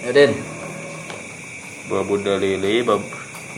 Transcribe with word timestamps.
Yadin. 0.00 0.32
babu 1.90 2.16
dalili 2.22 2.80
bab 2.86 3.02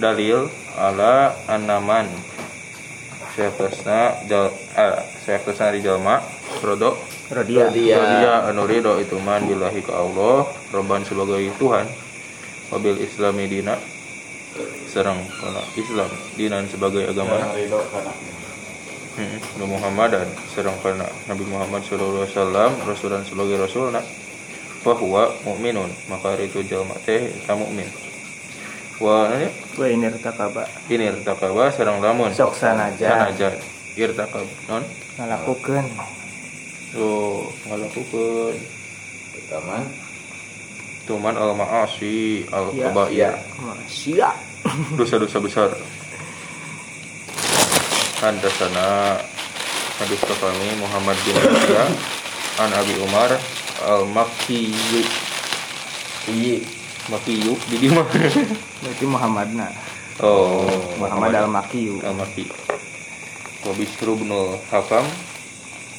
dalil 0.00 0.48
ala 0.74 1.36
anaman 1.46 2.08
Syekhtosna 3.32 4.28
jal 4.28 4.48
ah, 4.76 5.00
Syekhtosna 5.24 5.72
di 5.72 5.80
jalma 5.84 6.20
Rodo 6.60 6.96
Rodia. 7.32 7.68
Rodia. 7.68 7.96
Rodia 7.96 8.32
anu 8.48 8.64
ridho 8.68 8.96
itu 9.00 9.16
man 9.20 9.44
billahi 9.48 9.80
ke 9.80 9.92
Allah 9.92 10.48
Robban 10.72 11.00
sebagai 11.04 11.40
Tuhan 11.56 11.88
Wabil 12.72 13.00
islami 13.04 13.48
dina 13.48 13.76
Serang 14.88 15.20
kana 15.40 15.64
Islam 15.76 16.08
Dinan 16.36 16.64
sebagai 16.68 17.08
agama 17.08 17.36
Hmm, 19.12 19.36
Muhammadan 19.68 20.24
serang 20.48 20.72
kana 20.80 21.04
Nabi 21.28 21.44
Muhammad 21.44 21.84
sallallahu 21.84 22.24
alaihi 22.24 22.32
wasallam 22.32 22.70
rasulan 22.88 23.20
sebagai 23.28 23.60
rasulna 23.60 24.00
bahwa 24.82 25.30
mukminun 25.46 25.90
maka 26.10 26.34
itu 26.42 26.62
jalma 26.66 26.98
teh 27.06 27.30
ta 27.46 27.54
mukmin. 27.54 27.86
Wa 28.98 29.30
nanya, 29.30 29.50
Wa 29.78 29.86
ini 29.88 30.06
takaba 30.18 30.62
ini 30.90 31.10
irtakaba 31.10 31.70
serang 31.74 31.98
lamun. 32.02 32.30
Sok 32.34 32.54
sanajan. 32.54 33.34
sanajan 33.34 33.54
irtakab 33.98 34.46
non? 34.66 34.82
Ngalakukeun. 35.18 35.86
So 36.94 37.06
ngalakukeun. 37.70 38.56
Pertama. 39.32 39.82
tuman 41.02 41.34
al 41.34 41.50
maasi 41.58 42.46
al 42.54 42.70
Ya, 42.78 42.86
kabair 42.94 43.34
masia. 43.58 44.30
dosa-dosa 44.98 45.42
besar. 45.42 45.70
Hadasana 48.22 49.18
hadis 49.98 50.22
kami 50.22 50.68
Muhammad 50.78 51.18
bin 51.26 51.34
Yahya 51.42 51.84
an 52.60 52.70
Abi 52.72 52.94
Umar 53.00 53.30
al 53.86 54.04
Iya. 56.22 56.62
Makkiyu 57.10 57.58
di 57.66 57.90
mana 57.90 58.06
Berarti 58.06 59.04
Muhammadna. 59.10 59.66
oh 60.22 60.70
Muhammad 61.02 61.34
al-Makiyu. 61.34 61.98
al 62.06 62.14
Makki 62.14 62.46
wa 63.66 63.72
Bishr 63.74 64.06
bin 64.14 64.30
Hakam 64.70 65.02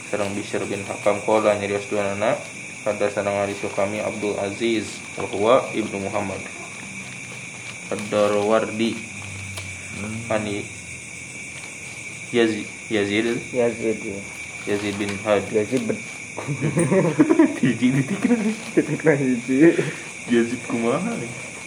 sareng 0.07 0.31
Bishr 0.31 0.63
bin 0.63 0.79
Hakam 0.87 1.19
qala 1.27 1.59
nyarios 1.59 1.83
duanana 1.91 2.39
hadasana 2.87 3.35
hadis 3.43 3.59
ke 3.59 3.67
kami 3.75 3.99
Abdul 3.99 4.39
Aziz 4.39 4.87
wa 5.19 5.27
huwa 5.27 5.55
ibnu 5.75 6.07
Muhammad 6.07 6.39
Ad-Darwardi 7.91 8.95
ani 10.31 10.63
Yazid 12.31 12.67
Yazid 12.87 13.27
Yazid. 13.51 13.99
ya. 14.07 14.19
Yazid 14.71 14.95
bin 14.95 15.11
Had 15.27 15.43
Yazid. 15.51 15.83
Hiji 17.61 17.87
ditikna 17.93 18.35
Ketikna 18.73 19.13
hiji. 19.13 19.77
Yazid 20.31 20.61
kumaha 20.65 21.13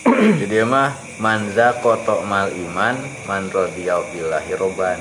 Jadi 0.07 0.63
mah 0.65 0.95
manza 1.19 1.77
kotok 1.83 2.23
mal 2.25 2.49
iman 2.51 2.97
man 3.27 3.51
radiyau 3.51 4.07
billahi 4.15 4.53
roban. 4.59 4.99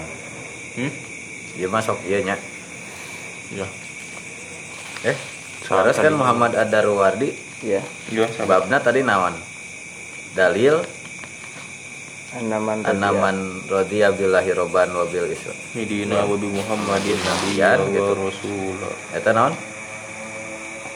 hmm? 0.75 0.91
Dia 1.55 1.67
masuk 1.71 1.97
iya 2.03 2.19
nya. 2.25 2.35
ya 3.53 3.67
Eh, 5.05 5.17
Saras 5.63 6.01
kan 6.01 6.13
Muhammad 6.17 6.57
Ad-Darwardi 6.57 7.31
Ya. 7.63 7.79
ya 8.11 8.25
sahabat 8.33 8.67
babna 8.67 8.77
tadi 8.81 9.01
nawan. 9.05 9.33
Dalil 10.35 10.83
Anaman 12.35 13.39
radiya 13.71 14.11
billahi 14.11 14.51
roban 14.51 14.91
wa 14.91 15.07
bil 15.07 15.23
islam. 15.31 15.55
Midina 15.71 16.27
wa 16.27 16.35
bi 16.35 16.51
Muhammadin 16.51 17.15
Nabiyan, 17.15 17.79
nabiyyan 17.79 17.95
gitu. 17.95 18.11
wa 18.11 18.27
rasulah 18.27 18.93
Eta 19.15 19.31
naon? 19.31 19.53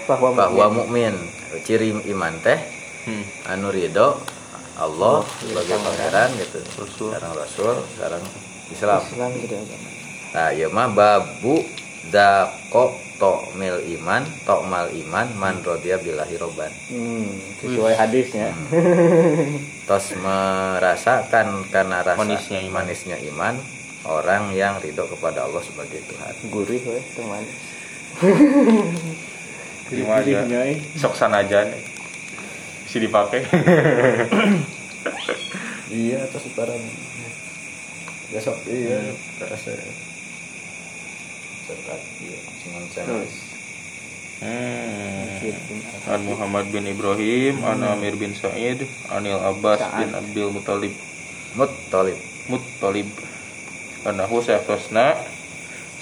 bahwa 0.04 0.30
Bahwa 0.36 0.66
mukmin. 0.74 1.16
ciri 1.64 1.94
iman 2.14 2.34
teh 2.44 2.60
hmm. 3.08 3.50
anu 3.50 3.70
ridho 3.70 4.20
Allah 4.78 5.20
Oh, 5.20 5.24
sebagai 5.42 5.76
iya, 5.76 5.82
pangeran 5.82 6.30
gitu. 6.40 6.60
Rasul. 6.78 7.10
Sekarang 7.12 7.34
Rasul, 7.36 7.76
sekarang 7.96 8.24
Islam. 8.70 9.02
Islam 9.02 9.30
gitu 9.36 9.56
agama. 9.56 9.88
Nah, 10.30 10.50
ya 10.54 10.68
mah 10.70 10.88
babu 10.88 11.56
dako 12.08 12.96
tok 13.20 13.52
mil 13.60 13.78
iman, 14.00 14.24
tok 14.48 14.64
mal 14.64 14.88
iman 14.88 15.28
man 15.36 15.60
rodiya 15.60 16.00
billahi 16.00 16.36
roban. 16.40 16.72
Hmm, 16.88 17.28
sesuai 17.60 17.94
hadisnya. 18.00 18.56
Tos 19.90 20.16
merasakan 20.16 21.68
karena 21.68 22.00
rasa 22.02 22.18
Manisnya 22.18 22.64
iman. 22.64 22.88
manisnya 22.88 23.18
iman 23.36 23.60
orang 24.08 24.56
yang 24.56 24.80
ridho 24.80 25.04
kepada 25.06 25.44
Allah 25.46 25.60
sebagai 25.60 26.00
Tuhan. 26.08 26.34
Gurih 26.48 26.80
weh 26.88 27.04
teman. 27.14 27.44
Gimana 29.90 30.22
aja 30.22 30.60
eh. 30.70 30.78
sok 30.96 31.18
sanajan 31.18 31.66
si 32.86 33.02
dipakai 33.02 33.42
Iya, 35.90 36.22
atas 36.22 36.46
sekarang 36.46 36.78
besok 38.30 38.54
iya 38.70 39.02
rasa 39.42 39.74
iya 42.20 42.40
dengan 42.64 42.84
hmm. 42.88 43.28
Al- 46.08 46.16
An 46.16 46.22
Muhammad 46.24 46.66
bin 46.72 46.88
Ibrahim 46.88 47.60
An 47.62 47.84
Amir 47.84 48.16
bin 48.16 48.32
Sa'id 48.32 48.88
Anil 49.12 49.36
Abbas 49.36 49.84
bin 50.00 50.16
Abdul 50.16 50.56
Muttalib. 50.56 50.94
Muttalib. 52.48 53.08
Karena 54.00 54.24
hu 54.26 54.40
sayakosna 54.40 55.20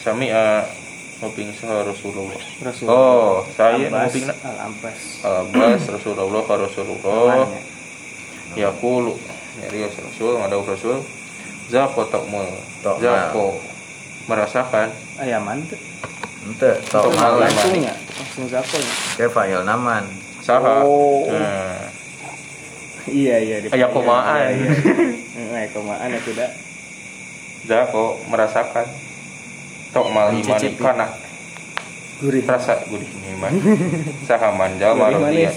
Sami'a 0.06 0.70
Nguping 1.18 1.50
saha 1.50 1.82
Rasulullah. 1.82 2.38
Rasul. 2.62 2.86
Oh 2.86 3.42
saya 3.58 3.90
nguping 3.90 4.30
Al-Abbas. 4.30 5.26
Abbas 5.26 5.82
Rasulullah 5.90 6.42
ka 6.46 6.62
Rasulullah. 6.62 7.42
Lawannya. 7.42 7.62
Yaqulu. 8.54 9.18
Nyari 9.58 9.90
Rasul 9.90 10.38
Ngadau 10.38 10.62
Rasul. 10.62 11.02
Zako 11.74 12.06
takmul 12.14 12.46
Takmal. 12.86 13.02
Zako 13.02 13.48
Merasakan 14.30 14.94
Ayaman 15.18 15.58
tuh. 15.66 15.80
ente 16.46 16.72
tok 16.88 17.04
Tok 17.04 17.14
mal 17.14 17.34
mal. 17.34 17.44
Langsung 17.44 17.76
ya, 17.76 17.92
langsung 17.92 18.46
zakol. 18.48 18.80
ke 19.14 19.26
fa'il 19.28 19.62
naman 19.62 20.04
Saha 20.40 20.80
Oh. 20.80 21.28
Nah, 21.28 21.92
Iya 23.04 23.36
iya. 23.38 23.56
di- 23.60 23.70
Aya 23.70 23.88
komaan. 23.88 24.36
Iya, 24.38 24.50
iya. 24.54 24.70
Aya 25.58 25.68
komaan 25.70 26.08
ya 26.08 26.20
tidak. 26.22 26.52
Zako 27.64 28.20
merasakan 28.26 28.88
Tok 29.90 30.08
mal 30.10 30.30
iman. 30.30 30.60
Kana 30.78 31.08
Gurih. 32.18 32.44
Rasa 32.44 32.80
gurih 32.86 33.06
iman 33.30 33.52
Saha 34.24 34.50
manjal 34.50 34.94
marodia 34.94 35.52
manis. 35.52 35.56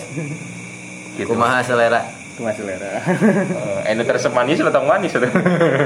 Gitu 1.15 1.27
kumaha 1.27 1.61
selera 1.61 2.03
Cuma 2.35 2.51
selera. 2.51 2.99
Eh, 3.85 3.93
Ini 3.93 4.03
tersep 4.03 4.31
manis 4.31 4.59
atau 4.59 4.81
manis 4.83 5.13
atau? 5.13 5.29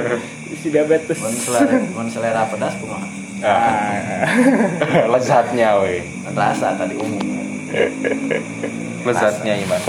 si 0.60 0.68
diabetes. 0.68 1.18
mun 1.18 1.34
selera 1.34 1.74
mun 1.92 2.08
selera 2.08 2.46
pedas 2.46 2.74
kumaha 2.76 3.04
Ah, 3.44 4.24
lezatnya 5.12 5.76
weh. 5.84 6.00
Rasa 6.32 6.80
tadi 6.80 6.96
umum. 6.96 7.20
Lezatnya 9.04 9.60
iman. 9.68 9.82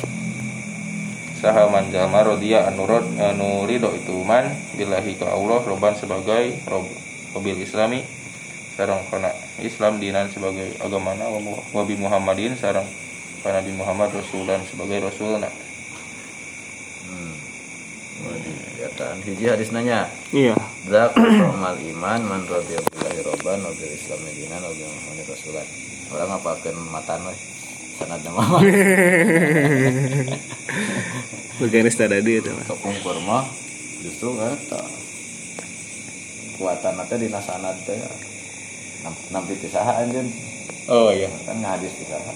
Saha 1.40 1.72
man 1.72 1.88
jalma 1.88 2.20
rodiya 2.20 2.68
anu 2.68 2.84
rod 2.84 3.06
anu 3.16 3.64
ridho 3.64 3.96
itu 3.96 4.12
man 4.28 4.50
billahi 4.76 5.16
ka 5.16 5.32
Allah 5.32 5.64
roban 5.64 5.96
sebagai 5.96 6.52
rob 6.68 6.84
mobil 7.32 7.56
islami. 7.64 8.04
Sareng 8.76 9.08
kana 9.08 9.32
Islam 9.64 10.04
dinan 10.04 10.28
sebagai 10.28 10.76
agamana. 10.84 11.32
Wa 11.32 11.40
mu- 11.40 11.64
wa 11.72 11.84
bi 11.88 11.96
Muhammadin 11.96 12.60
sareng 12.60 12.84
kana 13.40 13.64
Nabi 13.64 13.72
Muhammad 13.72 14.12
rasulan 14.12 14.60
sebagai 14.68 15.00
rasulna. 15.00 15.48
Hmm. 17.08 17.36
Kelihatan 18.96 19.20
hiji 19.28 19.46
hadis 19.52 19.76
nanya. 19.76 20.08
Iya. 20.32 20.56
Zak 20.88 21.20
mal 21.60 21.76
iman 21.76 22.22
man 22.24 22.42
radiya 22.48 22.80
billahi 22.80 23.20
robban 23.28 23.60
wa 23.60 23.72
bil 23.76 23.92
islam 23.92 24.24
dinan 24.24 24.64
wa 24.64 24.72
bi 24.72 24.88
muhammadin 24.88 25.26
rasulan. 25.28 25.68
Orang 26.16 26.28
ngapakeun 26.32 26.78
matan 26.96 27.20
we 27.28 27.36
sanad 28.00 28.24
nama 28.24 28.44
Bagian 31.60 31.88
tadi 31.88 32.32
itu 32.40 32.52
mah. 32.52 32.66
tepung 32.68 32.96
kurma 33.04 33.40
justru 34.04 34.36
eta 34.40 34.80
kuatan 36.56 36.94
nanti 36.96 37.16
di 37.20 37.28
nasanad 37.32 37.76
teh 37.84 38.00
Nam- 39.04 39.24
nampi 39.32 39.60
pisaha 39.60 40.02
anjeun. 40.08 40.28
Oh 40.88 41.12
iya. 41.12 41.28
Kan 41.44 41.60
ngadis 41.60 41.92
pisaha. 42.00 42.32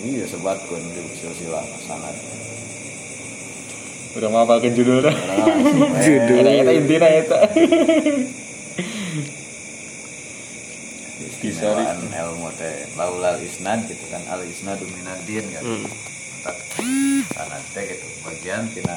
Iya 0.00 0.28
sebatkeun 0.28 0.84
di 0.92 1.00
silsilah 1.16 1.64
sanad 1.88 2.16
udah 4.16 4.28
mau 4.30 4.44
pakai 4.46 4.74
judulnya. 4.74 5.12
Judul. 6.06 6.42
Eta 6.42 6.72
intina 6.74 7.08
eta 7.08 7.38
istimewaan 11.20 11.98
ilmu 12.10 12.50
teh 12.58 12.90
laulal 12.98 13.38
isnad 13.40 13.86
gitu 13.86 14.04
kan 14.10 14.22
al 14.28 14.42
isnadu 14.44 14.84
minadin 14.90 15.44
kan. 15.54 15.62
Tak 16.44 16.56
sanad 17.36 17.62
teh 17.72 17.84
gitu. 17.86 18.06
Bagian 18.26 18.66
tina 18.74 18.96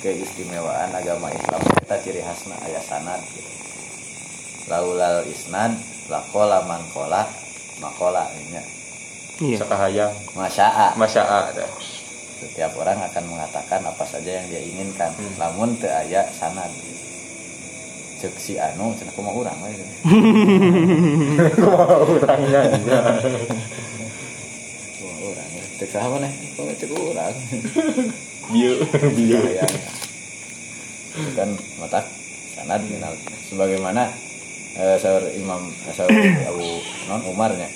keistimewaan 0.00 0.94
agama 0.94 1.28
Islam 1.34 1.60
kita 1.84 1.96
ciri 2.00 2.20
khasna 2.22 2.56
aya 2.64 2.80
sanad 2.80 3.20
gitu. 3.34 3.50
Laulal 4.70 5.26
isnad 5.26 5.74
lakola 6.06 6.62
man 6.64 6.82
kola 6.94 7.26
makola 7.80 8.28
nya 8.52 8.62
Iya. 9.40 9.56
sakahayang 9.56 10.12
masya'a. 10.36 11.00
Masya 11.00 11.24
ada 11.24 11.64
setiap 12.40 12.72
orang 12.80 12.96
akan 13.04 13.24
mengatakan 13.28 13.84
apa 13.84 14.04
saja 14.08 14.40
yang 14.40 14.46
dia 14.48 14.64
inginkan. 14.64 15.12
Hmm. 15.12 15.36
namun 15.36 15.76
teu 15.76 15.92
aya 15.92 16.24
sanad 16.32 16.72
cek 18.20 18.36
si 18.36 18.56
anu 18.60 18.92
cenah 18.96 19.12
kumaha 19.16 19.36
urang 19.44 19.58
we. 19.64 19.72
Orangnya 22.20 22.60
aja. 22.68 22.98
kumaha 24.96 25.20
urang 25.24 25.50
we. 25.56 25.62
Cek 25.80 25.88
saha 25.88 26.06
maneh? 26.12 26.32
Kok 26.56 26.68
cek 26.76 26.90
urang. 26.92 27.36
Bieu, 28.50 28.82
bieu. 29.14 29.38
ya 29.54 29.62
itu 31.10 31.30
kan 31.38 31.50
mata 31.78 32.02
sanad 32.56 32.82
minal. 32.86 33.14
Sebagaimana 33.46 34.10
eh, 34.74 34.96
saur 34.98 35.22
Imam 35.38 35.70
eh, 35.86 35.94
saur 35.94 36.10
Abu 36.50 36.66
non 37.06 37.22
Umarnya 37.30 37.70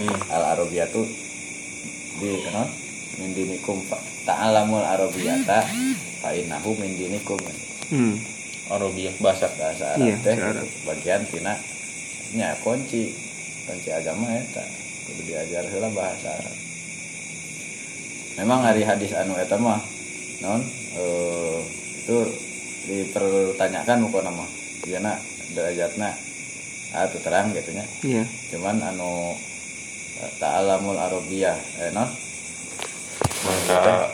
Hmm. 0.00 0.16
al 0.32 0.56
arabiyatu 0.56 1.04
di 2.24 2.40
non 2.56 2.64
min 3.20 3.30
dinikum 3.30 3.78
fa- 3.84 4.00
ta'alamul 4.24 4.82
arabiyata 4.82 5.60
fa 6.18 6.32
innahu 6.32 6.72
min 6.74 6.92
dinikum 6.94 7.38
Hmm. 7.90 8.14
Arabiah 8.68 9.10
bahasa. 9.18 9.50
bahasa 9.52 9.98
Iya, 9.98 10.14
Arab 10.14 10.22
teh 10.22 10.34
Arab. 10.36 10.54
gitu. 10.56 10.66
bagian 10.86 11.22
tina 11.26 11.54
nya 12.32 12.54
kunci 12.56 13.10
kunci 13.64 13.90
agama 13.90 14.30
eta 14.30 14.62
kudu 15.04 15.26
diajar 15.26 15.66
heula 15.66 15.90
bahasa 15.90 16.30
Arab 16.30 16.54
memang 18.36 18.62
hari 18.62 18.82
hadis 18.82 19.10
anu 19.12 19.34
eta 19.34 19.58
mah 19.58 19.82
non 20.40 20.62
eh, 20.94 21.58
itu 21.98 22.16
dipertanyakan 22.86 23.98
muka 24.00 24.22
nama 24.22 24.46
biana 24.80 25.18
derajatna 25.50 26.14
ah 26.90 27.04
itu 27.04 27.18
terang 27.20 27.50
gitu 27.50 27.70
nya 27.70 27.84
Iya. 28.00 28.22
cuman 28.48 28.78
anu 28.84 29.34
eh, 30.16 30.30
ta'alamul 30.38 30.94
arabiyah 30.96 31.58
eh 31.80 31.90
non 31.90 32.06
Bahasa 33.40 34.06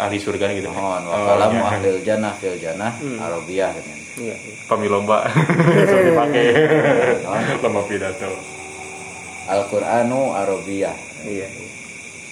ahli 0.00 0.16
surga 0.16 0.48
gitu. 0.52 0.68
mohon 0.68 1.04
wa 1.04 1.12
Oh, 1.12 1.24
kalamu 1.28 1.56
iya. 1.56 1.68
ahlil 1.70 1.98
jannah 2.00 2.32
fil 2.34 2.56
jannah 2.56 2.92
Hmm. 2.96 3.20
arabiyah 3.20 3.70
gitu 3.74 3.90
Iya. 4.20 4.34
Pamilomba. 4.66 5.24
Dipakai. 6.08 6.46
Lomba 7.62 7.80
pidato. 7.86 8.32
Al-Qur'anu 9.46 10.34
arabiyah 10.34 10.96
Iya. 11.24 11.48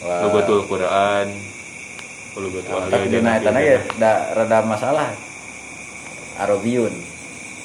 Wah. 0.01 0.23
Lugatul 0.25 0.65
Quran. 0.65 1.29
Lugatul 2.39 2.71
ahli 2.73 2.93
tapi 2.93 3.07
dina 3.11 3.35
jannah, 3.35 3.35
eta 3.37 3.51
ge 3.53 3.67
jannah. 3.67 3.99
da 3.99 4.13
rada 4.33 4.59
masalah 4.63 5.11
Arabiyun 6.39 6.95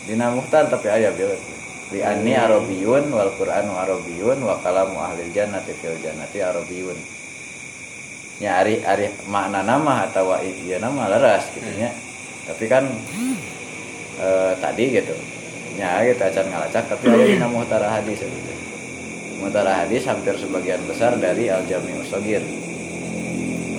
dina 0.03 0.33
muhtar 0.33 0.65
tapi 0.65 0.89
aya 0.89 1.13
bil 1.13 1.29
li 1.94 2.01
anni 2.01 2.33
Arabiyun 2.33 3.06
wal 3.07 3.29
Qur'anu 3.38 3.77
Arabiyun 3.77 4.41
wa 4.41 4.57
kalamu 4.59 4.97
ahlil 4.97 5.29
jannati 5.29 5.77
fil 5.77 5.94
jannati 6.01 6.41
Arabiyun 6.41 6.97
nya 8.41 8.62
ari 8.63 8.81
ari 8.81 9.13
makna 9.30 9.62
nama 9.62 10.09
atau 10.09 10.33
ieu 10.41 10.77
nama 10.81 11.12
leras 11.12 11.50
gitu 11.53 11.69
nya 11.77 11.94
tapi 12.50 12.65
kan 12.68 12.89
eh, 14.19 14.53
tadi 14.59 14.85
gitu. 14.94 15.15
Nya 15.74 16.06
kita 16.06 16.30
acan 16.30 16.53
ngalacak 16.53 16.85
tapi 16.85 17.06
aya 17.09 17.25
dina 17.25 17.50
muhtar 17.50 17.81
hadis 17.81 18.21
gitu. 18.21 18.51
muhtar 19.41 19.65
hadis 19.65 20.06
hampir 20.06 20.38
sebagian 20.38 20.81
besar 20.85 21.18
dari 21.18 21.50
al 21.50 21.65
jami 21.65 21.97
usogir 21.97 22.45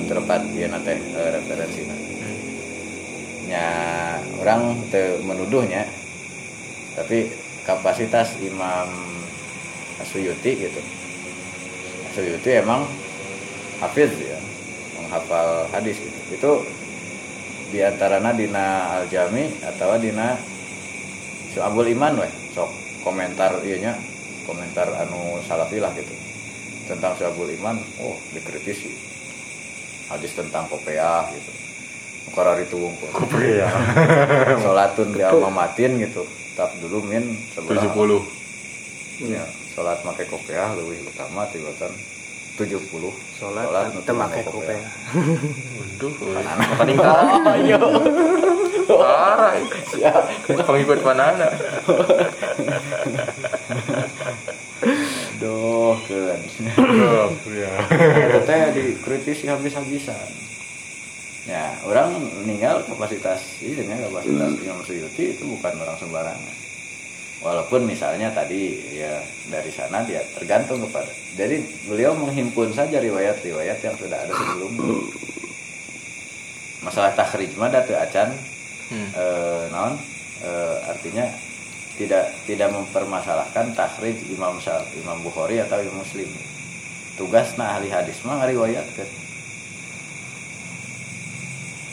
terlepas 0.04 0.42
dia 0.52 0.66
nate 0.68 0.98
eh, 0.98 1.28
referensinya 1.32 1.96
nya 3.46 3.66
orang 4.42 4.74
te 4.90 5.22
menuduhnya 5.22 5.86
tapi 6.98 7.30
kapasitas 7.64 8.38
Imam 8.44 8.88
Suyuti 10.04 10.52
gitu. 10.58 10.80
Suyuti 12.12 12.50
emang 12.60 12.84
hafiz 13.84 14.10
ya. 14.16 14.40
Menghafal 14.96 15.68
hadis 15.70 16.00
gitu. 16.00 16.18
Itu 16.32 16.52
di 17.68 17.84
antaranya 17.84 18.32
dina 18.32 18.96
al 18.96 19.04
jami 19.10 19.50
atau 19.60 19.98
dina 20.00 20.38
Syu'abul 21.52 21.92
Iman 21.92 22.18
weh. 22.18 22.32
Sok 22.56 22.70
komentar 23.04 23.60
iya 23.62 23.76
nya 23.78 23.92
komentar 24.48 24.88
anu 25.04 25.38
salafilah 25.44 25.92
gitu. 25.94 26.14
Tentang 26.88 27.14
Syu'abul 27.20 27.52
Iman 27.54 27.76
oh 28.00 28.16
dikritisi. 28.32 28.90
Hadis 30.08 30.32
tentang 30.36 30.68
kopiah 30.68 31.28
gitu. 31.32 31.52
Mukarar 32.28 32.56
itu 32.60 32.76
wungkul. 32.80 33.08
Iya. 33.40 33.68
Sholatun 34.64 35.12
di 35.12 35.20
almamatin 35.20 36.00
gitu. 36.00 36.24
Tap 36.56 36.72
dulu 36.80 37.04
min 37.04 37.34
sebelah. 37.52 37.82
70. 37.82 39.30
ya, 39.30 39.44
Sholat 39.74 40.02
make 40.06 40.26
kopiah 40.26 40.70
lebih 40.74 41.02
utama 41.06 41.46
tibatan 41.50 41.90
70 42.54 42.86
Sholat 43.34 43.66
nu 43.66 43.98
atau 43.98 44.00
teu 44.06 44.14
pakai 44.14 44.46
make 44.46 44.50
kopiah. 44.50 44.90
Waduh, 45.74 46.12
makan 46.38 46.86
tingkah. 46.86 47.16
Ayo 47.58 47.78
Parah. 48.84 49.58
Pengikut 50.46 51.00
panana. 51.02 51.48
Duh 55.40 55.96
kan 56.06 56.40
Iya. 57.48 57.72
Itu 58.28 58.40
teh 58.46 58.60
dikritisi 58.76 59.44
habis-habisan 59.50 60.28
Ya, 61.44 61.76
orang 61.84 62.16
meninggal 62.40 62.80
kapasitas 62.88 63.60
ini 63.60 63.84
ya 63.84 64.08
kapasitas 64.08 64.56
Imam 64.64 64.80
Suyuti 64.80 65.36
itu 65.36 65.44
bukan 65.44 65.76
orang 65.76 65.96
sembarangan. 66.00 66.63
Walaupun 67.44 67.84
misalnya 67.84 68.32
tadi 68.32 68.80
ya 68.96 69.20
dari 69.52 69.68
sana 69.68 70.00
dia 70.08 70.24
tergantung 70.32 70.80
kepada. 70.88 71.12
Jadi 71.36 71.60
beliau 71.84 72.16
menghimpun 72.16 72.72
saja 72.72 72.96
riwayat-riwayat 72.96 73.84
yang 73.84 73.92
sudah 74.00 74.16
ada 74.16 74.32
sebelumnya. 74.32 74.96
Masalah 76.80 77.12
takhrij 77.12 77.52
mah 77.60 77.68
da 77.68 77.84
teu 77.84 78.00
acan 78.00 78.32
Hmm. 78.84 79.08
eh, 79.16 79.64
naon 79.72 79.96
eh, 80.44 80.76
artinya 80.84 81.24
tidak 81.96 82.36
tidak 82.44 82.68
mempermasalahkan 82.68 83.72
takhrij 83.72 84.12
Imam 84.28 84.60
Imam 85.00 85.18
Bukhari 85.24 85.56
atau 85.64 85.80
Imam 85.80 86.04
Muslim. 86.04 86.28
Tugasna 87.16 87.78
ahli 87.78 87.88
hadis 87.88 88.20
mah 88.28 88.44
ngariwayatkeun. 88.44 89.23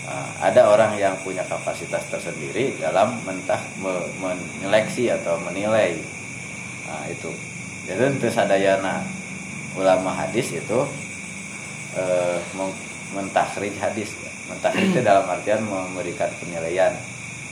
Nah, 0.01 0.27
ada 0.41 0.65
orang 0.65 0.97
yang 0.97 1.13
punya 1.21 1.45
kapasitas 1.45 2.01
tersendiri 2.09 2.73
dalam 2.81 3.21
mentah 3.21 3.61
me- 3.77 4.09
menyeleksi 4.17 5.13
atau 5.13 5.37
menilai. 5.45 6.01
Nah, 6.89 7.05
itu. 7.05 7.29
Jadi 7.85 8.17
untuk 8.17 8.33
sadayana 8.33 9.05
ulama 9.77 10.09
hadis 10.13 10.57
itu 10.57 10.79
eh, 11.95 12.37
mentakhrij 13.13 13.77
hadis. 13.77 14.09
Mentakhrij 14.49 14.89
itu 14.89 14.99
dalam 15.05 15.29
artian 15.29 15.61
memberikan 15.63 16.33
penilaian. 16.41 16.97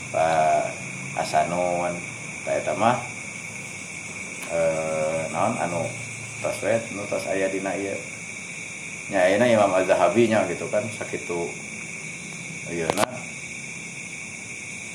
Pak 0.10 0.74
Hasanun 1.22 1.94
Pak 2.42 2.66
Eta 2.66 2.74
mah 2.74 2.98
eh, 4.50 5.22
naon 5.30 5.54
anu 5.62 5.86
tos 6.42 6.58
we 6.66 6.74
nu 6.98 7.06
tos 7.06 7.30
aya 7.30 7.46
dina 7.46 7.78
ieu. 7.78 7.94
Nya 9.14 9.30
Imam 9.30 9.74
Az-Zahabi 9.74 10.30
gitu 10.30 10.66
kan 10.70 10.86
sakitu 10.98 11.50
ayeuna 12.70 13.06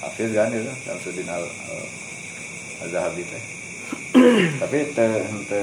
Hafiz 0.04 0.31
kan 0.37 0.52
itu 0.52 0.69
Samsudin 0.85 1.26
al, 1.26 1.45
teh. 3.16 3.43
Tapi 4.62 4.78
te 4.93 5.07
te 5.49 5.61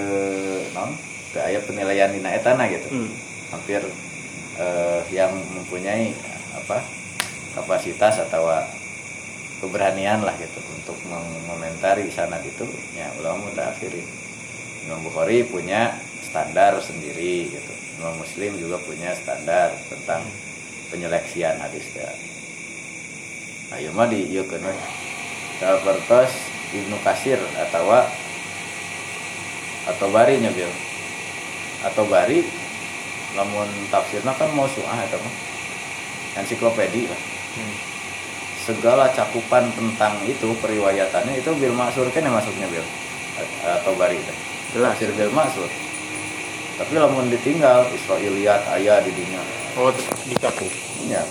naon 0.74 0.98
teu 1.32 1.40
aya 1.46 1.62
penilaian 1.62 2.12
dina 2.12 2.34
etana 2.34 2.66
gitu. 2.68 2.90
Hmm. 2.90 3.12
hampir 3.52 3.84
eh, 4.56 5.02
yang 5.12 5.36
mempunyai 5.36 6.16
apa 6.56 6.80
kapasitas 7.52 8.24
atau 8.28 8.48
keberanian 9.60 10.24
lah 10.24 10.32
gitu 10.40 10.60
untuk 10.74 10.96
mengomentari 11.06 12.08
sanad 12.10 12.42
itu 12.42 12.66
ya 12.96 13.12
ulama 13.20 13.52
akhirin. 13.56 14.08
Imam 14.88 15.04
Bukhari 15.06 15.46
punya 15.46 15.94
standar 16.26 16.80
sendiri 16.82 17.52
gitu. 17.54 17.74
Imam 18.02 18.18
Muslim 18.18 18.58
juga 18.58 18.82
punya 18.82 19.14
standar 19.14 19.76
tentang 19.92 20.26
penyeleksian 20.92 21.56
hadis 21.58 21.88
ya. 21.96 22.12
Ayo 23.72 23.96
mah 23.96 24.12
di 24.12 24.28
ieu 24.28 24.44
keun 24.44 24.68
we 24.68 24.76
Sapertos 25.64 26.36
Ibnu 26.76 27.00
Kasir 27.08 27.40
atau 27.56 27.88
atau 29.88 30.08
Bari 30.12 30.44
nya 30.44 30.52
Bil 30.52 30.70
atau 31.88 32.04
Bari 32.06 32.44
lamun 33.40 33.72
tafsirna 33.88 34.36
kan 34.36 34.52
mau 34.52 34.68
suah 34.68 35.00
eta 35.00 35.16
mah. 35.16 35.36
Ensiklopedi 36.44 37.08
lah. 37.12 37.22
Hmm. 37.52 37.76
segala 38.62 39.10
cakupan 39.12 39.68
tentang 39.74 40.22
itu 40.24 40.54
periwayatannya 40.62 41.42
itu 41.42 41.52
bil 41.58 41.74
maksur 41.74 42.08
kan 42.14 42.24
yang 42.24 42.38
masuknya 42.38 42.70
bil 42.70 42.86
atau 43.66 43.92
bari 43.98 44.22
itu 44.22 44.34
Jelas. 44.78 44.96
bil 44.96 45.34
maksur. 45.34 45.68
Tapi 46.80 46.94
lamun 46.96 47.28
ditinggal 47.28 47.92
Israiliyat 47.92 48.72
ayah 48.80 49.04
di 49.04 49.12
dinya 49.12 49.42
Oh, 49.76 49.92
dicakup. 50.26 50.72
ya. 51.06 51.24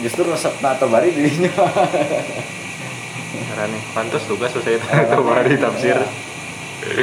Justru 0.00 0.24
resep 0.24 0.52
atau 0.56 0.88
bari 0.88 1.08
di 1.08 1.24
dinya 1.24 1.52
Karena 3.48 3.78
pantas 3.92 4.24
tugas 4.24 4.52
selesai 4.52 4.76
itu 5.04 5.20
hari 5.24 5.56
tafsir. 5.56 5.98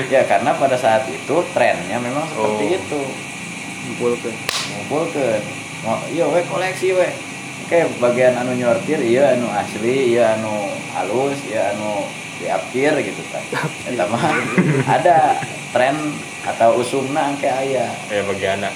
ya. 0.08 0.22
Karena 0.25 0.54
pada 0.54 0.74
saat 0.74 1.06
itu 1.08 1.36
trennya 1.54 1.98
memang 1.98 2.25
seperti 2.28 2.66
Oh. 2.66 2.78
itu. 2.78 3.02
Kumpulkan. 3.84 4.32
ngumpulkan 4.63 5.42
mau 5.84 6.00
iya 6.08 6.24
we 6.25 6.40
koleksi 6.44 6.96
we. 6.96 7.10
Oke 7.68 7.84
bagian 8.00 8.36
anu 8.36 8.56
nyortir 8.56 8.96
iya 8.98 9.36
anu 9.36 9.52
asli 9.52 10.16
iya 10.16 10.40
anu 10.40 10.52
halus 10.96 11.36
iya 11.44 11.75
anu 11.75 12.08
diapkir 12.40 12.96
gitu 13.04 13.20
kan. 13.28 13.44
Eta 13.84 14.08
mah 14.08 14.24
ada 14.88 15.36
tren 15.75 15.96
atau 16.44 16.80
usumna 16.80 17.28
angke 17.28 17.48
aya. 17.48 17.92
Ya 18.08 18.22
bagi 18.24 18.48
anak 18.48 18.72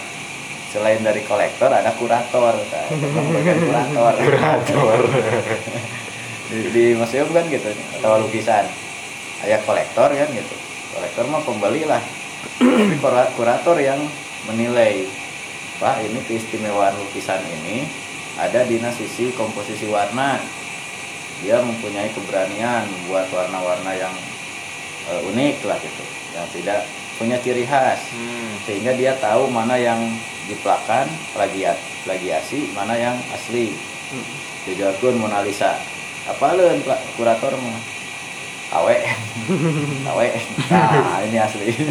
selain 0.78 1.02
dari 1.02 1.26
kolektor 1.26 1.74
ada 1.74 1.90
kurator 1.98 2.54
kan 2.70 2.86
bagian 3.34 3.60
kurator. 3.66 4.14
Kurator. 4.14 5.00
Di, 6.48 6.64
di 6.72 6.86
museum 6.96 7.28
kan 7.36 7.44
gitu 7.52 7.68
atau 8.00 8.24
lukisan. 8.24 8.64
Ayah 9.44 9.60
kolektor 9.68 10.08
kan 10.14 10.30
gitu. 10.32 10.56
Kolektor 10.96 11.28
mah 11.28 11.44
pembeli 11.44 11.84
lah. 11.84 12.00
Tapi 12.56 12.96
kura- 13.04 13.34
kurator 13.36 13.76
yang 13.76 14.00
menilai 14.48 15.04
pak 15.82 16.08
ini 16.08 16.24
keistimewaan 16.24 16.96
lukisan 16.96 17.44
ini 17.44 17.84
ada 18.40 18.64
di 18.64 18.80
sisi 18.96 19.36
komposisi 19.36 19.92
warna. 19.92 20.40
Dia 21.44 21.60
mempunyai 21.60 22.16
keberanian 22.16 22.88
membuat 22.88 23.28
warna-warna 23.34 23.92
yang 23.98 24.16
eh, 25.12 25.28
unik 25.28 25.68
lah 25.68 25.78
gitu. 25.84 26.04
Yang 26.32 26.48
tidak 26.64 26.82
punya 27.18 27.38
ciri 27.42 27.66
khas. 27.66 28.00
Hmm. 28.14 28.54
sehingga 28.64 28.94
dia 28.94 29.18
tahu 29.18 29.50
mana 29.50 29.76
yang 29.76 30.00
diplakan 30.48 31.08
plagiat 31.36 31.78
plagiasi 32.08 32.72
mana 32.72 32.96
yang 32.96 33.18
asli. 33.36 33.76
Dijargon 34.64 35.20
Mona 35.20 35.44
Lisa 35.44 35.76
apa 36.28 36.56
leun 36.56 36.84
kurator 37.16 37.56
mah 37.56 37.80
awe. 38.76 38.96
Awe. 40.12 40.28
Nah 40.72 41.20
ini 41.28 41.38
asli. 41.40 41.72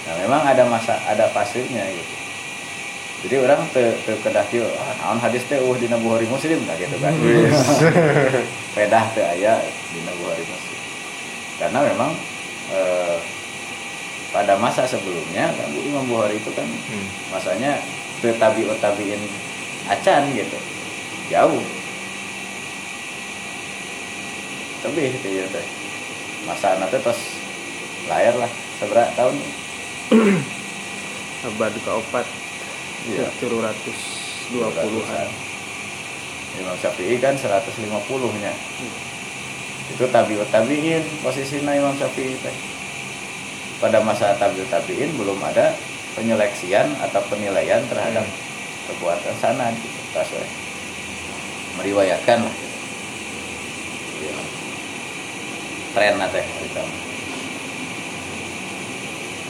Nah 0.00 0.16
memang 0.26 0.42
ada 0.42 0.66
masa 0.66 0.98
ada 1.06 1.30
fasenya 1.30 1.86
gitu. 1.86 2.14
Jadi 3.20 3.36
orang 3.36 3.62
te, 3.68 3.94
te 4.02 4.16
kedah 4.24 4.42
kieu, 4.48 4.64
ah 4.64 4.92
naon 4.96 5.20
hadis 5.20 5.44
teh 5.44 5.60
uh 5.60 5.76
dina 5.76 6.00
buhari 6.00 6.24
muslim 6.24 6.64
lah 6.64 6.74
gitu 6.80 6.96
kan. 6.98 7.12
Pedah 8.74 9.04
teh 9.12 9.22
aya 9.22 9.60
dina 9.92 10.12
buhari 10.18 10.40
muslim. 10.48 10.80
Karena 11.60 11.78
memang 11.84 12.10
eh, 12.70 13.16
pada 14.30 14.54
masa 14.56 14.86
sebelumnya 14.86 15.50
kan 15.50 15.68
Imam 15.72 16.06
Bukhari 16.06 16.38
itu 16.38 16.50
kan 16.54 16.66
Hmm. 16.66 17.06
masanya 17.28 17.82
tetabi 18.20 18.62
tabiin 18.78 19.18
acan 19.86 20.30
gitu. 20.30 20.58
Jauh. 21.28 21.62
Tapi 24.80 25.00
itu 25.12 25.28
ya 25.28 25.44
teh. 25.46 25.66
Masa 26.46 26.78
anak 26.78 26.88
teh 26.88 27.00
tos 27.00 27.20
layar 28.08 28.32
lah 28.34 28.48
seberapa 28.78 29.12
tahun. 29.12 29.36
Abad 31.50 31.72
keempat 31.74 32.26
Iya. 33.00 33.24
tujuh 33.40 33.64
ratus 33.64 33.98
dua 34.52 34.68
puluhan. 34.70 35.28
Imam 36.60 36.76
Syafi'i 36.76 37.16
kan 37.16 37.32
150 37.32 37.80
nya 38.36 38.52
itu 39.90 40.04
tabiut 40.08 40.46
tabiin 40.54 41.02
posisinya 41.20 41.74
Imam 41.74 41.94
Syafi'i 41.98 42.38
teh. 42.38 42.56
Pada 43.82 43.98
masa 44.00 44.38
tabiut 44.38 44.70
tabiin 44.70 45.10
belum 45.18 45.40
ada 45.42 45.74
penyeleksian 46.14 46.94
atau 47.02 47.20
penilaian 47.26 47.82
terhadap 47.90 48.24
perbuatan 48.86 49.34
sanad 49.42 49.74
gitu. 49.74 50.00
Tas 50.14 50.30
we. 50.30 50.44
meriwayatkan. 51.78 52.44
Lah 52.44 52.56
Iya. 54.20 54.36
tren 55.96 56.14
lah 56.20 56.28
teh 56.28 56.44
kita. 56.44 56.82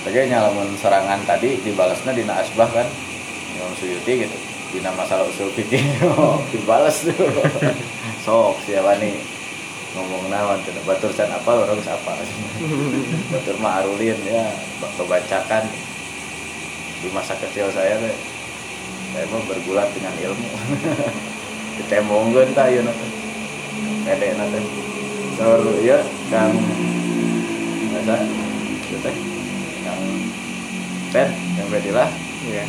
Tapi 0.00 0.30
nyalamun 0.30 0.72
serangan 0.80 1.20
tadi 1.28 1.60
dibalasnya 1.60 2.16
dina 2.16 2.40
asbah 2.40 2.70
kan? 2.72 2.88
Imam 3.58 3.72
Suyuti 3.76 4.24
gitu. 4.24 4.36
Dina 4.70 4.94
masalah 4.94 5.26
usul 5.26 5.50
fikih 5.52 5.82
dibalas 6.54 7.02
tuh. 7.02 7.18
Sok 8.24 8.62
siapa 8.64 8.94
nih 9.02 9.39
ngomong 9.90 10.30
naon 10.30 10.62
cenah 10.62 10.84
batur 10.86 11.10
can 11.10 11.30
apa 11.30 11.50
orang 11.50 11.82
siapa 11.82 12.14
batur 13.34 13.56
mah 13.58 13.82
arulin 13.82 14.18
ya. 14.22 14.44
Kebacakan 14.94 15.64
di 17.00 17.08
masa 17.10 17.34
kecil 17.40 17.72
saya 17.74 17.96
teh 17.98 18.14
saya 19.10 19.24
mah 19.32 19.42
bergulat 19.50 19.88
dengan 19.96 20.14
ilmu. 20.30 20.48
Ditembongkeun 21.80 22.54
tah 22.54 22.70
ieu 22.70 22.84
na 22.86 22.92
teh. 22.94 23.10
Pede 24.06 24.28
na 24.38 24.46
teh. 24.46 24.64
Saur 25.34 25.64
ieu 25.82 25.98
kang 26.30 26.54
masa 27.90 28.16
ieu 28.86 28.98
teh. 29.02 29.16
Kang 29.82 30.02
pen 31.10 31.28
yang 31.58 31.68
bedilah 31.72 32.10
ya 32.48 32.64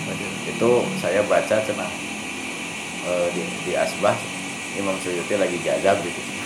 itu 0.49 0.69
saya 0.99 1.21
baca 1.29 1.55
cenah 1.63 1.91
eh, 3.07 3.27
di, 3.31 3.43
di 3.69 3.73
asbah 3.77 4.17
Imam 4.75 4.97
Suyuti 4.99 5.35
lagi 5.39 5.57
gagap 5.63 6.01
gitu 6.03 6.40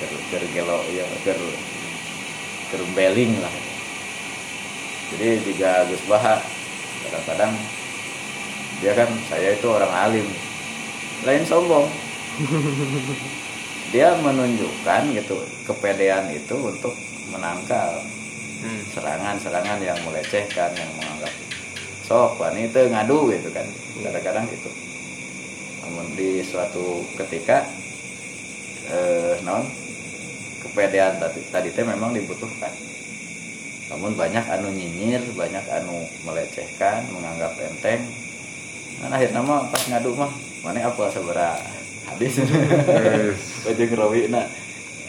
ker 0.00 0.12
ker 0.30 0.42
gelo 0.54 0.82
ya 0.90 1.06
ker 1.22 1.38
ker 2.70 2.82
beling 2.96 3.38
lah. 3.38 3.54
Jadi 5.12 5.28
jika 5.44 5.86
Gus 5.92 6.02
Baha 6.08 6.40
kadang-kadang 7.04 7.52
dia 8.80 8.92
kan 8.96 9.10
saya 9.28 9.54
itu 9.54 9.66
orang 9.68 9.92
alim. 9.92 10.26
Lain 11.22 11.44
sombong 11.46 11.86
dia 13.92 14.16
menunjukkan 14.18 15.02
gitu 15.14 15.36
kepedean 15.68 16.32
itu 16.32 16.56
untuk 16.56 16.96
menangkal 17.30 18.00
Hmm. 18.62 18.78
serangan-serangan 18.94 19.82
yang 19.82 19.98
melecehkan 20.06 20.70
yang 20.78 20.86
menganggap 20.94 21.34
sok 22.06 22.38
wanita 22.38 22.86
ngadu 22.94 23.34
gitu 23.34 23.50
kan. 23.50 23.66
Kadang-kadang 23.98 24.46
gitu. 24.54 24.70
Namun 25.82 26.06
di 26.14 26.46
suatu 26.46 27.02
ketika 27.18 27.66
eh 28.92 29.34
non 29.42 29.64
kepedean 30.60 31.16
tadi 31.16 31.40
tadi 31.48 31.68
teh 31.72 31.82
memang 31.82 32.12
dibutuhkan. 32.12 32.70
Namun 33.88 34.16
banyak 34.16 34.44
anu 34.48 34.72
nyinyir 34.72 35.20
banyak 35.36 35.64
anu 35.68 36.04
melecehkan 36.24 37.08
menganggap 37.12 37.56
enteng. 37.60 38.04
Nah 39.00 39.10
akhirnya 39.10 39.40
mah 39.42 39.68
pas 39.72 39.82
ngadu 39.88 40.14
mah 40.14 40.30
mana 40.62 40.86
apa 40.86 41.10
seberapa 41.10 41.58
hadis 42.06 42.38
baju 43.66 43.82
ngerawi 43.82 44.30
nah 44.30 44.46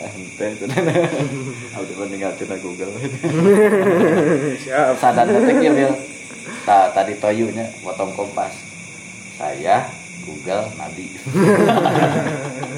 ente 0.03 0.47
aku 1.77 1.83
tuh 1.93 2.07
tinggal 2.09 2.33
cina 2.35 2.55
Google. 2.57 2.91
Siap. 4.57 4.97
Sadar 4.97 5.29
detik 5.29 5.61
ya 5.61 5.71
Bil 5.71 5.93
Ta- 6.63 6.91
tadi 6.91 7.13
toyunya 7.19 7.69
potong 7.85 8.11
kompas. 8.17 8.51
Saya 9.37 9.85
Google 10.23 10.71
Nabi 10.79 11.05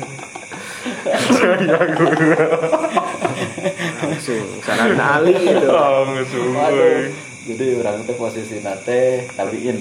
langsung 4.05 4.41
saran 4.65 4.97
Ali 4.97 5.33
itu 5.37 5.69
langsung 5.69 6.49
Waduh. 6.57 7.13
jadi 7.45 7.65
orang 7.77 8.01
itu 8.01 8.13
posisi 8.17 8.57
nate 8.65 9.29
tabiin. 9.37 9.77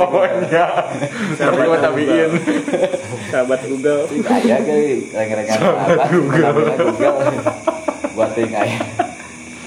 Oh 0.00 0.24
iya 0.48 0.88
tapi 1.36 1.60
gua 1.68 1.76
tabiin 1.76 2.30
sahabat 3.28 3.60
Google. 3.68 4.08
Kaya 4.24 4.56
kali 4.64 5.12
rengen-rengen 5.12 5.60
apa 5.60 6.00
namanya 6.40 6.76
Google 6.88 7.16
buat 8.16 8.32
tinggal 8.32 8.64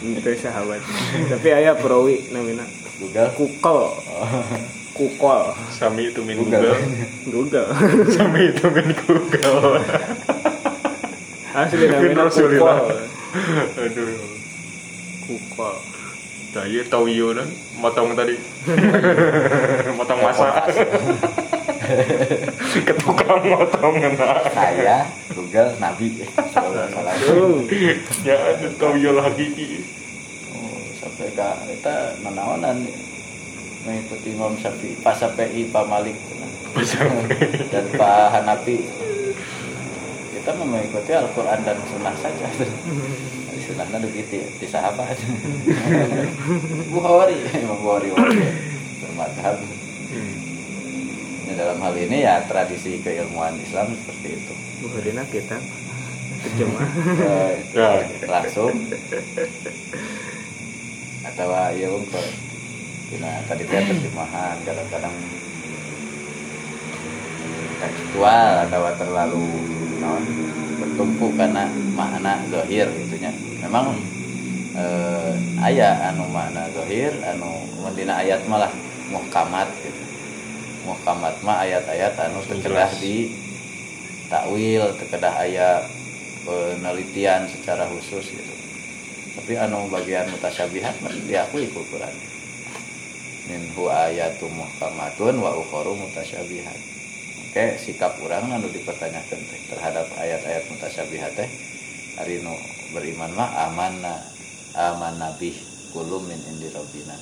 itu 0.04 0.30
sahabat 0.42 0.82
tapi 1.30 1.48
ayah 1.54 1.78
perawi 1.78 2.26
namanya 2.34 2.66
Google. 2.98 3.30
Kukol 3.38 3.94
kukol 4.94 5.58
sami 5.74 6.14
itu 6.14 6.22
min 6.22 6.38
Google. 6.38 6.78
Google. 7.28 7.70
Sami 8.14 8.54
itu 8.54 8.66
min 8.70 8.90
Google. 9.06 9.82
Asli 11.54 11.86
namanya 11.86 12.30
kukol 12.30 12.80
aduh. 13.78 14.22
Kukol 15.26 15.78
Nah, 16.54 16.70
iya 16.70 16.86
tahu 16.86 17.10
iya 17.10 17.34
kan 17.34 17.50
motong 17.82 18.14
tadi. 18.14 18.38
Motong 19.98 20.22
masa 20.22 20.70
ketukang 22.78 23.42
motong 23.42 23.98
kena 23.98 24.38
saya 24.54 25.02
Google 25.34 25.74
Nabi. 25.82 26.22
Ya 28.22 28.38
tahu 28.78 28.94
iya 29.02 29.12
lagi. 29.18 29.82
Oh, 30.54 30.78
sampai 31.02 31.34
ke 31.34 31.50
kita 31.74 32.22
menawanan 32.22 32.86
mengikuti 33.84 34.32
Imam 34.32 34.56
Syafi'i 34.56 34.96
Pak 35.04 35.16
Syafi'i 35.20 35.68
Pak 35.70 35.86
Malik. 35.88 36.18
Dan 37.70 37.86
Pak 37.94 38.34
Hanafi. 38.34 38.82
Kita 40.34 40.50
mau 40.58 40.68
mengikuti 40.68 41.12
Al-Quran 41.14 41.60
dan 41.62 41.78
Sunnah 41.86 42.16
saja. 42.18 42.48
Di 43.54 43.60
Sunnahnya 43.62 44.02
begitu 44.02 44.42
di 44.58 44.68
sahabat. 44.68 45.16
Bukhari. 46.90 47.38
Imam 47.62 47.78
Bukhari 47.78 48.10
bermadhab. 49.04 49.58
Nah, 51.44 51.54
dalam 51.60 51.78
hal 51.78 51.94
ini 52.00 52.26
ya 52.26 52.42
tradisi 52.50 52.98
keilmuan 53.04 53.54
Islam 53.62 53.94
seperti 53.94 54.42
itu. 54.42 54.54
Bukhari 54.82 55.12
kita 55.30 55.58
terjemah 56.44 56.88
Ya. 57.72 58.04
langsung. 58.28 58.74
Atau 61.24 61.50
ya 61.78 61.88
unggul 61.88 62.53
Nah, 63.14 63.40
tadi 63.46 63.64
teh 63.68 63.84
terjemahan 63.84 64.58
kadang-kadang 64.66 65.16
tekstual 67.84 68.68
atau 68.68 68.82
terlalu 68.96 69.48
non 70.00 70.24
bertumpu 70.80 71.32
karena 71.36 71.68
makna 71.94 72.42
zahir 72.48 72.88
gitunya. 72.90 73.32
Memang 73.62 74.00
eh, 74.76 75.34
aya 75.62 76.12
anu 76.12 76.26
makna 76.32 76.68
zahir 76.74 77.12
anu 77.28 77.64
mendina 77.84 78.24
ayat 78.24 78.44
malah 78.50 78.72
muhkamat 79.12 79.70
gitu. 79.84 80.04
Muhkamat 80.84 81.40
mah 81.46 81.64
ayat-ayat 81.64 82.18
anu 82.28 82.44
Jelas. 82.60 83.00
di 83.00 83.32
takwil, 84.28 84.84
terkedah 85.00 85.36
ayat 85.38 85.88
penelitian 86.44 87.48
secara 87.48 87.88
khusus 87.88 88.36
gitu. 88.36 88.54
Tapi 89.40 89.54
anu 89.56 89.88
bagian 89.88 90.28
mutasyabihat 90.34 91.00
diakui 91.30 91.72
ku 91.72 91.86
Quran. 91.88 92.33
Minhu 93.44 93.92
ayatu 93.92 94.48
muhkamatun 94.48 95.36
wa 95.44 95.52
ukharu 95.52 96.00
mutasyabihat. 96.00 96.80
Oke, 97.52 97.76
sikap 97.76 98.16
orang 98.24 98.50
anu 98.50 98.72
dipertanyakan 98.72 99.40
teh 99.46 99.62
terhadap 99.68 100.08
ayat-ayat 100.16 100.64
mutasyabihat 100.72 101.36
teh. 101.36 101.50
Hari 102.18 102.40
nu 102.40 102.56
beriman 102.96 103.36
mah 103.36 103.70
amanna 103.70 104.16
aman 104.74 105.20
nabi 105.20 105.54
kulum 105.92 106.24
min 106.26 106.40
indi 106.50 106.72
rabbina. 106.72 107.20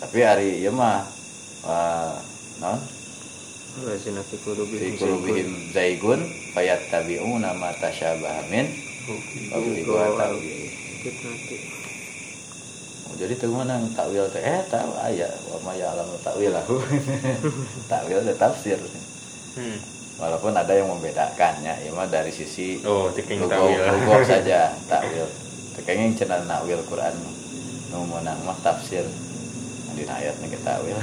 Tapi 0.00 0.18
hari 0.22 0.62
ieu 0.62 0.72
mah 0.72 1.02
naon? 2.62 2.80
Wazina 3.84 4.22
fi 4.22 4.38
qulubihim 4.38 5.74
zaigun 5.74 6.22
fayattabi'una 6.54 7.58
ma 7.58 7.74
tasyabaha 7.74 8.46
min 8.54 8.70
wa 9.50 9.58
ibtigha 9.60 10.08
ta'wil. 10.14 10.62
Dikit 11.02 11.16
nanti. 11.26 11.56
Oh, 11.58 11.82
jadi 13.14 13.36
tuh 13.38 13.52
mana 13.52 13.78
yang 13.78 13.86
takwil 13.94 14.26
teh 14.26 14.42
eh 14.42 14.64
tahu 14.66 14.90
aya 14.98 15.28
wa 15.52 15.58
ma 15.62 15.72
ya'lamu 15.76 16.16
takwil 16.24 16.50
aku. 16.50 16.76
takwil 17.92 18.24
teh 18.24 18.34
tafsir. 18.34 18.80
Hmm. 19.54 19.78
Walaupun 20.14 20.54
ada 20.54 20.70
yang 20.70 20.86
membedakannya, 20.90 21.74
ya 21.82 21.90
mah 21.90 22.06
dari 22.06 22.30
sisi 22.30 22.78
Oh, 22.86 23.10
tawil. 23.10 23.78
logo 23.82 24.18
saja 24.30 24.74
takwil. 24.86 25.26
Yang 25.84 26.24
cenah 26.24 26.42
nakwil 26.46 26.80
Quran 26.86 27.14
nu 27.94 28.02
meunang 28.06 28.38
mah 28.42 28.58
tafsir. 28.62 29.06
Dina 29.94 30.18
ayatnya 30.18 30.46
kita 30.50 30.74
takwil. 30.74 30.96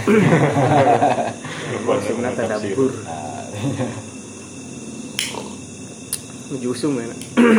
Maksudna 1.87 2.29
tadabbur. 2.35 2.91
Nah, 3.07 3.47
Jusum 6.59 6.99
ya. 6.99 7.07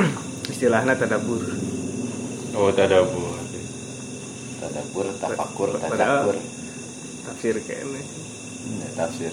Istilahnya 0.52 0.92
tadabbur. 0.92 1.40
Oh, 2.52 2.68
tadabbur. 2.68 3.31
Tadabbur, 4.62 5.06
tafakur, 5.18 5.68
tazakur. 5.82 6.36
Tafsir 7.26 7.54
kayaknya. 7.66 8.02
Ini 8.62 8.88
tafsir. 8.94 9.32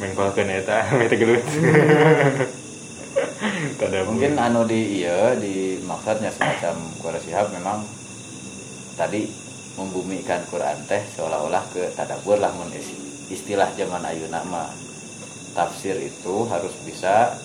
Mengpalkeun 0.00 0.48
eta 0.48 0.88
eta 1.04 1.16
gelut. 1.20 1.44
Mungkin 4.08 4.32
anu 4.40 4.64
di 4.64 5.02
iya 5.02 5.36
di 5.36 5.82
maksudnya 5.84 6.32
semacam 6.32 6.74
Qur'an 7.02 7.22
Sihab 7.22 7.50
memang 7.52 7.84
tadi 8.98 9.30
membumikan 9.78 10.42
Quran 10.50 10.74
teh 10.90 11.02
seolah-olah 11.14 11.64
ke 11.70 11.94
tadabur 11.94 12.42
lah 12.42 12.50
istilah 13.30 13.70
zaman 13.78 14.02
ayeuna 14.02 14.42
mah 14.42 14.74
tafsir 15.54 15.94
itu 16.02 16.46
harus 16.50 16.74
bisa 16.82 17.38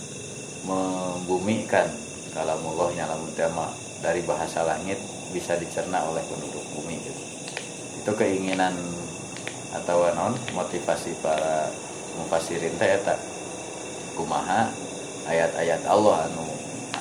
membumikan 0.65 1.85
kalamullah 2.33 2.89
lamun 2.89 3.29
teh 3.37 3.45
mah 3.53 3.69
dari 4.01 4.25
bahasa 4.25 4.65
langit 4.65 4.97
bisa 5.33 5.57
dicerna 5.57 6.05
oleh 6.05 6.21
penduduk 6.29 6.61
bumi 6.77 7.01
gitu. 7.01 7.23
Itu 8.05 8.11
keinginan 8.13 8.77
atau 9.73 10.05
non 10.13 10.37
motivasi 10.53 11.17
para 11.25 11.73
mufasirin 12.21 12.77
teh 12.77 12.93
eta 12.93 13.17
kumaha 14.13 14.69
ayat-ayat 15.25 15.81
Allah 15.89 16.29
anu 16.29 16.45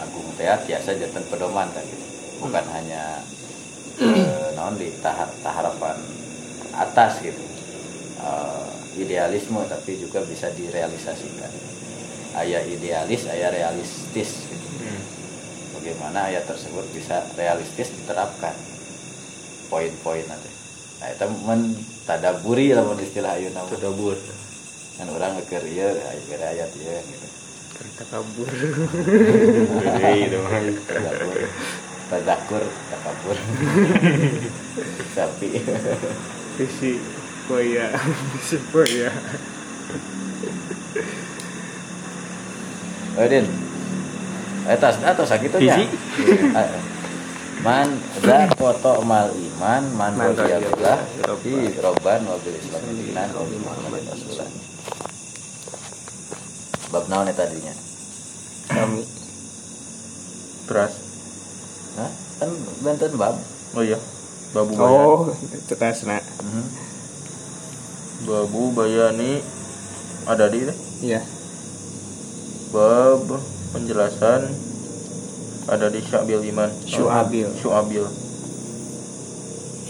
agung 0.01 0.33
teh 0.41 0.49
biasa 0.49 0.97
janten 0.97 1.25
pedoman 1.29 1.69
kan 1.71 1.85
gitu. 1.85 2.07
Bukan 2.41 2.65
hanya 2.73 3.21
eh, 4.01 4.57
naon 4.57 4.81
di 4.81 4.89
tahap 5.05 5.29
tahapan 5.45 6.01
atas 6.73 7.21
gitu. 7.21 7.45
Eh, 8.19 8.67
idealisme 9.05 9.61
tapi 9.69 10.01
juga 10.01 10.25
bisa 10.25 10.49
direalisasikan. 10.57 11.53
Ayat 12.33 12.65
idealis, 12.65 13.29
ayat 13.29 13.53
realistis 13.53 14.49
gitu. 14.49 14.69
Hmm. 14.81 15.22
Bagaimana 15.83 16.31
ayat 16.31 16.47
tersebut 16.47 16.87
bisa 16.95 17.27
realistis 17.35 17.91
diterapkan. 17.91 18.55
Poin-poin 19.67 20.23
nanti. 20.31 20.47
Nah, 21.03 21.11
itu 21.11 21.27
men 21.43 21.75
tadaburi 22.07 22.71
lah 22.71 22.87
mun 22.87 23.03
istilah 23.03 23.35
ayeuna 23.35 23.67
mah. 23.67 23.75
Tadabbur. 23.75 24.15
kan 24.95 25.11
orang 25.11 25.35
ngekeur 25.43 25.67
ieu 25.67 25.91
ayat 25.91 26.39
ayat 26.39 26.71
ieu 26.79 27.03
gitu. 27.03 27.27
Takabur. 27.99 28.47
Gede 28.47 30.11
itu 30.31 30.39
mah. 30.39 30.55
Tadakur, 32.15 32.63
takabur. 32.63 33.37
Sapi. 35.19 35.51
Visi 36.63 37.03
boya. 37.51 37.91
Visi 38.39 38.57
boya. 38.71 39.11
Oh, 43.19 43.27
Eta 44.63 44.89
atau 44.95 45.25
sakit 45.27 45.59
nya. 45.59 45.75
Hiji. 45.75 45.85
Man 47.63 47.95
za 48.23 48.51
foto 48.59 49.07
mal 49.07 49.31
iman 49.31 49.83
man 49.95 50.19
radiya 50.19 50.99
fi 51.43 51.55
robban 51.79 52.27
wa 52.27 52.35
bil 52.43 52.59
islam 52.59 52.83
dinan 52.91 53.31
wa 53.31 53.43
bi 53.47 53.57
muhammadin 53.63 54.11
rasulullah. 54.11 54.51
Bab 56.91 57.05
naon 57.07 57.31
eta 57.31 57.47
tadinya? 57.47 57.75
Kami. 58.67 59.03
Teras. 60.67 60.95
Hah? 61.99 62.11
Kan 62.43 62.51
benten 62.83 63.15
bab. 63.15 63.39
Oh 63.79 63.83
iya. 63.87 63.99
Babu 64.53 64.77
bayan. 64.77 65.07
Oh, 65.07 65.33
tetasna. 65.71 66.19
Mhm. 66.19 66.65
Babu 68.27 68.75
bayani 68.75 69.39
ada 70.27 70.51
di. 70.51 70.67
Iya. 71.01 71.23
Bab 72.75 73.39
penjelasan 73.73 74.53
ada 75.67 75.89
di 75.89 76.01
Syabil 76.05 76.53
Iman. 76.53 76.71
Syu'abil. 76.85 77.49
Syu'abil. 77.59 78.07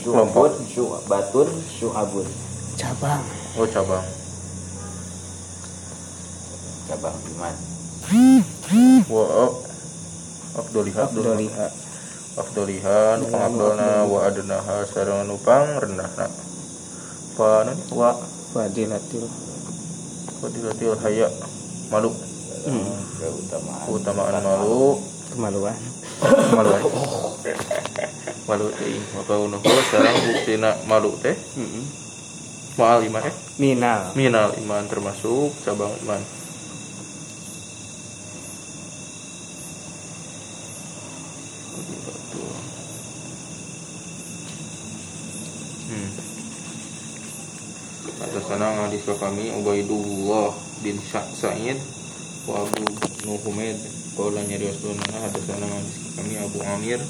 Syu'abun, 0.03 0.53
syu'batun, 0.66 1.49
syu'abun. 1.79 2.27
Cabang. 2.75 3.23
Oh 3.55 3.68
cabang. 3.68 4.07
Cabang 6.90 7.16
iman. 7.37 7.55
Wa. 9.07 9.25
Afdoliha 10.53 11.01
Abdoliha. 11.07 11.66
Afdoliha 12.33 12.99
nu 13.21 13.25
pangabdolna 13.29 14.09
wa 14.09 14.18
adnaha 14.25 14.88
sareng 14.88 15.29
nu 15.29 15.37
rendah 15.45 16.11
Pa 17.37 17.64
anu 17.64 17.77
wa 17.92 18.16
Fadilatil. 18.53 19.25
fadilatil 20.42 20.97
haya 21.01 21.29
malu 21.88 22.11
Hmm. 22.62 22.94
Keutamaan. 23.18 23.85
keutamaan 23.87 24.38
malu 24.38 25.03
Kemaluan. 25.33 25.75
malu 26.53 26.70
aja. 26.70 26.90
malu 28.46 28.66
teh 28.70 28.94
maka 29.16 29.35
unuhul 29.35 29.81
sareng 29.90 30.16
buktina 30.29 30.70
malu 30.85 31.11
teh 31.18 31.35
maal 32.77 33.01
iman 33.03 33.22
eh 33.25 33.35
Minal. 33.59 34.14
minal 34.14 34.55
iman 34.57 34.85
termasuk 34.87 35.51
cabang 35.64 35.90
iman 36.05 36.20
Hmm. 45.83 46.09
Atas 48.22 48.44
sana 48.46 48.66
ke 48.88 49.14
kami 49.18 49.51
Ubaidullah 49.53 50.55
bin 50.81 50.96
Sa- 51.03 51.29
Sa'id 51.29 51.77
wa 52.47 52.67
Abu 52.67 52.83
Nuhumed 53.23 53.79
Qala 54.13 54.41
nyari 54.45 54.69
Rasulullah 54.69 55.25
atas 55.25 55.45
sana 55.47 55.65
hadis 55.65 55.97
kami 56.19 56.35
Abu 56.37 56.59
Amir 56.67 57.01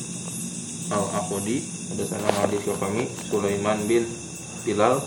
Al 0.92 1.07
Aqodi 1.18 1.64
atas 1.90 2.09
sana 2.12 2.29
hadis 2.37 2.62
kami 2.68 3.09
Sulaiman 3.33 3.81
bin 3.88 4.05
Bilal 4.62 5.01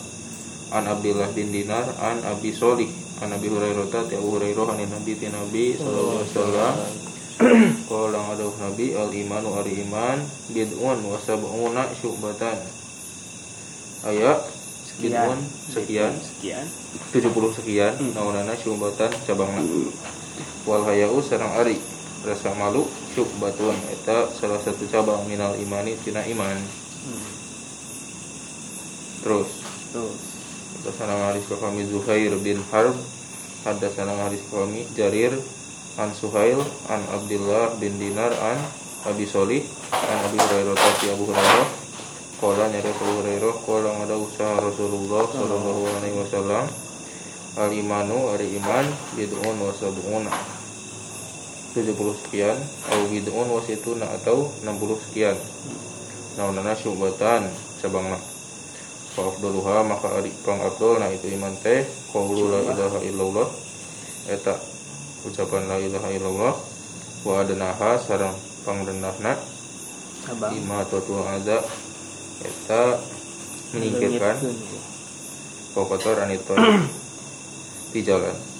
An 0.74 0.90
Abdullah 0.90 1.30
bin 1.32 1.54
Dinar 1.54 1.86
An 2.02 2.26
Abi 2.26 2.52
Solih 2.52 2.90
An 3.24 3.32
Abi 3.32 3.48
Hurairah 3.48 3.88
ta 3.88 4.04
Abu 4.04 4.28
Hurairah 4.36 4.76
An 4.76 4.82
Nabi 4.92 5.16
ti 5.16 5.32
Nabi 5.32 5.80
sallallahu 5.80 6.20
alaihi 6.20 6.32
wasallam. 6.36 6.76
Qala 7.92 8.20
ada 8.32 8.48
Nabi 8.48 8.96
al 8.96 9.12
imanu 9.12 9.56
ari 9.60 9.84
iman 9.88 10.20
bid'un 10.52 11.00
wa 11.00 11.16
sab'una 11.20 11.96
syu'batan. 11.96 12.60
Ayat 14.04 14.40
bid'un 15.00 15.40
sekian. 15.72 16.12
Sekian. 16.20 16.68
70 17.16 17.56
sekian 17.56 17.96
naunana 18.12 18.56
syu'batan 18.60 19.12
cabangna 19.24 19.64
wal 20.66 20.84
hayau 20.86 21.22
sareng 21.22 21.54
ari. 21.56 21.78
Rasa 22.26 22.58
malu 22.58 22.90
syu'batun 23.14 23.78
eta 23.94 24.34
salah 24.34 24.58
satu 24.58 24.90
cabang 24.90 25.30
minal 25.30 25.54
imani 25.62 25.94
tina 26.02 26.26
iman. 26.26 26.58
Terus. 29.22 29.50
Terus. 29.94 30.22
Hadasana 30.76 31.34
hadis 31.34 31.46
kami 31.50 31.86
Zuhair 31.86 32.34
bin 32.42 32.62
Harb. 32.74 32.98
Hadasana 33.66 34.14
hadis 34.26 34.42
kami 34.54 34.86
Jarir 34.94 35.34
An 35.98 36.14
Suhail 36.14 36.62
An 36.86 37.02
Abdullah 37.10 37.74
bin 37.82 37.98
Dinar 37.98 38.30
An 38.38 38.62
Abi 39.10 39.26
Solih 39.26 39.66
An 39.90 40.18
Abi 40.30 40.38
Hurairah 40.38 40.78
Tati 40.78 41.10
Abu 41.10 41.26
Hurairah. 41.26 41.68
Kala 42.38 42.70
nyari 42.70 42.90
Abu 42.94 43.12
Hurairah 43.18 43.54
Kala 43.66 43.90
ada 44.06 44.14
usaha 44.14 44.62
Rasulullah 44.62 45.26
Sallallahu 45.26 45.82
alaihi 45.90 46.18
wasallam 46.22 46.70
Al 47.58 47.72
imanu 47.74 48.30
ari 48.38 48.54
iman 48.62 48.86
Bid'un 49.18 49.58
wa 49.58 49.74
sab'una 49.74 50.55
70 51.76 51.92
sekian 52.24 52.56
Au 52.88 53.12
bid'un 53.12 53.52
wa 53.52 53.60
situna 53.60 54.08
atau 54.16 54.48
60 54.64 55.04
sekian. 55.04 55.36
Naunana 56.40 56.72
syubatan 56.72 57.52
Sabangna 57.84 58.16
Fa'afdoluha 59.16 59.84
maka 59.84 60.16
ari 60.20 60.32
pang 60.44 60.60
abdol 60.64 61.04
nah 61.04 61.12
itu 61.12 61.28
iman 61.36 61.52
teh 61.60 61.84
Qaulu 62.16 62.48
la 62.48 62.60
ilaha 62.64 63.00
illallah. 63.04 63.48
Eta 64.32 64.56
ucapan 65.28 65.68
la 65.68 65.78
ilaha 65.84 66.10
illallah 66.16 66.54
Wa 67.28 67.44
adanaha 67.44 68.00
sarang 68.00 68.36
pangrendahna. 68.64 69.36
Ima 70.56 70.88
tutul 70.88 71.28
ada 71.28 71.60
Eta 72.40 73.04
menyingkirkan 73.76 74.40
Kokotor 75.76 76.24
anitoy 76.24 76.88
Di 77.92 78.00
jalan 78.00 78.55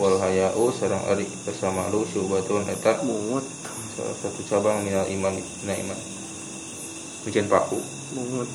Wal 0.00 0.16
hayau 0.16 0.72
sarang 0.72 1.04
ari 1.04 1.28
bersama 1.44 1.92
lu 1.92 2.08
syubatun 2.08 2.64
eta 2.64 3.04
Mungut. 3.04 3.44
salah 3.92 4.16
satu 4.16 4.40
cabang 4.48 4.80
minal 4.80 5.04
iman 5.04 5.36
na 5.68 5.76
iman 5.76 5.98
Bikin 7.28 7.44
paku 7.44 7.76
Mungut. 8.16 8.48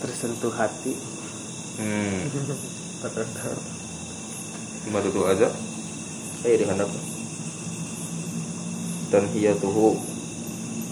Tersentuh 0.00 0.52
hati. 0.56 0.96
Hmm. 1.76 2.32
Lima 4.88 5.00
tutul 5.04 5.28
aja 5.28 5.48
Eh 6.44 6.54
dihandap 6.56 6.88
Dan 9.12 9.28
hiyatuhu 9.32 9.96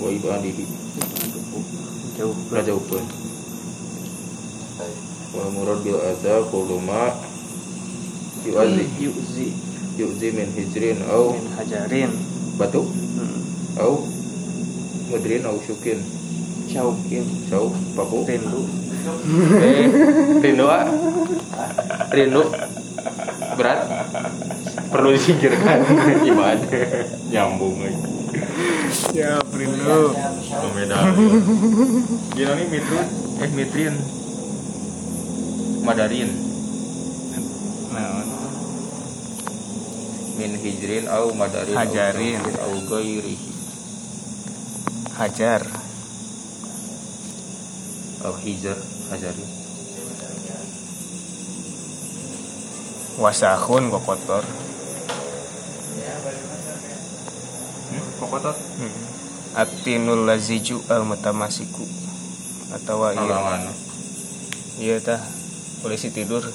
Wa 0.00 0.08
ibadihi 0.12 0.64
Jauh. 2.20 2.36
Rajaukeun 2.52 3.04
Wal 5.32 5.48
murad 5.48 5.80
bil 5.80 5.96
adza 5.96 6.44
kullu 6.52 6.76
ma 8.50 8.62
yu'adzi 8.66 8.84
Yuzi. 8.98 9.48
yu'zi 9.98 10.28
min 10.34 10.48
hijrin 10.56 10.98
au 11.10 11.32
Min 11.36 11.46
hajarin. 11.58 12.10
batu? 12.58 12.82
Hmm. 12.82 13.40
au 13.80 14.02
mudrin 15.10 15.44
au 15.46 15.60
syukin. 15.66 16.00
Caukin. 16.72 17.24
sau 17.52 17.68
paku? 17.92 18.24
Rindu. 18.24 18.64
eh 19.60 19.86
rindu 20.40 20.64
ah. 20.66 20.88
Rindu. 22.10 22.42
Berat? 23.58 23.80
Perlu 24.88 25.12
disingkirkan. 25.12 25.84
Iman. 26.28 26.56
Nyambung 27.28 27.76
lagi. 27.84 28.00
Ya, 29.12 29.36
rindu. 29.52 30.16
beda. 30.72 30.98
Gila 32.32 32.52
nih 32.56 32.66
mitrin 32.72 33.06
eh 33.42 33.50
mitrin. 33.52 33.94
Madarin 35.82 36.30
min 40.42 40.58
hijrin 40.58 41.06
au 41.06 41.30
madarin 41.38 41.78
Hajarin. 41.78 42.42
au 42.66 42.74
gairi 42.90 43.38
hajar. 45.14 45.62
au 48.26 48.34
hijar 48.42 48.74
hajarin 49.10 49.46
Wasahun 53.22 53.86
kok 53.92 54.02
kotor. 54.02 54.42
hmm? 57.92 58.02
kokotot 58.18 58.56
Hmm. 58.82 58.90
Atinul 59.54 60.24
laziju 60.26 60.80
al 60.90 61.04
mutamasiku 61.06 61.84
atau 62.74 63.04
iya 63.12 63.20
halangan 63.20 63.68
iya 64.80 64.96
tah 64.98 65.20
polisi 65.84 66.08
tidur 66.08 66.40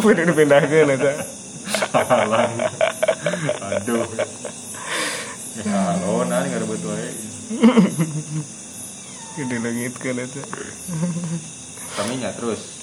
udah 0.00 0.24
dipindahkan 0.24 0.96
eta 0.96 1.12
halang 2.08 2.56
aduh. 3.68 4.08
Ya 5.60 5.76
halo 5.92 6.24
nah 6.24 6.40
nggak 6.44 6.60
ada 6.60 6.66
betul 6.66 6.96
di 9.40 9.56
langit 9.60 9.94
kan 10.00 10.16
eta 10.16 10.42
kami 12.00 12.22
nya 12.22 12.32
terus. 12.32 12.80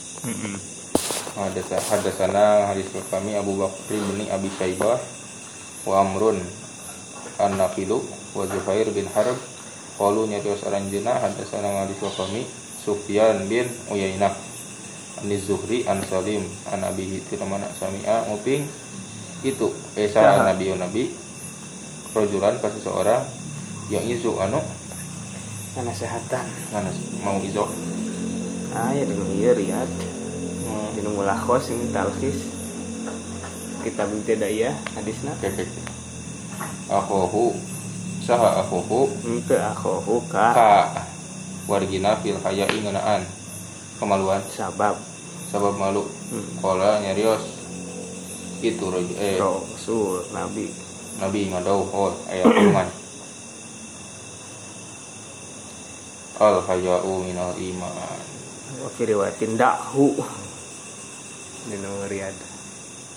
Ada 1.38 1.62
ada 1.93 2.12
sana 2.13 2.73
hadis 2.73 2.89
kami 3.13 3.38
Abu 3.38 3.53
Bakr 3.62 3.93
bin 3.93 4.25
Abi 4.34 4.49
Syaibah 4.58 4.97
wa 5.86 5.95
Amrun 6.01 6.41
an 7.38 7.51
Nafilu 7.62 8.01
wa 8.34 8.43
Zuhair 8.49 8.89
bin 8.89 9.06
Harb 9.13 9.38
qalu 10.01 10.25
nyarios 10.25 10.65
aranjeuna 10.65 11.21
hadasana 11.21 11.86
hadis 11.86 12.01
kami 12.01 12.49
Sufyan 12.82 13.45
bin 13.45 13.69
Uyainah 13.93 14.46
an 15.17 15.30
Zuhri 15.41 15.84
an 15.86 15.99
Salim 16.06 16.45
an 16.69 16.86
Abi 16.86 17.06
Hitir 17.17 17.41
mana 17.45 17.67
sami'a 17.75 18.30
nguping. 18.30 18.65
Itu 19.41 19.73
esa 19.93 20.21
Ya. 20.21 20.43
nabi 20.45 20.73
nabi. 20.73 21.03
Rojulan 22.15 22.58
ke 22.58 22.67
seseorang 22.73 23.21
yang 23.93 24.01
izu 24.06 24.41
anu? 24.41 24.58
Kesehatan 25.77 26.45
mana 26.73 26.89
mau 27.21 27.38
izo 27.45 27.69
ah 28.73 28.89
ya 28.89 29.06
dengan 29.06 29.30
iya 29.38 29.53
riad 29.53 29.89
di 30.97 30.99
mulakos 31.06 31.69
ini 31.69 31.93
talkis 31.93 32.49
kita 33.86 34.10
binti 34.10 34.34
daya 34.34 34.73
hadisna. 34.97 35.38
Akhohu 36.89 37.53
saha 38.25 38.65
akhohu? 38.65 39.06
Itu 39.21 39.53
akhohu 39.53 40.25
ka 40.25 40.58
ka 40.58 40.73
wargina 41.69 42.17
fil 42.25 42.41
hayai 42.41 42.82
ngeunaan 42.82 43.21
kemaluan. 44.01 44.41
Sabab 44.49 44.97
sabab 45.47 45.75
malu 45.79 46.03
hmm. 46.03 46.60
kola 46.60 46.99
nyarios. 46.99 47.43
Itu 48.60 48.89
roj 48.89 49.07
eh 49.21 49.38
rasul 49.38 50.25
nabi. 50.33 50.67
Nabi 51.17 51.39
ngadau 51.49 51.86
oh 51.93 52.13
ayat 52.29 52.45
firman. 52.45 52.89
Al 56.38 56.55
hayau 56.69 57.13
minal 57.25 57.53
iman. 57.57 58.19
Wa 58.81 58.89
fi 58.93 59.01
riwayatin 59.10 59.57
dahu. 59.57 60.13
Di 61.67 61.75
nomor 61.83 62.07
riad 62.07 62.36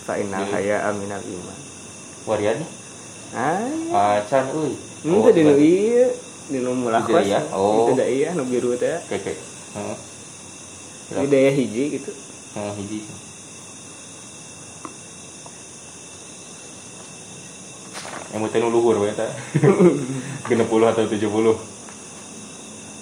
fa 0.05 0.17
inna 0.17 0.43
Di- 0.43 0.51
haya 0.53 0.89
aminal 0.89 1.23
iman. 1.23 1.61
Warian 2.29 2.59
ah. 3.33 4.21
Acan 4.21 4.53
euy 4.53 4.75
itu 5.01 5.29
di 5.33 5.43
nu 5.45 5.55
iya. 5.57 6.07
Di 6.53 6.59
nu 6.61 6.77
mulakos. 6.77 7.25
Itu? 7.25 7.41
Oh. 7.57 7.89
itu 7.89 7.93
daya 7.97 8.37
nu 8.37 8.45
biru 8.45 8.77
teh 8.77 9.01
Heeh. 9.09 10.10
Di 11.11 11.27
daya 11.27 11.51
hiji 11.51 11.99
gitu. 11.99 12.13
Heeh, 12.55 12.73
hiji. 12.79 13.01
Yang 18.31 18.47
mau 18.47 18.71
luhur 18.71 19.03
we 19.03 19.11
eta 19.11 19.27
60 20.47 20.55
atau 20.63 21.03
70 21.03 21.11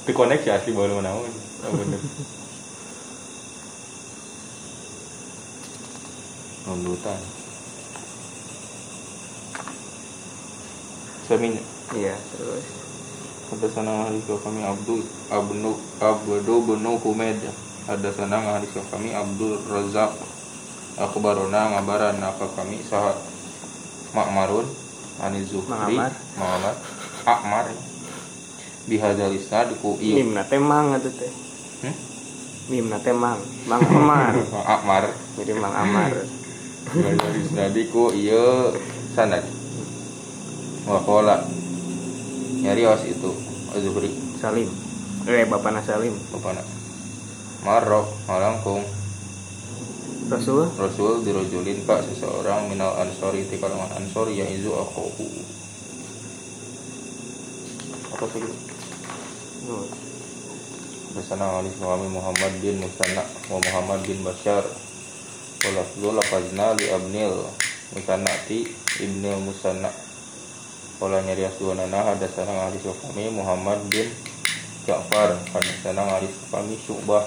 itu 0.08 0.16
koneksi 0.16 0.48
asli 0.56 0.72
baru 0.72 1.04
naon 1.04 1.28
oh, 1.28 1.72
bener. 1.76 2.00
Nundutan 6.64 7.20
Saminya 11.28 11.60
iya 11.92 12.16
terus. 12.32 12.64
Ada 13.52 13.68
sana 13.68 14.08
kami 14.08 14.64
Abdul 14.64 15.04
Abnu 15.28 15.76
Abdu 16.00 16.54
benu 16.64 16.96
Humaid 17.04 17.36
ada 17.88 18.12
sana 18.12 18.36
hadis 18.44 18.76
kami 18.92 19.16
Abdul 19.16 19.64
Razak 19.64 20.12
Akhbarona 21.00 21.72
ngabaran. 21.72 22.20
Apa 22.20 22.44
kami? 22.52 22.84
Sahat 22.84 23.16
Ma'marun 24.12 24.68
Ani 25.24 25.40
Zuhri. 25.48 25.72
Ma'amar 25.72 26.12
Akmar 27.24 27.66
Bihadzal 28.88 29.32
isnad 29.36 29.72
ku 29.80 29.96
ieu 30.00 30.20
mimna 30.20 30.44
teh 30.48 30.56
mang 30.56 30.96
atuh 30.96 31.12
teh. 31.12 31.28
Hmm? 31.84 31.96
mimna 32.72 32.96
teh 33.00 33.12
mang 33.12 33.36
mang 33.68 33.84
amar. 33.84 34.32
Akmar 34.80 35.04
jadi 35.36 35.52
mang 35.56 35.72
amar. 35.72 36.12
Bihadzal 36.92 37.36
isnad 37.40 37.76
ku 37.88 38.12
ieu 38.12 38.72
sanad. 39.16 39.44
Wa 40.84 41.00
qala. 41.04 41.44
Nyarios 42.64 43.04
itu 43.08 43.32
Zuhri. 43.80 44.12
Salim. 44.40 44.72
Eh 45.28 45.44
bapana 45.48 45.84
salim. 45.84 46.16
Bapana 46.32 46.77
Marok 47.66 48.06
malangkung. 48.30 48.86
Rasul? 50.28 50.68
Rasul 50.76 51.24
dirojulin 51.24 51.88
pak 51.88 52.04
seseorang 52.04 52.68
minal 52.68 53.00
ansori 53.00 53.48
di 53.48 53.56
kalangan 53.56 53.96
ansori 53.96 54.36
yang 54.36 54.52
izu 54.52 54.76
akhohu 54.76 55.24
apa 58.18 58.26
sih 58.34 58.42
Hasanah 61.14 61.62
Ali 61.62 61.70
Suami 61.70 62.10
Muhammad 62.10 62.50
bin 62.58 62.82
Musanna 62.82 63.22
wa 63.46 63.58
Muhammad 63.62 64.02
bin 64.06 64.26
Bashar. 64.26 64.66
Wa 65.62 65.70
lafzu 65.70 66.10
lafazna 66.14 66.74
li 66.78 66.90
abnil 66.90 67.46
Musanna 67.94 68.34
ti 68.50 68.66
ibnil 68.98 69.38
Musanna. 69.42 69.90
Wala 70.98 71.22
nyarias 71.22 71.58
dua 71.62 71.78
nana 71.78 72.10
hadasana 72.10 72.70
Muhammad 73.30 73.78
bin 73.86 74.10
Ja'far. 74.82 75.38
Hadasana 75.54 76.18
Ali 76.18 76.26
Suami 76.30 76.74
Syu'bah 76.74 77.22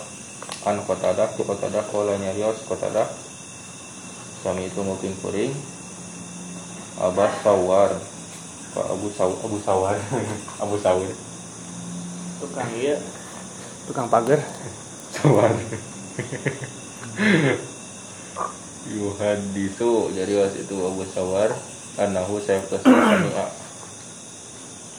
an 0.66 0.78
Qatadah 0.86 1.34
tu 1.34 1.42
Qatadah 1.46 1.86
wala 1.90 2.18
nyarias 2.22 2.62
Qatadah 2.70 3.10
Sami 4.42 4.66
itu 4.66 4.82
mungkin 4.82 5.14
kuring 5.22 5.54
Abbas 6.98 7.34
Sawar. 7.46 7.94
Pak 8.74 8.88
Abu 8.90 9.14
Saw 9.14 9.30
Abu 9.42 9.58
Sawar. 9.62 9.98
Abu 10.64 10.82
Sawir 10.82 11.14
tukang 12.42 12.74
iya. 12.74 12.98
Tukang 13.86 14.10
pagar. 14.10 14.42
Sawar. 15.16 15.54
Yuhadisu 18.92 20.10
jadi 20.18 20.42
was 20.42 20.58
itu 20.58 20.76
Abu 20.82 21.06
Sawar. 21.14 21.54
Anahu 22.02 22.42
saya 22.42 22.66
sami'a. 22.66 23.46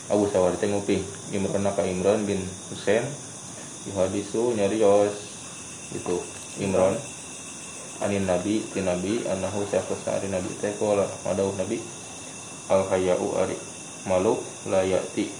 Abu 0.07 0.31
Sawar 0.31 0.55
itu 0.55 0.71
nguping. 0.71 1.03
Imran 1.35 1.67
ka 1.75 1.83
Imran 1.83 2.23
bin 2.23 2.47
Husain. 2.71 3.03
Yuhadisu 3.91 4.55
nyarios 4.55 5.32
itu 5.93 6.17
Imran 6.59 6.97
anin 8.03 8.27
nabi 8.27 8.65
ti 8.73 8.83
nabi 8.83 9.23
anahu 9.29 9.63
saya 9.69 9.85
ari 10.19 10.29
nabi. 10.33 10.51
Teh 10.59 10.75
kola 10.81 11.07
madau 11.23 11.55
nabi. 11.55 11.79
Al 12.73 12.89
hayau 12.91 13.37
ari 13.39 13.55
malu 14.09 14.41
layati 14.67 15.31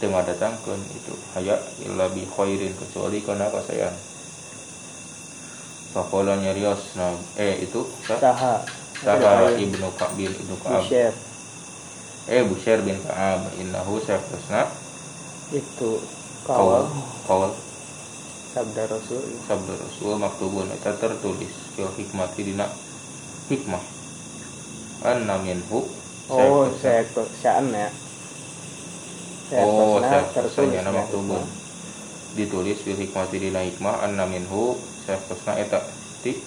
tengah 0.00 0.24
datangkan 0.24 0.80
itu. 0.94 1.14
Haya 1.36 1.58
illa 1.84 2.08
bi 2.08 2.24
khairin 2.24 2.72
kecuali 2.78 3.20
karena 3.20 3.50
kasayang 3.52 3.96
Fakola 5.96 6.36
nyarios 6.36 6.92
nah 6.96 7.16
eh 7.40 7.60
itu 7.64 7.84
sah 8.04 8.20
saha. 8.20 8.60
Saha 8.96 9.52
ibnu 9.56 9.88
Ka'ab 9.96 10.16
bin 10.16 10.28
ibnu 10.28 10.56
Ka'ab 10.60 10.88
eh 12.28 12.42
Busyair 12.44 12.80
bin 12.84 12.96
Ka'ab 13.04 13.48
innahu 13.60 14.00
sayfasna 14.00 14.68
itu. 15.52 16.00
Kawal 16.46 16.86
kawal 17.26 17.50
sabda 18.56 18.88
rasul. 18.88 19.20
Sabda 19.44 19.74
Rasul 19.76 20.16
maktubun 20.16 20.72
eta 20.72 20.96
tertulis 20.96 21.52
fil 21.76 21.92
hikmati 21.92 22.40
dina 22.40 22.64
hikmah. 23.52 23.84
Anna 25.04 25.36
minhu 25.44 25.84
oh 26.32 26.64
saya 26.80 27.04
saan 27.36 27.68
ya. 27.68 27.92
Oh, 29.60 30.00
saya 30.00 30.24
tertulis 30.32 30.80
nama 30.80 31.04
ya. 31.04 31.12
tubun. 31.12 31.44
Ditulis 32.32 32.80
fil 32.80 32.96
hikmati 32.96 33.36
dina 33.36 33.60
hikmah 33.60 34.08
anna 34.08 34.24
minhu 34.24 34.80
sayfasna 35.04 35.60
eta 35.60 35.84
ti 36.24 36.40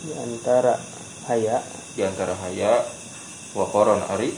di 0.00 0.16
antara 0.16 0.80
haya. 1.28 1.60
di 1.92 2.00
antara 2.00 2.32
haya 2.40 2.88
wa 3.52 3.68
koron 3.68 4.00
ari 4.08 4.32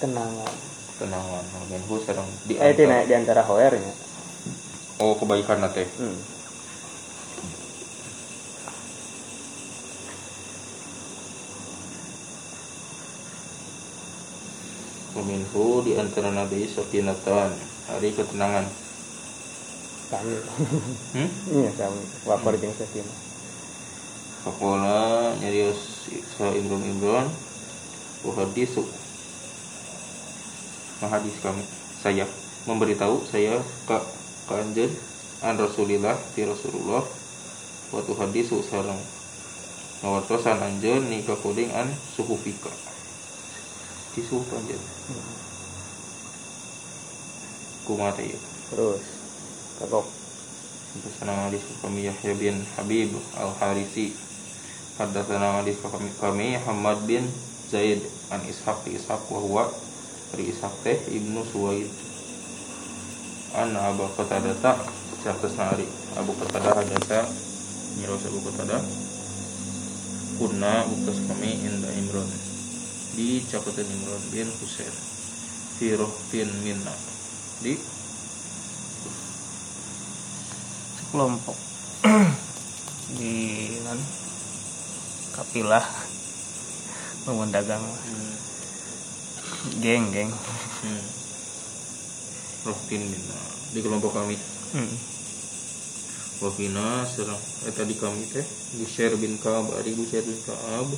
kenangan. 0.00 0.54
tenangan 0.96 1.44
minhu 1.68 2.00
sareng 2.00 2.24
di 2.48 2.56
eh 2.56 2.72
antara 2.72 3.04
di 3.04 3.12
antara 3.12 3.44
hoernya 3.44 4.09
oh 5.00 5.16
kebaikan 5.16 5.64
teh. 5.72 5.88
Hmm. 5.96 6.16
Minhu 15.20 15.84
di 15.86 15.94
antara 15.94 16.32
nabi 16.32 16.66
sakinatan 16.66 17.54
hari 17.86 18.10
ketenangan. 18.12 18.66
Kami. 20.10 20.36
Hmm? 21.10 21.30
iya 21.50 21.70
kami. 21.74 22.02
Wapar 22.22 22.54
jeung 22.54 22.70
sakinah 22.70 23.14
Fakola 24.46 25.34
nyarios 25.42 26.06
sa 26.34 26.50
Imron 26.54 26.82
Imron. 26.82 27.26
Uhadisu 28.26 28.82
Mahadis 31.02 31.36
kami. 31.42 31.62
Saya. 32.02 32.26
Memberitahu 32.66 33.22
saya 33.26 33.58
Ke 33.86 34.19
Kanjen 34.50 34.90
An 35.46 35.54
Rasulillah 35.54 36.18
Ti 36.34 36.42
Rasulullah. 36.42 37.06
Waktu 37.94 38.12
hadisu 38.18 38.58
sarang 38.66 38.98
Ngawartosan 40.02 40.58
anjen 40.58 41.06
Nika 41.06 41.38
kuding 41.38 41.70
an 41.70 41.86
suhu 42.18 42.34
fika 42.34 42.74
Di 44.18 44.26
suhu 44.26 44.42
anjen 44.50 44.82
Kumata 47.86 48.26
ya 48.26 48.38
terus 48.70 49.02
kakok 49.78 50.06
Haddatsana 50.90 51.46
hadis 51.46 51.62
kami 51.86 52.10
Yahya 52.10 52.34
bin 52.34 52.66
Habib 52.74 53.14
Al-Harisi. 53.38 54.10
Haddatsana 54.98 55.62
hadis 55.62 55.78
kami 55.78 56.10
kami 56.18 56.58
Hamad 56.66 57.06
bin 57.06 57.30
Zaid 57.70 58.02
an 58.34 58.42
Ishaq 58.42 58.90
Ishaq 58.90 59.22
wa 59.30 59.38
huwa 59.38 59.64
Ishaq 60.34 60.74
teh 60.82 60.98
Ibnu 61.14 61.46
Suwaid 61.46 62.09
an 63.54 63.74
Abu 63.74 64.06
Qatadah 64.14 64.54
ta 64.62 64.78
Syaftasna 65.20 65.74
ari 65.74 65.86
Abu 66.14 66.32
Qatadah 66.38 66.80
hadasa 66.80 67.26
Nyiros 67.98 68.22
Abu 68.30 68.40
Qatadah. 68.46 68.80
Kunna 70.40 70.88
buktas 70.88 71.20
kami 71.28 71.60
Inda 71.60 71.90
Imron 72.00 72.24
di 73.12 73.44
Cakutan 73.44 73.84
Imron 73.84 74.22
bin 74.32 74.48
Husain. 74.62 74.94
Firoh 75.76 76.08
bin 76.32 76.48
Minna. 76.62 76.94
Di 77.60 77.76
kelompok 81.10 81.58
di 83.18 83.34
non 83.82 83.98
kapilah. 85.34 85.84
Bangun 87.26 87.50
dagang 87.52 87.84
geng 89.82 90.08
geng. 90.14 90.32
Hmm. 90.80 91.19
Rohkin 92.66 93.02
minna 93.08 93.40
di 93.72 93.80
kelompok 93.80 94.12
kami. 94.12 94.36
Hmm. 94.76 94.92
Wafina 96.40 97.04
serang 97.04 97.36
eh 97.68 97.72
tadi 97.76 97.92
kami 98.00 98.24
teh 98.32 98.44
Busyair 98.80 99.12
bin 99.20 99.36
Kaab 99.36 99.68
ari 99.76 99.92
Busyair 99.92 100.24
bin 100.24 100.40
Kaab. 100.44 100.88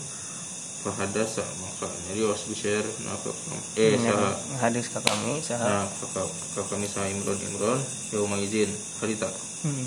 Fahadasa 0.83 1.47
maka 1.63 1.87
nyarios 2.11 2.43
Busyair 2.51 2.83
nah 3.07 3.15
ke 3.23 3.31
eh 3.79 3.95
saha. 3.99 4.35
hadis 4.59 4.91
ke 4.91 4.99
kami 4.99 5.39
saha. 5.43 5.63
Nah 5.63 5.87
ke, 5.87 6.07
ke 6.27 6.61
kami 6.67 6.87
saha 6.91 7.07
Imron 7.11 7.39
Imron 7.39 7.79
yauma 8.11 8.39
izin 8.43 8.71
harita. 8.99 9.31
Hmm. 9.63 9.87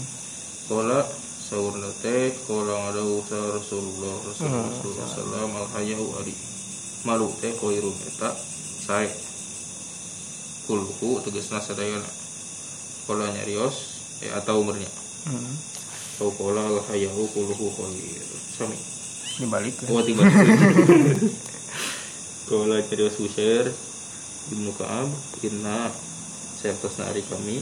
Kola 0.71 1.03
sahur 1.45 1.75
teh 1.99 2.31
kola 2.47 2.89
ngadau 2.89 3.19
sa 3.27 3.39
Rasulullah 3.59 4.15
Rasulullah 4.23 4.63
Hmm. 4.63 4.71
Rasulullah 4.71 5.07
sallam 5.07 5.49
al 5.55 5.67
hayau 5.75 6.03
ari. 6.19 6.35
Malu 7.03 7.27
teh 7.43 7.51
koirum 7.59 7.95
eta 8.07 8.31
sae 8.87 9.07
kulhu 10.65 11.21
tegasna 11.21 11.61
sadayana 11.61 12.09
kola 13.05 13.29
nyarios 13.31 14.01
eh 14.25 14.33
atau 14.33 14.61
umurnya? 14.65 14.89
Hmm. 15.29 15.55
Kau 16.17 16.31
kola 16.33 16.65
al 16.65 16.81
hayau 16.89 17.25
kulhu 17.31 17.69
koir 17.73 18.23
sami 18.57 18.77
dibalik 19.35 19.75
oh 19.89 20.01
tiba 20.01 20.23
kola 22.49 22.81
nyarios 22.87 23.15
Busyair 23.17 23.69
Ibnu 24.45 24.71
Ka'ab 24.77 25.09
inna 25.41 25.89
saya 26.61 26.77
hari 27.09 27.21
kami 27.25 27.61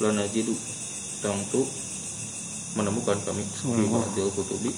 lana 0.00 0.24
jidu 0.28 0.52
tangtu 1.24 1.64
menemukan 2.76 3.18
kami. 3.24 3.42
Fi 3.42 3.66
Sungguh. 3.66 3.88
ba'dil 3.90 4.30
kutubi. 4.30 4.70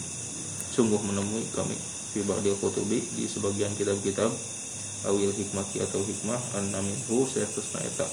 Sungguh 0.70 1.00
menemui 1.02 1.44
kami. 1.52 1.76
Fi 2.14 2.24
ba'dil 2.24 2.56
kutubi 2.56 3.02
di 3.16 3.26
sebagian 3.28 3.74
kitab-kitab 3.76 4.30
awil 5.08 5.32
hikmati 5.32 5.80
atau 5.80 6.04
hikmah 6.04 6.40
an 6.60 6.72
minhu 6.76 7.24
sayfusna 7.24 7.80
eta 7.80 8.04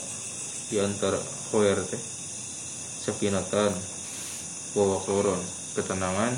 di 0.68 0.80
antara 0.80 1.20
khair 1.52 1.80
teh 1.88 2.00
sakinatan 3.04 3.72
wa 4.76 4.84
waqaron 4.96 5.40
ketenangan 5.76 6.36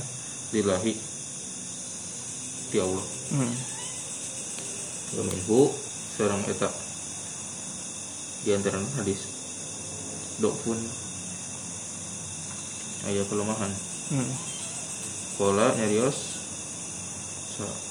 lillahi 0.54 0.94
di 2.70 2.78
Allah. 2.78 3.06
Hmm. 3.34 3.54
wa 5.18 5.24
minhu 5.26 5.74
sareng 6.18 6.46
eta. 6.46 6.70
Di 8.46 8.54
antara 8.54 8.78
hadis 9.02 9.26
dok 10.38 10.54
pun 10.62 10.78
ayat 13.10 13.26
kelemahan. 13.26 13.74
Hmm. 14.14 14.30
Kola 15.42 15.74
nyarios 15.74 16.18
sa 17.58 17.89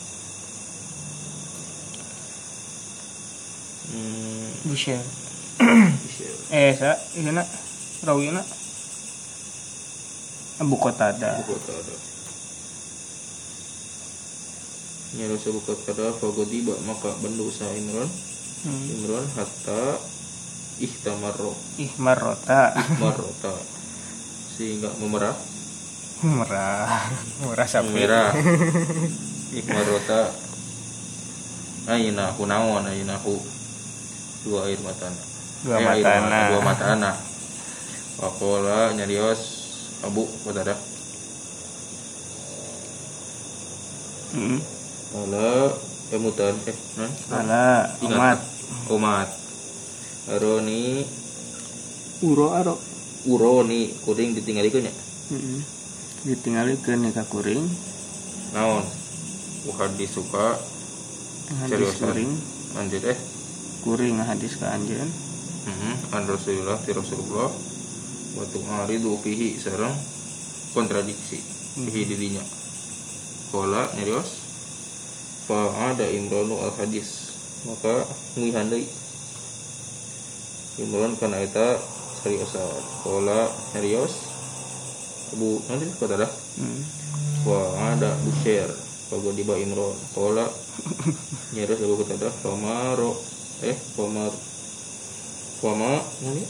hmm, 3.93 4.69
bisa 4.71 4.99
eh 6.49 6.73
sa 6.77 6.97
iya 7.19 7.31
nak? 7.35 7.49
Rawina 8.07 8.43
Abu 10.59 10.75
Qatada. 10.79 11.39
Buku 11.43 11.55
ada 11.71 11.95
nyarios 15.09 15.41
buku 15.41 15.73
kada 15.89 16.13
fagodiba 16.21 16.77
maka 16.85 17.17
bendu 17.25 17.49
sa 17.49 17.65
Imran. 17.73 18.07
Hmm. 18.67 18.93
Imran 18.93 19.25
hatta 19.39 19.97
ihtamarro 20.79 21.57
ihmar 21.81 22.19
rota 22.21 22.77
marrota 23.01 23.55
sehingga 24.59 24.93
memerah. 25.01 25.35
Merah 26.19 27.07
merah 27.47 27.69
sapi 27.71 27.95
merah 27.95 28.35
ikmarota 29.59 30.35
ainahu 31.87 32.43
naon 32.45 32.85
ainahu 32.85 33.39
dua 34.43 34.67
air 34.67 34.79
matana 34.81 35.21
Dua 35.59 35.75
Eh, 35.75 35.85
mata- 35.85 36.49
dua 36.51 36.61
matana 36.63 37.11
wakola 38.17 38.93
nyarios 38.93 39.41
abu 40.03 40.23
kota 40.43 40.63
dah 40.65 40.79
Mm. 44.29 44.61
Ala 45.17 45.73
emutan 46.13 46.53
eh 46.69 46.77
non? 47.01 47.09
Ala 47.33 47.89
umat 48.05 48.39
umat 48.93 49.29
Aroni. 50.29 51.01
Uro 52.21 52.53
aro. 52.53 52.77
Uroni 53.25 53.89
kuring 54.05 54.37
ditinggalikeun 54.37 54.85
nya 54.85 54.93
Mm. 55.33 55.61
ditinggalikeun 56.29 57.09
ka 57.11 57.25
kuring. 57.25 57.65
Naon? 58.53 58.85
Uhadi 59.65 60.05
suka 60.05 60.61
hadis 61.57 61.73
Seriusan? 61.89 62.05
kuring 62.05 62.31
lanjut 62.77 63.03
eh 63.05 63.19
kuring 63.89 64.21
hadis 64.21 64.61
ka 64.61 64.69
anjeun 64.77 65.09
Mhm, 65.69 66.17
an 66.17 66.25
Rasulullah 66.25 66.81
ti 66.81 66.97
Rasulullah 66.97 67.53
waktu 68.41 68.57
ngaridu 68.57 69.21
fihi 69.21 69.61
sareng 69.61 69.93
kontradiksi 70.73 71.41
fihi 71.77 72.09
dirinya. 72.09 72.41
Kola 73.53 73.85
nyarios 73.97 74.33
fa 75.45 75.93
ada 75.93 76.09
Imranu 76.09 76.57
al 76.61 76.73
hadis 76.77 77.37
maka 77.69 78.05
nguihan 78.37 78.73
deui 78.73 78.89
Imran 80.81 81.19
kana 81.21 81.43
eta 81.45 81.77
seriusan 82.25 82.65
Kola 83.05 83.49
nyarios 83.77 84.15
Abu 85.37 85.61
nanti 85.69 85.85
kata 86.01 86.17
dah. 86.17 86.33
Mm. 86.61 86.81
wa 87.45 87.61
ada 87.93 88.17
Bushair 88.25 88.73
Pago 89.13 89.37
di 89.37 89.45
Imron. 89.45 89.93
Kola 90.17 90.49
nyarios 91.53 91.81
Abu 91.85 92.01
kata 92.01 92.17
dah. 92.17 92.33
Famaro 92.41 93.38
eh 93.63 93.77
Famar 93.97 94.33
Fama 95.59 95.99
nani? 96.23 96.43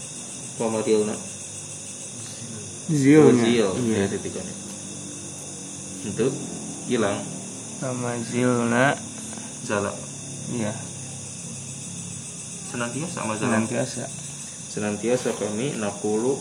Famarielna 0.59 1.17
zil 2.89 3.25
Zil 3.37 3.45
iya. 3.45 3.69
ya. 3.73 4.05
Titiknya 4.09 4.43
itu 6.09 6.27
hilang. 6.89 7.21
Sama 7.79 8.17
zilna 8.25 8.97
zala. 9.67 9.93
Iya. 10.55 10.73
Senantiasa 12.73 13.13
sama 13.13 13.33
zala. 13.37 13.61
Senantiasa. 13.61 14.05
Senantiasa 14.69 15.29
kami 15.37 15.77
nakulu 15.77 16.39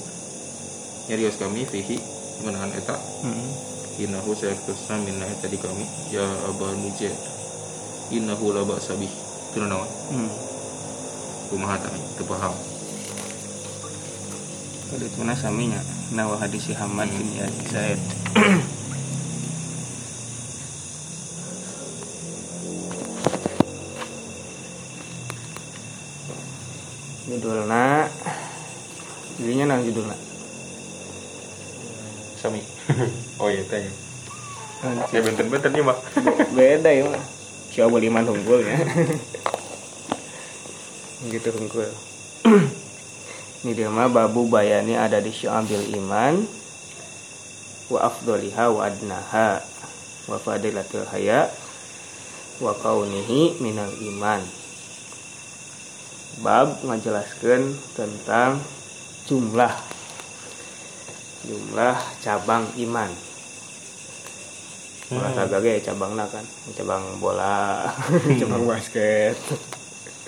nyarios 1.12 1.36
kami 1.40 1.68
fihi 1.68 2.00
menahan 2.44 2.72
eta. 2.76 2.96
Mm. 3.26 3.52
innahu 3.98 4.38
sayaktusna 4.38 5.02
minna 5.02 5.26
eta 5.26 5.50
di 5.50 5.58
kami. 5.58 5.84
Ya 6.14 6.26
aba 6.48 6.74
nujet 6.78 7.16
innahu 8.14 8.56
la 8.56 8.64
ba'sa 8.64 8.96
bih 8.96 9.12
itu 9.52 9.58
naon 9.64 9.90
Mm. 10.08 10.47
Kumaha 11.48 11.80
teu 12.20 12.26
paham 12.28 12.54
Kalau 14.88 15.04
itu 15.04 15.20
na 15.28 15.36
saminya. 15.36 15.84
Nawa 16.16 16.40
hadis 16.40 16.64
si 16.64 16.72
Hamad 16.72 17.12
bin 17.12 17.28
ya 17.36 17.44
Zaid. 17.68 18.00
Judulnya 29.38 29.68
nang 29.68 29.84
judulna. 29.84 30.16
Sami. 32.40 32.64
Oh 33.38 33.54
iya 33.54 33.62
tanya 33.70 33.92
ya 35.10 35.20
benten-benten 35.26 35.74
nih 35.74 35.84
mah 35.84 35.98
beda 36.54 36.90
ya 36.94 37.04
mah 37.10 37.24
siapa 37.74 37.98
liman 37.98 38.30
hunggulnya 38.30 38.78
gitu 41.26 41.50
hunggul 41.50 41.90
ini 43.66 43.74
dia 43.74 43.90
mah 43.90 44.08
babu 44.08 44.46
bayani 44.48 44.96
ada 44.96 45.20
di 45.20 45.34
syambil 45.34 45.82
iman. 46.00 46.46
Wa 47.92 48.08
afdoliha 48.08 48.66
wa 48.72 48.88
adnaha. 48.88 49.60
Wa 50.30 50.38
fadilatul 50.40 51.04
haya. 51.12 51.52
Wa 52.64 52.72
kaunihi 52.78 53.60
minal 53.60 53.92
iman. 53.92 54.40
Bab 56.40 56.80
ngajelaskan 56.86 57.76
tentang 57.98 58.62
jumlah. 59.26 59.74
Jumlah 61.44 61.98
cabang 62.24 62.72
iman. 62.88 63.12
Olahraga 65.12 65.60
ge 65.60 65.84
cabangna 65.84 66.24
kan. 66.30 66.46
Cabang 66.72 67.20
bola 67.20 67.90
cabang 68.40 68.64
basket. 68.64 69.36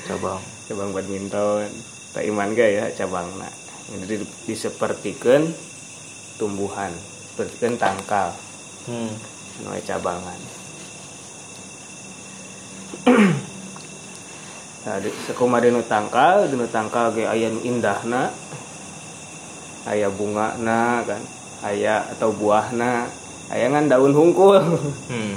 Cabang 0.04 0.59
cabang 0.70 0.94
badminton. 0.94 1.68
Tak 2.14 2.24
iman 2.30 2.54
ge 2.54 2.78
ya 2.78 2.86
cabangna 2.94 3.50
jadi 3.98 4.22
disepertikeun 4.46 5.50
tumbuhan 6.38 6.94
sepertikeun 7.34 7.82
tangkal. 7.82 8.30
Hmm. 8.86 9.10
cabangan. 9.82 10.40
Nah 14.80 14.96
di 15.04 15.12
sakumaha 15.28 15.68
dinu 15.68 15.84
tangkal 15.84 16.48
dinu 16.48 16.64
tangkal 16.72 17.12
ge 17.12 17.28
aya 17.28 17.52
nu 17.52 17.60
indahna 17.68 18.32
aya 19.84 20.08
bungana 20.08 21.04
kan? 21.04 21.20
Aya 21.60 22.08
atau 22.16 22.32
buahna 22.32 23.12
aya 23.52 23.68
ngan 23.68 23.92
daun 23.92 24.16
hungkul. 24.16 24.56
Hmm. 25.12 25.36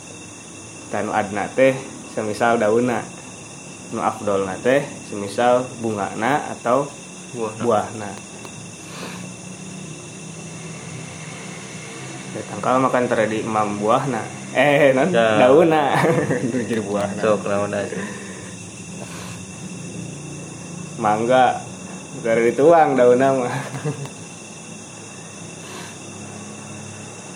dan 0.90 1.06
nu 1.06 1.12
adna 1.12 1.44
teh 1.52 1.76
semisal 2.16 2.56
daunna 2.56 3.04
nu 3.90 3.98
afdolna 3.98 4.54
teh 4.62 4.86
semisal 5.06 5.66
bungana 5.82 6.46
atau 6.54 6.86
buah 7.34 7.54
buahna. 7.58 8.10
Ya, 12.30 12.40
tangkal 12.46 12.78
makan 12.78 13.10
terjadi 13.10 13.42
imam 13.42 13.82
buahna. 13.82 14.22
Eh 14.54 14.94
non 14.94 15.10
Ya. 15.10 15.42
daunna. 15.42 15.98
Itu 16.46 16.62
jadi 16.62 16.82
buahna. 16.82 17.18
Sok 17.18 17.42
naon 17.46 17.74
aja. 17.74 17.98
Mangga. 20.98 21.66
Gara 22.22 22.42
dituang 22.42 22.94
daunna 22.94 23.28
mah. 23.34 23.54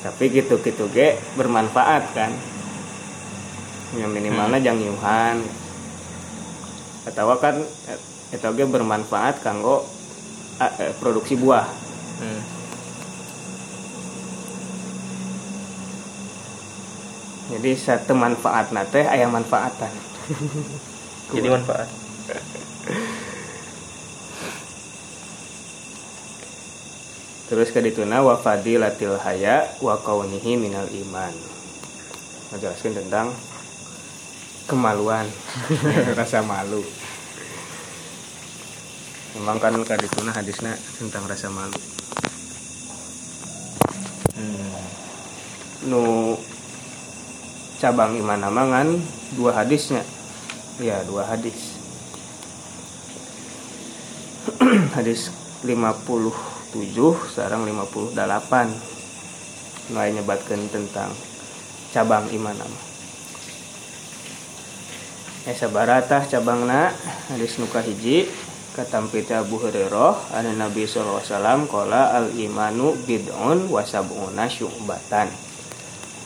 Tapi 0.03 0.25
gitu-gitu 0.31 0.87
ge 0.91 1.19
bermanfaat 1.35 2.15
kan. 2.15 2.31
Yang 3.95 4.11
minimalnya 4.11 4.59
Hmm. 4.59 4.67
jang 4.67 4.79
nyuhan 4.79 5.37
atau 7.05 7.37
kan 7.37 7.61
itu 8.33 8.49
ge 8.57 8.65
bermanfaat 8.65 9.45
kanggo 9.45 9.85
eh, 10.59 10.93
produksi 10.99 11.37
buah. 11.37 11.69
Hmm. 12.15 12.43
jadi 17.55 17.71
satu 17.77 18.17
manfaat 18.17 18.73
nate 18.73 19.05
ayah 19.05 19.29
manfaatan. 19.29 19.93
Jadi 21.35 21.49
manfaat. 21.49 21.89
Terus 27.49 27.69
ke 27.73 27.81
dituna 27.81 28.21
wa 28.21 28.37
fadilatil 28.37 29.17
haya 29.21 29.69
wa 29.81 29.97
kaunihi 29.97 30.57
minal 30.61 30.85
iman. 30.89 31.35
Menjelaskan 32.53 32.93
tentang 33.01 33.33
kemaluan 34.69 35.29
rasa 36.19 36.41
malu 36.41 36.85
memang 39.35 39.59
kan 39.59 39.75
ke 39.75 39.95
dituna 39.99 40.31
hadisnya 40.31 40.79
tentang 40.99 41.27
rasa 41.27 41.51
malu. 41.51 41.79
Hmm. 44.35 44.75
nu 45.91 46.03
cabang 47.83 48.19
iman 48.19 48.41
namangan 48.41 48.99
dua 49.35 49.53
hadisnya. 49.59 50.03
Ya 50.83 51.03
dua 51.07 51.27
hadis. 51.27 51.79
Hadis 54.99 55.31
57 55.65 56.35
sekarang 57.33 57.65
58 57.65 58.13
mulai 59.93 60.11
nyebatkan 60.17 60.61
tentang 60.73 61.13
cabang 61.93 62.27
iman 62.33 62.57
nama 62.57 62.79
eh 65.45 65.53
sabaratah 65.53 66.25
cabangna 66.25 66.89
hadis 67.29 67.61
nuka 67.61 67.85
hiji 67.85 68.25
katampita 68.75 69.47
Abu 69.47 69.63
Hurairah 69.63 70.35
anu 70.35 70.51
Nabi 70.59 70.83
sallallahu 70.83 71.23
alaihi 71.23 71.31
wasallam 71.31 71.61
al 72.11 72.29
imanu 72.35 72.99
bid'un 73.07 73.71
wa 73.71 73.87
sab'una 73.87 74.51
syu'batan. 74.51 75.31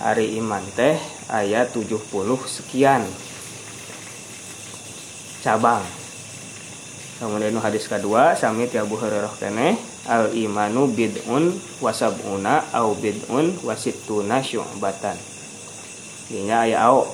Hari 0.00 0.40
iman 0.40 0.64
teh 0.72 0.96
ayat 1.28 1.76
70 1.76 2.08
sekian. 2.48 3.04
Cabang. 5.44 5.84
Kemudian 7.20 7.60
hadis 7.60 7.84
kedua 7.84 8.32
sami 8.32 8.64
ti 8.64 8.80
Abu 8.80 8.96
Hurairah 8.96 9.36
kene 9.36 9.76
al 10.08 10.32
imanu 10.32 10.88
bid'un 10.88 11.52
wasabuna 11.84 12.64
au 12.72 12.96
bid'un 12.96 13.60
wasittuna 13.60 14.40
syu'batan. 14.40 15.20
Dinya 16.32 16.64
aya 16.64 16.88
au. 16.88 17.04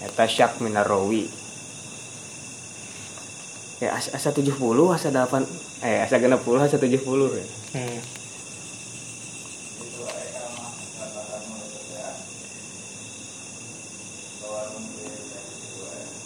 Eta 0.00 0.24
syak 0.24 0.64
minar 0.64 0.88
rawi 0.88 1.39
ya 3.80 3.96
asa, 3.96 4.12
asa 4.12 4.28
70 4.36 4.52
asa 4.92 5.08
8 5.08 5.44
eh 5.80 6.04
asa 6.04 6.16
60 6.20 6.36
asa 6.60 6.76
70 6.76 7.00
ya. 7.40 7.46
Hmm. 7.76 8.00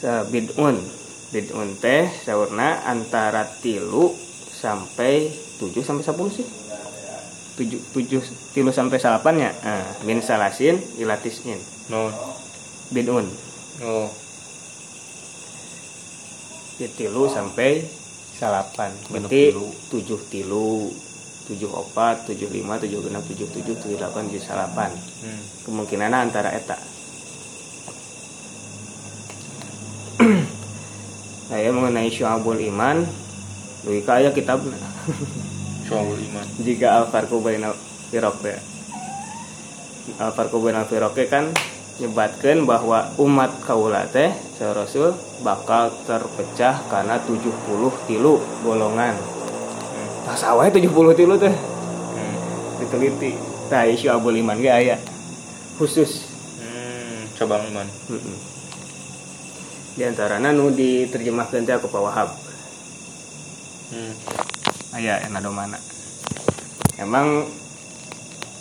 Bid'un 0.05 0.77
bid'un 1.35 1.75
teh 1.83 2.07
saurna 2.23 2.85
antara 2.87 3.43
tilu 3.59 4.15
sampai 4.55 5.33
7 5.59 5.83
sampai 5.83 6.05
10 6.07 6.31
sih 6.31 6.47
7 7.59 7.81
7 7.91 8.55
tilu 8.55 8.71
sampai 8.71 9.03
salapan 9.03 9.49
ya 9.49 9.51
nah, 9.67 9.87
min 10.07 10.23
salasin 10.23 10.79
ilatisnin 11.01 11.59
Non. 11.91 12.15
bid'un 12.95 13.27
Oh. 13.83 14.07
Di 16.79 16.87
tilu 16.91 17.31
sampai 17.31 17.85
salapan. 18.35 18.91
Berarti 19.11 19.55
tujuh 19.91 20.21
tilu 20.31 20.91
tujuh 21.45 21.69
opat 21.69 22.25
tujuh 22.25 22.49
lima 22.49 22.81
tujuh 22.81 23.05
genap 23.05 23.21
tujuh 23.29 23.47
tujuh 23.53 23.77
tujuh 23.77 23.97
delapan 24.01 24.27
tujuh 24.33 24.43
salapan. 24.43 24.91
Hmm. 25.23 25.43
kemungkinan 25.69 26.13
antara 26.13 26.51
eta. 26.57 26.79
Saya 31.53 31.69
mengenai 31.71 32.09
syu'abul 32.09 32.57
iman 32.73 33.05
Lui 33.85 34.01
kaya 34.01 34.33
kitabna. 34.33 34.81
Syawul 35.85 36.17
iman. 36.33 36.47
jika 36.65 36.97
al 36.97 37.13
farqu 37.13 37.37
bainal 37.45 37.77
firaq 38.09 38.41
al 40.17 40.33
farqu 40.33 40.57
bainal 40.57 40.89
firaq 40.89 41.13
kan 41.29 41.53
nyebatkan 41.95 42.67
bahwa 42.67 43.07
umat 43.23 43.63
kaula 43.63 44.03
teh 44.11 44.35
rasul 44.75 45.15
bakal 45.47 45.93
terpecah 46.09 46.83
karena 46.91 47.21
70 47.23 47.47
tilu 48.09 48.43
golongan 48.65 49.15
Hmm. 49.15 50.09
nah 50.27 50.35
sawah 50.35 50.67
70 50.67 51.15
tilu 51.15 51.39
teh 51.39 51.55
Hmm. 51.55 52.35
diteliti 52.83 53.39
nah 53.71 53.87
isu 53.87 54.11
abul 54.11 54.35
iman 54.35 54.59
ge 54.59 54.71
aya 54.73 54.97
khusus 55.79 56.27
Hmm. 56.59 57.31
Cabang 57.39 57.63
iman. 57.71 57.87
Mm-mm. 58.11 58.37
di 59.95 60.03
antarana 60.03 60.51
nu 60.51 60.75
diterjemahkeun 60.75 61.63
teh 61.63 61.79
ku 61.79 61.87
Pak 61.87 62.03
Wahab 62.03 62.29
Hmm. 63.95 64.13
aya 64.99 65.23
yang 65.23 65.31
nadomana 65.31 65.79
emang 66.99 67.47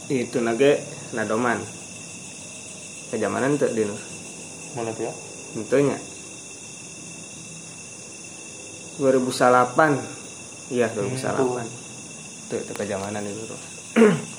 itu 0.05 0.37
nage 0.37 0.77
nadoman 1.13 1.57
kejamanan 3.13 3.61
tuh 3.61 3.69
di 3.69 3.85
Mana 4.73 4.89
tuh 4.97 5.05
ya? 5.05 5.13
tentunya. 5.53 5.93
2008 8.97 10.73
iya 10.73 10.89
2008 10.89 12.49
itu 12.49 12.55
itu 12.57 12.73
kejamanan 12.73 13.21
itu 13.21 13.45
tuh. 13.45 13.61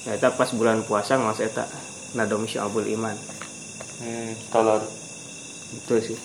Ya 0.00 0.16
eta 0.16 0.32
pas 0.32 0.48
bulan 0.56 0.80
puasa 0.88 1.20
nggak 1.20 1.44
eta. 1.44 1.68
Nadom 2.16 2.48
syabul 2.48 2.88
iman. 2.88 3.12
Hmm. 4.00 4.32
Kolor. 4.48 4.80
itu 5.76 5.94
sih. 6.00 6.16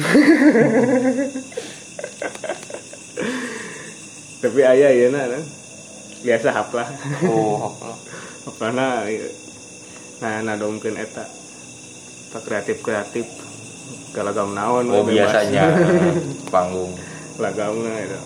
Tapi 4.40 4.60
ayah 4.64 4.96
ya 4.96 5.12
nah, 5.12 5.28
nah. 5.28 5.44
biasa 6.24 6.56
haplah. 6.56 6.88
Oh, 7.28 7.68
apa? 7.68 7.92
karena 8.56 9.04
nah 10.24 10.40
nadomkeun 10.40 10.96
eta 10.96 11.28
kreatif 12.36 12.84
kreatif 12.84 13.24
galagam 14.12 14.52
naon 14.52 14.88
Oh, 14.90 15.04
biasanya. 15.04 15.64
Panggung. 16.54 16.92
lagamna 17.38 17.94
itu. 18.02 18.18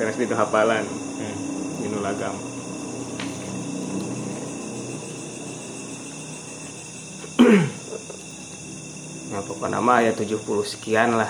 Karena 0.00 0.12
itu 0.16 0.34
hafalan. 0.34 0.84
Hmm. 1.20 1.36
dinu 1.84 1.98
lagam. 2.00 2.32
Nah 9.28 9.44
pokoknya 9.44 9.76
nama 9.76 10.00
ayat 10.00 10.16
70 10.16 10.40
sekian 10.64 11.20
lah. 11.20 11.28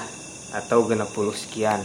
Atau 0.55 0.87
60 0.87 1.11
sekian. 1.35 1.83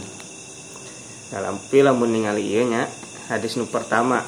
Dalam 1.34 1.58
film 1.58 1.98
meninggali 1.98 2.46
ieu 2.46 2.62
nya 2.62 2.86
hadis 3.26 3.58
nu 3.58 3.66
pertama. 3.66 4.22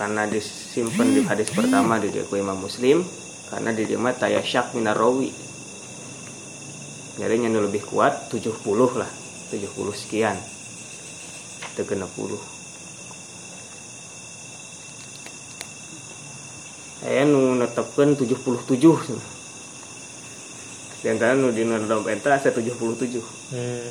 Karena 0.00 0.24
disimpan 0.24 1.12
di 1.12 1.20
hadis 1.28 1.52
pertama 1.52 2.00
di 2.00 2.08
Imam 2.16 2.56
Muslim 2.56 3.04
karena 3.50 3.70
di 3.74 3.82
dia 3.84 3.98
mah 3.98 4.14
tayasyak 4.14 4.72
minar 4.78 4.94
rawi 4.94 5.50
jadi 7.20 7.36
yang 7.36 7.52
lebih 7.52 7.84
kuat 7.84 8.32
70 8.32 8.64
lah. 8.96 9.10
70 9.52 9.92
sekian. 9.92 10.40
Itu 11.76 11.84
60 11.84 12.60
saya 17.00 17.24
nu 17.24 17.56
netepkeun 17.56 18.12
77 18.12 18.28
di 21.00 21.06
antara 21.08 21.32
nu 21.32 21.48
di 21.48 21.64
dalam 21.64 22.04
penta 22.04 22.36
saya 22.36 22.52
77 22.52 23.24
Hmm. 23.50 23.88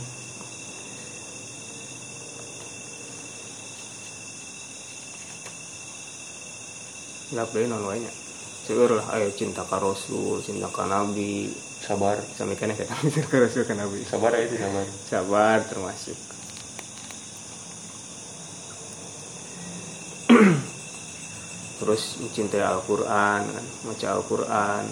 nggak 7.33 7.47
boleh 7.49 7.67
non 7.67 7.83
wanya 7.83 8.11
seueur 8.69 9.01
lah 9.01 9.17
ayo 9.17 9.33
cinta 9.33 9.65
ka 9.65 9.81
rasul 9.81 10.45
cinta 10.45 10.69
ka 10.69 10.85
nabi 10.85 11.49
Sabar. 11.81 12.21
sami 12.37 12.53
kana 12.53 12.77
kita 12.77 12.93
cinta 13.01 13.25
ka 13.25 13.41
rasul 13.41 13.65
ka 13.65 13.73
nabi 13.73 14.05
Sabar 14.05 14.29
ya 14.37 14.45
itu 14.45 14.61
sabar. 14.61 14.85
sabar 15.09 15.57
termasuk 15.65 16.13
terus 21.81 22.21
mencintai 22.21 22.61
Al-Quran 22.61 23.41
kan, 23.41 23.65
baca 23.89 24.07
Al-Quran 24.13 24.85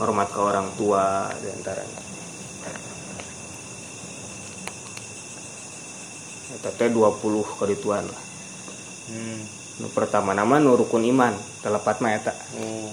hormat 0.00 0.32
ke 0.32 0.40
orang 0.40 0.72
tua 0.80 1.28
di 1.44 1.52
antaranya 1.52 2.00
Eta 6.56 6.88
20 6.88 6.96
kerituan 7.60 8.08
lah 8.08 8.22
Hmm. 9.12 9.61
Nu 9.80 9.88
pertama 9.88 10.36
nama 10.36 10.60
nu 10.60 10.76
rukun 10.76 11.06
iman 11.06 11.32
telepat 11.64 12.02
mah 12.04 12.12
eta. 12.12 12.34
Oh. 12.60 12.92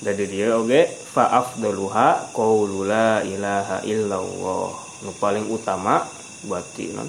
dari 0.00 0.24
dia 0.24 0.56
oge 0.56 0.88
fa 1.12 1.28
afdaluha 1.28 2.32
qaulu 2.32 2.88
la 2.88 3.20
ilaha 3.20 3.84
illallah. 3.84 4.72
Nu 5.04 5.12
paling 5.20 5.44
utama 5.52 6.08
berarti 6.48 6.96
non 6.96 7.08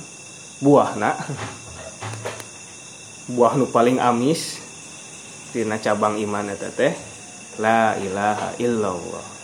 buahna. 0.60 1.16
Buah 3.32 3.56
nu 3.56 3.64
paling 3.72 3.96
amis 4.04 4.60
tina 5.56 5.80
cabang 5.80 6.20
iman 6.20 6.52
eta 6.52 6.68
teh 6.68 6.92
la 7.60 7.96
ilaha 7.96 8.60
illallah 8.60 9.41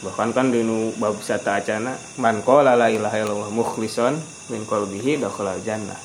bahkan 0.00 0.32
kan 0.32 0.48
di 0.48 0.64
nu 0.64 0.96
bab 0.96 1.20
sata 1.20 1.60
acana 1.60 1.96
man 2.16 2.40
qala 2.40 2.76
la 2.76 2.88
ilaha 2.88 3.16
illallah 3.20 3.50
mukhlison 3.52 4.16
min 4.48 4.64
qalbihi 4.64 5.20
dakhala 5.20 5.60
jannah 5.60 5.98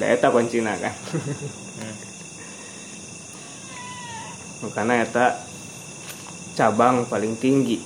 da 0.00 0.04
eta 0.08 0.32
kuncina 0.32 0.76
kan 0.80 0.94
Hmm. 1.72 1.96
makanya 4.68 5.02
eta 5.08 5.26
cabang 6.52 7.08
paling 7.08 7.32
tinggi. 7.40 7.80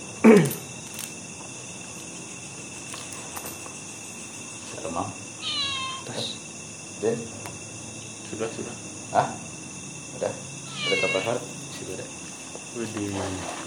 Tas. 6.06 6.38
Den. 7.02 7.18
Sudah, 8.30 8.48
sudah. 8.54 8.74
Ah. 9.10 9.28
Udah. 10.16 10.32
Udah 10.86 10.98
kapan 11.02 11.22
hari? 11.26 11.42
Sudah. 11.74 12.06
Di 12.76 13.65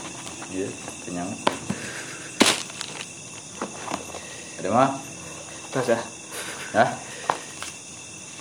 Iya, 0.50 0.68
kenyang. 1.06 1.30
Ada 4.60 4.70
mah? 4.74 4.92
tas 5.70 5.86
ya 5.86 6.00
Hah? 6.74 6.90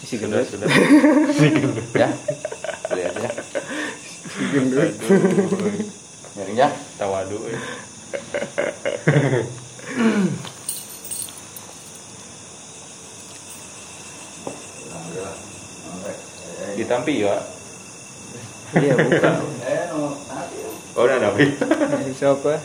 isi 0.01 0.17
Sudah, 0.17 0.41
gendut 0.41 0.49
sudah. 0.49 0.69
Ya. 1.93 2.09
Lihat 2.97 3.15
ya. 3.21 3.31
gendut 4.57 4.89
Aduh. 4.89 5.93
Nyari 6.39 6.55
ya. 6.57 6.69
Tawadu. 6.97 7.37
eh. 7.53 7.61
Ditampi 16.79 17.27
ya. 17.27 17.37
iya 18.79 18.95
buka 18.97 19.29
no. 19.41 19.45
Nanti. 19.45 19.48
Oh, 20.99 21.07
udah 21.07 21.19
nabi. 21.23 21.55
Sok 22.11 22.43
lah. 22.43 22.59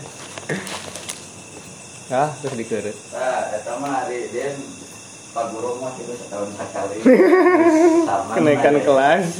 Ah, 2.09 2.29
terus 2.41 2.57
dikeret. 2.57 2.97
Nah, 3.13 3.53
eta 3.53 3.77
mah 3.77 4.03
hari 4.03 4.25
dia 4.29 4.57
Pak 5.31 5.49
Guru 5.49 5.77
mah 5.77 5.93
itu 5.97 6.13
setahun 6.17 6.49
sekali. 6.53 6.97
Sama 8.09 8.33
Kenaikan 8.33 8.73
naik. 8.73 8.85
kelas. 8.85 9.27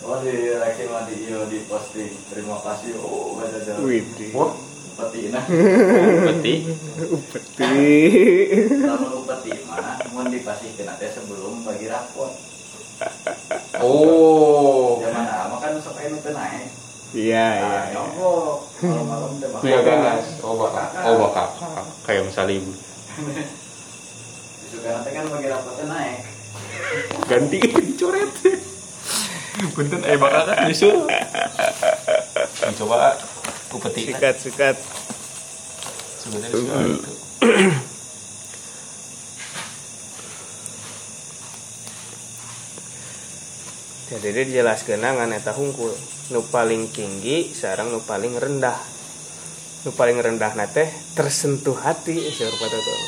Oh 0.00 0.16
di 0.24 0.32
lagi 0.56 0.88
mah 0.88 1.04
di 1.04 1.28
iyo 1.28 1.44
di 1.46 1.60
posting. 1.68 2.08
Terima 2.32 2.56
kasih. 2.58 2.96
Oh 2.98 3.36
ada 3.36 3.60
ada. 3.60 3.72
Widih. 3.78 4.32
Wah, 4.32 4.56
Peti 4.96 5.28
nah. 5.28 5.44
peti. 6.24 6.54
Upeti. 7.04 7.68
Lalu 8.80 9.22
peti 9.28 9.52
mah 9.64 10.00
mau 10.10 10.24
dipasihkeun 10.24 10.88
teh 10.96 11.10
sebelum 11.12 11.62
bagi 11.62 11.86
rapot. 11.86 12.32
Oh. 13.76 15.04
Zaman 15.04 15.24
lama 15.24 15.56
kan 15.60 15.76
sampai 15.78 16.08
nu 16.08 16.18
teu 16.18 16.32
naik. 16.32 16.69
Iya, 17.10 17.46
iya. 17.50 17.66
Nah, 17.66 17.84
iya. 17.84 17.94
nyogok. 17.96 18.56
Malam-malam 18.80 19.30
Iya 19.60 19.78
bakal. 19.82 19.98
gas. 19.98 20.26
Oh 20.40 20.54
bakal. 20.54 20.86
Oh 21.02 21.14
bakal. 21.20 21.46
Kayak 22.06 22.22
misalnya 22.30 22.54
ibu. 22.56 22.72
Suka 24.70 24.88
nanti 24.94 25.10
kan 25.10 25.24
bagi 25.26 25.46
rapot 25.50 25.74
teh 25.74 25.86
naik. 25.86 26.18
Ganti 27.26 27.56
coret. 27.98 28.30
Punten 29.74 30.00
eh 30.06 30.16
bakal 30.16 30.42
kan 30.46 30.56
nyusul. 30.64 31.10
Coba 32.78 33.18
upeti. 33.70 34.06
Sikat, 34.06 34.36
sikat. 34.38 34.76
Sebenarnya 36.20 36.54
sudah 36.54 36.78
itu. 36.94 37.10
Jadi 44.10 44.26
dia 44.34 44.42
dijelaskan 44.42 45.06
ngan 45.06 45.30
eta 45.38 45.54
hungkul. 45.54 45.94
Nu 46.34 46.42
paling 46.50 46.90
tinggi 46.90 47.54
sarang 47.54 47.94
nu 47.94 48.02
paling 48.02 48.34
rendah. 48.34 48.74
Nu 49.86 49.94
paling 49.94 50.18
rendah 50.18 50.50
nate 50.58 50.90
tersentuh 51.14 51.78
hati 51.78 52.18
seur 52.34 52.50
pada 52.58 52.74
tuh. 52.74 53.02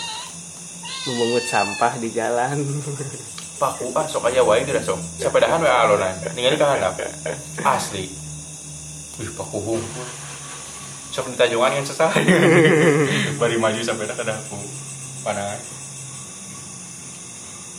Nu 1.11 1.19
mungut 1.19 1.43
sampah 1.43 1.99
di 1.99 2.15
jalan. 2.15 2.63
Paku 3.63 3.91
ah 3.99 4.07
sok 4.07 4.31
aja 4.31 4.47
wae 4.47 4.63
tidak 4.63 4.87
sok. 4.87 5.03
Sepedahan 5.19 5.59
wae 5.59 5.75
alonan. 5.75 6.15
Ningali 6.39 6.55
ka 6.55 6.71
handap. 6.71 6.95
Asli. 7.67 8.07
Wih 9.19 9.31
paku 9.35 9.59
hungkul. 9.59 10.07
Sok 11.11 11.35
di 11.35 11.37
tajungan 11.39 11.83
yang 11.83 11.87
sesah. 11.87 12.15
Bari 13.43 13.59
maju 13.59 13.81
sampai 13.83 14.07
dah 14.07 14.15
kada 14.15 14.39
aku. 14.39 14.55
Panangan. 15.27 15.59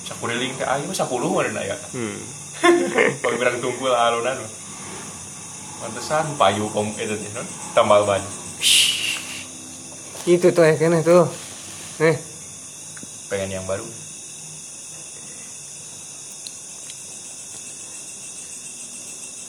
Sakuriling 0.04 0.60
ke 0.60 0.68
ayo 0.68 0.92
10 0.92 1.08
mana 1.08 1.64
ya. 1.64 1.80
Hmm. 1.96 2.43
Kalau 3.20 3.36
berang 3.36 3.60
tungkul 3.60 3.92
alonan. 3.92 4.40
Pantesan 5.84 6.40
payu 6.40 6.72
kom 6.72 6.88
itu 6.96 7.12
teh 7.12 7.30
non. 7.36 7.48
Tambal 7.76 8.08
ban. 8.08 8.24
Itu 10.24 10.48
tuh 10.56 10.64
ya 10.64 10.80
kena 10.80 11.04
tuh. 11.04 11.28
Eh, 12.00 12.16
Pengen 13.28 13.60
yang 13.60 13.68
baru. 13.68 13.84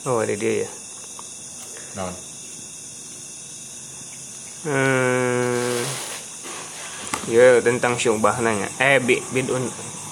oh 0.05 0.21
ada 0.21 0.35
dia 0.37 0.67
ya. 0.67 0.69
Non. 1.97 2.13
Hmm. 4.65 5.81
Ya 7.31 7.57
tentang 7.63 7.97
syubah 7.97 8.37
nanya. 8.43 8.69
Eh 8.77 8.99
bi 9.01 9.23
bidun 9.33 9.65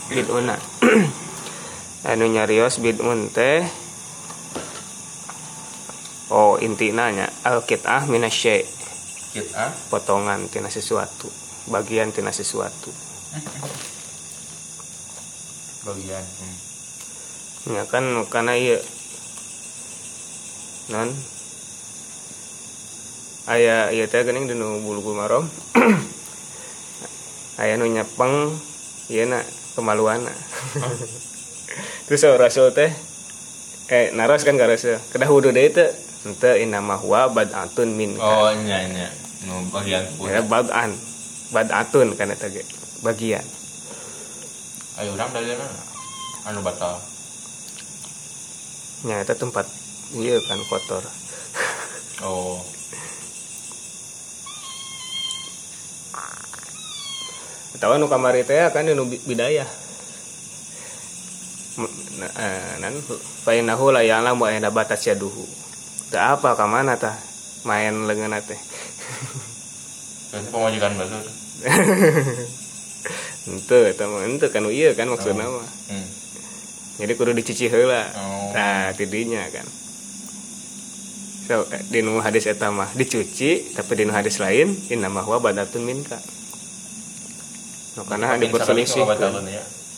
biduna. 0.10 0.56
anu 2.04 2.28
nyarios 2.28 2.84
bidun 2.84 3.32
teh 3.32 3.64
Oh 6.34 6.58
intina 6.58 7.14
nya 7.14 7.30
al 7.46 7.62
kitah 7.62 8.10
minasy 8.10 8.66
Kit 9.34 9.50
ah. 9.54 9.70
potongan 9.90 10.46
tina 10.50 10.70
sesuatu 10.70 11.30
bagian 11.70 12.14
tina 12.14 12.30
sesuatu 12.30 12.90
Bagian. 15.84 16.24
Hmm. 16.24 16.58
ya 17.76 17.84
kan 17.90 18.06
karena 18.32 18.54
iya 18.56 18.78
non 20.94 21.12
aya 23.50 23.90
iya 23.90 24.06
teh 24.10 24.22
geuning 24.24 24.48
dinu 24.50 24.80
bulu 24.82 25.02
marom 25.14 25.46
aya 27.62 27.78
nu 27.78 27.90
nyepeng 27.90 28.58
ieu 29.10 29.26
na 29.28 29.42
kemaluan 29.76 30.24
terus 32.04 32.24
rasul 32.36 32.72
teh 32.72 32.92
eh 33.88 34.12
naros 34.12 34.44
kan 34.44 34.56
ka 34.56 34.68
rasul 34.68 35.00
kedah 35.12 35.30
wudu 35.30 35.50
deui 35.50 35.70
teh 35.70 35.88
henteu 36.24 36.56
inama 36.56 36.96
huwa 36.96 37.28
bad'atun 37.28 37.92
min 37.92 38.16
Oh 38.16 38.48
nya 38.64 38.88
nya. 38.88 39.08
Nu 39.44 39.60
bagian 39.70 40.08
pun. 40.16 40.32
ya 40.32 40.40
bad'an 40.40 40.96
bad'atun 41.52 42.16
kan 42.16 42.32
eta 42.32 42.48
ge 42.48 42.64
bagian 43.04 43.44
Ayo 44.94 45.18
dari 45.18 45.58
mana? 45.58 45.82
Anu 46.46 46.62
batal. 46.62 47.02
nya 49.04 49.20
eta 49.20 49.36
tempat 49.36 49.68
iya 50.16 50.40
kan 50.40 50.60
kotor 50.70 51.04
Oh. 52.24 52.64
Tahu 57.76 58.00
nu 58.00 58.08
kamari 58.08 58.48
teh 58.48 58.64
kan 58.72 58.88
nu 58.88 59.04
bi- 59.04 59.20
bidayah. 59.20 59.68
Nan 62.82 62.94
innahu 63.50 63.90
la 63.90 64.06
ya'lamu 64.06 64.46
ayna 64.46 64.70
batas 64.70 65.06
yaduhu. 65.10 65.46
Teu 66.14 66.22
apa 66.22 66.54
ka 66.54 66.70
mana 66.70 66.94
tah 67.00 67.18
main 67.66 68.06
leungeunna 68.06 68.40
teh. 68.46 68.60
Pemajikan 70.54 70.94
baru. 70.98 71.18
Henteu 73.44 73.84
eta 73.84 74.08
mah 74.08 74.24
henteu 74.24 74.48
kan 74.48 74.64
ieu 74.72 74.96
kan 74.96 75.12
maksudna 75.12 75.44
mah. 75.44 75.68
Hmm. 75.92 76.08
Jadi 77.04 77.12
kudu 77.20 77.36
dicuci 77.36 77.68
heula. 77.68 78.08
Oh. 78.16 78.56
Nah, 78.56 78.96
tidinya 78.96 79.44
kan. 79.52 79.68
So, 81.44 81.68
eh, 81.76 81.84
di 81.92 82.00
nu 82.00 82.24
hadis 82.24 82.48
eta 82.48 82.72
mah 82.72 82.88
dicuci, 82.96 83.76
tapi 83.76 84.00
di 84.00 84.08
nu 84.08 84.16
hadis 84.16 84.40
lain 84.40 84.72
innama 84.88 85.20
huwa 85.28 85.44
badatun 85.44 85.84
minka. 85.84 86.16
No, 88.00 88.08
karena 88.08 88.40
diperselisih. 88.40 89.04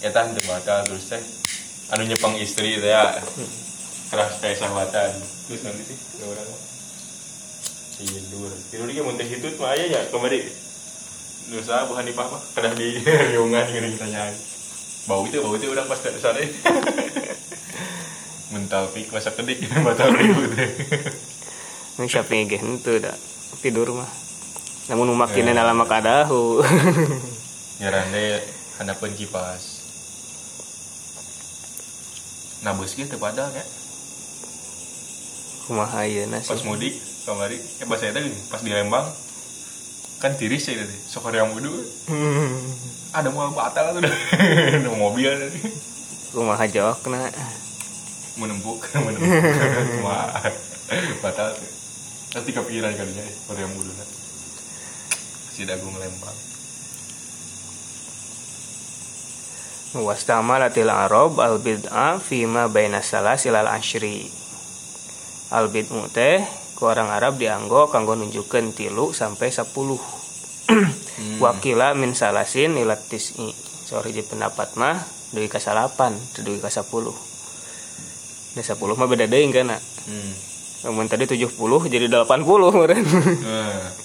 ya. 0.02 0.10
Tah 0.10 0.26
teu 0.34 0.42
batal 0.50 0.82
terus 0.90 1.06
teh. 1.06 1.22
Anu 1.94 2.04
nyepang 2.10 2.34
istri 2.42 2.82
teh 2.82 2.90
ya. 2.90 3.22
Keras 4.10 4.42
kayak 4.42 4.58
sahwatan. 4.58 5.12
Terus 5.46 5.62
nanti 5.62 5.84
sih 5.86 5.98
ke 5.98 6.26
orang. 6.26 6.48
Tidur. 8.02 8.52
Tidur 8.74 8.88
dia 8.90 9.04
muntah 9.06 9.26
itu 9.26 9.48
mah 9.62 9.78
aya 9.78 9.86
ya 9.90 10.02
kemarin. 10.10 10.50
Nusa 11.54 11.86
bukan 11.86 12.06
di 12.10 12.14
papa. 12.18 12.38
Kedah 12.58 12.74
di 12.74 13.02
riungan 13.34 13.66
gini 13.70 13.94
ditanyaan. 13.94 14.34
Bau 15.06 15.22
itu 15.30 15.38
bau 15.42 15.54
itu 15.54 15.70
udah 15.70 15.86
pas 15.86 16.02
ke 16.02 16.18
sana. 16.18 16.42
Mental 18.54 18.90
pik 18.94 19.14
masa 19.14 19.34
kedik 19.34 19.62
batal 19.86 20.14
ribut. 20.14 20.54
Ini 21.96 22.06
siapa 22.10 22.34
yang 22.34 22.50
henteu 22.50 22.98
da 22.98 23.14
tidur 23.62 23.94
mah. 23.94 24.10
Namun 24.90 25.14
makin 25.18 25.54
dalam 25.54 25.78
makadahu. 25.78 26.62
nyaran 27.76 28.08
deh 28.16 28.40
handapun 28.80 29.12
kipas 29.20 29.75
nah 32.66 32.74
bos 32.74 32.98
gitu 32.98 33.22
padahal 33.22 33.54
ya. 33.54 33.62
Kumaha 35.70 36.10
ayeuna 36.10 36.42
pas 36.42 36.58
sih. 36.58 36.66
mudik 36.66 36.98
kamari 37.26 37.58
eh 37.62 37.86
pas 37.86 37.98
saya 38.02 38.14
tadi 38.14 38.34
pas 38.50 38.62
di 38.62 38.74
Lembang 38.74 39.06
kan 40.18 40.34
tiris 40.34 40.66
ya 40.66 40.82
tadi 40.82 40.98
sok 41.06 41.30
yang 41.30 41.54
mudu 41.54 41.70
ada 43.14 43.30
mau 43.30 43.54
batal 43.54 43.96
tuh. 43.96 44.02
Ada 44.82 44.90
mobil. 44.92 45.30
Tadi 45.30 45.60
Kumaha 46.36 46.66
jawabna. 46.68 47.32
menempuk 48.36 48.84
menempuk 49.06 50.04
Wah, 50.04 50.28
batal 51.24 51.56
nanti 52.36 52.50
kepikiran 52.52 52.92
kalinya 52.92 53.24
yang 53.56 53.72
mudu 53.72 53.96
si 55.56 55.64
dagung 55.64 55.96
Lembang 55.96 56.36
Wastamalatil 59.96 60.92
arab 60.92 61.40
al 61.40 61.64
bid'ah 61.64 62.20
fima 62.20 62.68
baina 62.68 63.00
salasil 63.00 63.56
al 63.56 63.72
ashri. 63.72 64.28
Al 65.56 65.72
bid'u 65.72 66.12
teh 66.12 66.44
ku 66.76 66.92
orang 66.92 67.08
Arab 67.08 67.40
dianggo 67.40 67.88
kanggo 67.88 68.20
nunjukkeun 68.20 68.76
tilu 68.76 69.16
sampai 69.16 69.56
10. 69.56 69.64
Wakila 71.40 71.96
min 71.96 72.12
salasin 72.12 72.76
ila 72.76 73.00
tis'i. 73.00 73.56
Sorry 73.86 74.12
di 74.12 74.20
pendapat 74.26 74.76
mah 74.76 75.00
dugi 75.32 75.48
ka 75.48 75.64
salapan, 75.64 76.12
teu 76.36 76.44
dugi 76.44 76.60
ka 76.60 76.68
10. 76.68 76.84
Da 78.56 78.62
10 78.64 79.00
mah 79.00 79.08
beda 79.08 79.32
deui 79.32 79.48
kana. 79.56 79.80
hmm. 79.80 80.34
Namun 80.86 81.08
tadi 81.08 81.24
70 81.24 81.56
jadi 81.88 82.12
80 82.12 82.44
meureun. 82.44 83.06
nah, 83.42 83.88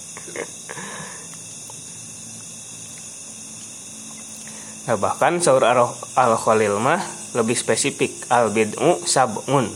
Nah, 4.91 4.99
bahkan 4.99 5.38
saur 5.38 5.62
al 5.62 6.34
khalil 6.34 6.82
mah 6.82 6.99
lebih 7.38 7.55
spesifik 7.55 8.26
al 8.26 8.51
bid'u 8.51 8.99
sab'un. 9.07 9.70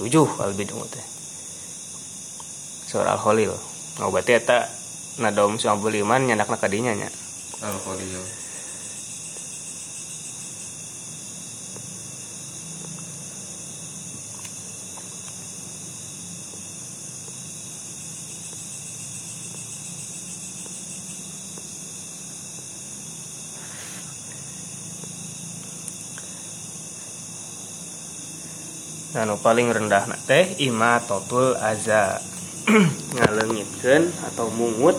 Tujuh 0.00 0.40
al 0.40 0.56
bid'u 0.56 0.80
teh. 0.88 1.04
surah 2.86 3.18
al-khalil 3.18 3.50
oh 4.00 4.08
berarti 4.14 4.38
eta 4.38 4.70
nadom 5.18 5.58
suambul 5.58 5.90
iman 5.90 6.22
nyandakna 6.22 6.56
kadinya 6.56 6.94
nya 6.94 7.10
Al-Khalil. 7.56 8.45
Anu 29.16 29.40
paling 29.40 29.72
rendah 29.72 30.04
na 30.04 30.16
teh 30.20 30.60
ima 30.60 31.00
totul 31.00 31.56
aza 31.56 32.20
ngalengitkeun 33.16 34.04
atau 34.26 34.52
mungut 34.52 34.98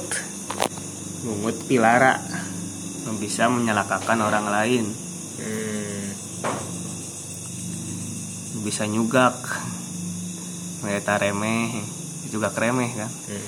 mungut 1.22 1.58
pilara 1.64 2.18
nu 3.06 3.14
bisa 3.16 3.46
menyelakakan 3.48 4.20
orang 4.20 4.48
lain 4.48 4.86
Hmm. 5.38 6.10
bisa 8.66 8.90
nyugak 8.90 9.38
mereka 10.82 11.14
remeh 11.16 11.78
juga 12.28 12.50
remeh 12.50 12.90
kan 12.92 13.12
Hmm. 13.30 13.48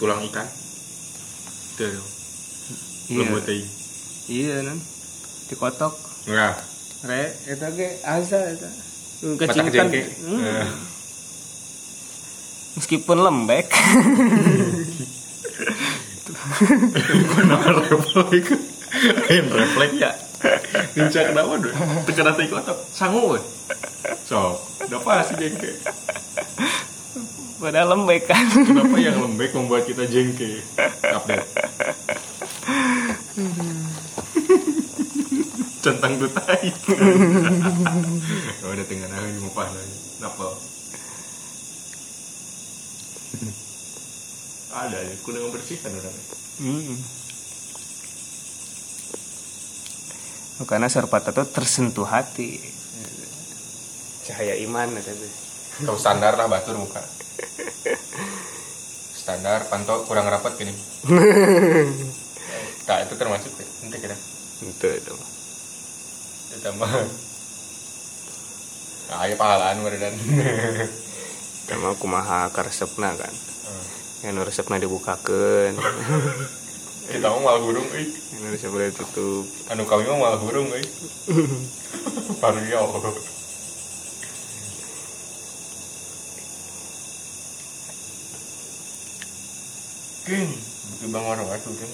Tulang 0.00 0.24
ikan. 0.24 0.48
Tuh. 1.76 2.00
iya 3.06 3.18
Lembut 3.22 3.44
iya 4.26 4.54
nan 4.64 4.80
dikotok 5.46 5.94
Enggak. 6.24 6.64
re 7.04 7.22
eta 7.44 7.68
ge 7.70 8.00
aza 8.02 8.40
Mata 8.40 8.70
kecingkan. 9.22 9.86
Hmm. 10.26 10.42
Eh. 10.42 10.66
meskipun 12.74 13.22
lembek 13.22 13.70
Kenapa 17.32 17.68
refleks? 17.86 18.50
Ain 19.30 19.46
refleks 19.48 19.96
ya. 19.96 20.10
Ninja 20.98 21.20
kenapa 21.30 21.54
deh? 21.60 21.74
Tekan 22.08 22.26
hati 22.28 22.50
kotak. 22.50 22.76
Sanggup 22.90 23.36
weh. 23.36 23.44
So, 24.26 24.58
kenapa 24.80 25.22
sih 25.28 25.36
jengke? 25.38 25.72
padahal 27.62 27.94
lembek 27.94 28.26
kan 28.26 28.42
Kenapa 28.50 28.96
yang 28.98 29.22
lembek 29.22 29.54
membuat 29.54 29.86
kita 29.86 30.02
jengke? 30.10 30.66
Update. 31.14 31.46
Centang 35.82 36.14
tuh 36.14 36.30
tai. 36.30 36.70
Oh, 38.62 38.70
udah 38.70 38.86
tinggal 38.86 39.10
nangis 39.10 39.42
mupah 39.42 39.66
lagi. 39.66 39.96
Kenapa? 40.18 40.46
Ada 44.72 44.98
ya, 45.02 45.14
kuda 45.26 45.38
membersihkan 45.42 45.90
orang. 45.90 46.16
Hmm. 46.62 46.96
Oh, 50.62 50.66
karena 50.70 50.86
Sarpata 50.86 51.34
itu 51.34 51.42
tersentuh 51.50 52.06
hati 52.06 52.62
cahaya 54.22 54.54
iman 54.62 54.94
teh. 55.02 55.12
Kau 55.82 55.98
standar 55.98 56.38
lah 56.38 56.46
batur 56.46 56.78
muka. 56.78 57.02
Standar 59.18 59.66
pantau 59.66 60.06
kurang 60.06 60.30
rapat 60.30 60.54
gini. 60.54 60.74
Tak 62.86 62.98
itu 63.10 63.14
termasuk 63.18 63.52
ya. 63.58 63.66
Nanti 63.82 63.98
kira. 63.98 64.16
itu 64.62 64.86
itu 64.86 65.14
Kita 66.52 66.70
mah. 66.76 66.92
Nah, 69.08 69.18
ayo 69.28 69.34
pahalaan 69.36 69.84
dan. 70.00 70.14
sama 71.72 71.96
kumaha 71.96 72.52
karesepna 72.52 73.16
kan 73.16 73.32
yang 74.22 74.36
resepna 74.44 74.76
dibukakan 74.76 75.72
Kita 77.02 77.26
mau 77.34 77.42
malah 77.42 77.58
burung, 77.58 77.88
eh. 77.98 78.06
yang 78.38 78.54
resepna 78.54 78.86
ditutup 78.86 79.48
Anu 79.72 79.82
kami 79.88 80.06
mau 80.06 80.22
malah 80.22 80.38
burung, 80.38 80.70
eh. 80.76 80.86
Ya 82.70 82.78
Allah. 82.78 83.14
Kin, 90.22 90.48
bukan 90.54 91.08
bang 91.10 91.24
orang 91.26 91.46
waktu 91.50 91.70
kan. 91.74 91.90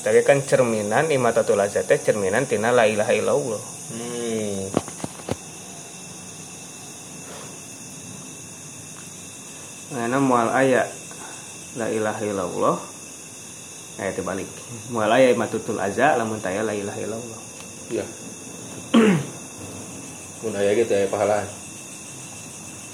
Tadi 0.00 0.20
kan 0.24 0.40
cerminan 0.44 1.12
imatatul 1.12 1.60
azat 1.60 1.84
teh 1.88 2.00
cerminan 2.00 2.48
tina 2.48 2.72
la 2.72 2.84
ilaha 2.88 3.12
illallah 3.12 3.62
Hmm. 3.90 4.70
Karena 9.90 10.22
mual 10.22 10.48
aya 10.54 10.86
la 11.74 11.90
ilaha 11.90 12.22
illallah 12.22 12.76
eh 14.00 14.14
terbalik 14.14 14.46
mual 14.94 15.10
aya 15.10 15.34
imatatul 15.34 15.82
azza 15.82 16.14
lamun 16.14 16.38
taya 16.38 16.62
la 16.62 16.72
ilaha 16.74 16.98
illallah 17.02 17.40
Iya. 17.90 18.06
Mun 20.46 20.54
aya 20.54 20.70
gitu 20.78 20.94
ya 20.94 21.10
pahalaan. 21.10 21.42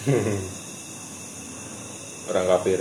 Orang 2.33 2.47
kafir. 2.49 2.81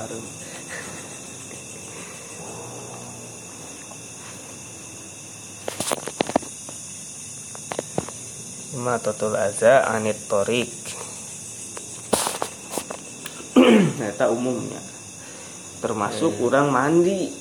Harus 0.00 0.24
Matatul 8.80 9.36
aza 9.36 9.84
anit 9.92 10.16
torik. 10.30 10.70
Eta 14.14 14.32
umumnya. 14.32 14.80
Termasuk 15.84 16.40
orang 16.40 16.72
mandi. 16.72 17.28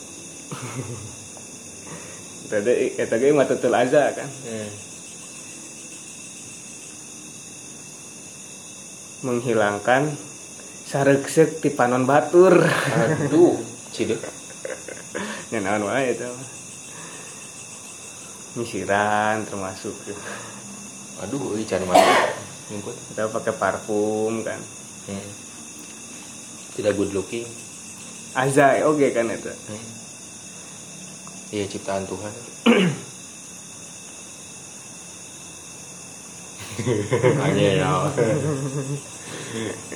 Tadi 2.49 2.97
Eta 2.97 3.21
ge 3.21 3.29
matatul 3.31 3.71
aza 3.71 4.11
kan? 4.11 4.27
Hmm. 4.27 4.71
Menghilangkan 9.29 10.28
Sareksek 10.89 11.61
ti 11.61 11.69
panon 11.69 12.09
batur 12.09 12.65
Aduh, 13.29 13.61
cide. 13.93 14.17
Ya 15.53 15.61
naon 15.63 15.85
wae 15.85 16.17
itu 16.17 16.25
Nyisiran 18.57 19.45
termasuk 19.45 19.93
Aduh, 21.21 21.53
euy 21.53 21.61
can 21.69 21.85
mandi. 21.85 22.09
Nyumput. 22.73 22.97
Kita 23.13 23.29
pakai 23.29 23.53
parfum 23.53 24.41
kan 24.41 24.57
Hmm. 25.09 25.29
Tidak 26.77 26.93
good 26.93 27.13
looking. 27.17 27.45
Azai 28.37 28.81
oke 28.81 29.09
kan 29.13 29.29
itu 29.29 29.53
Hmm. 29.69 29.85
Iya 31.49 31.65
ciptaan 31.65 32.09
Tuhan. 32.09 32.33
Hanya 37.43 37.67
ya. 37.79 37.89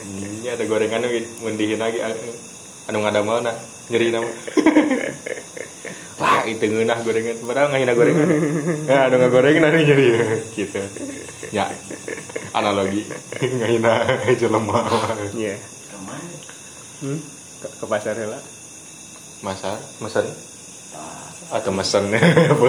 Ini 0.04 0.48
ada 0.50 0.64
gorengan 0.66 1.02
lagi, 1.06 1.22
mundihin 1.42 1.80
lagi. 1.80 2.00
Anu 2.90 3.00
ngada 3.02 3.22
mana? 3.22 3.54
Nyeri 3.92 4.12
nama. 4.12 4.30
Wah, 6.22 6.44
itu 6.46 6.66
ngeunah 6.70 7.00
gorengan. 7.04 7.36
Padahal 7.44 7.68
nggak 7.74 7.96
gorengan. 7.96 8.28
Ya, 8.88 9.08
ada 9.08 9.16
nggak 9.20 9.32
gorengan 9.32 9.72
nih 9.72 9.82
nyeri. 9.88 10.08
Gitu. 10.56 10.80
Ya, 11.54 11.70
analogi. 12.56 13.06
Nggak 13.40 13.70
hina 13.70 13.94
aja 14.26 14.48
lemah. 14.50 14.84
Iya 15.34 15.74
hmm? 17.04 17.20
ke, 17.60 17.68
ke 17.84 17.86
pasar 17.86 18.16
lah 18.16 18.42
Masar, 19.44 19.76
mesen. 20.00 20.24
Atau 21.52 21.76
mesen 21.76 22.08
apa? 22.16 22.68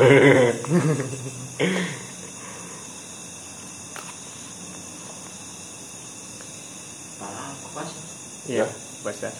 Iya 8.48 8.68
pasar 9.00 9.32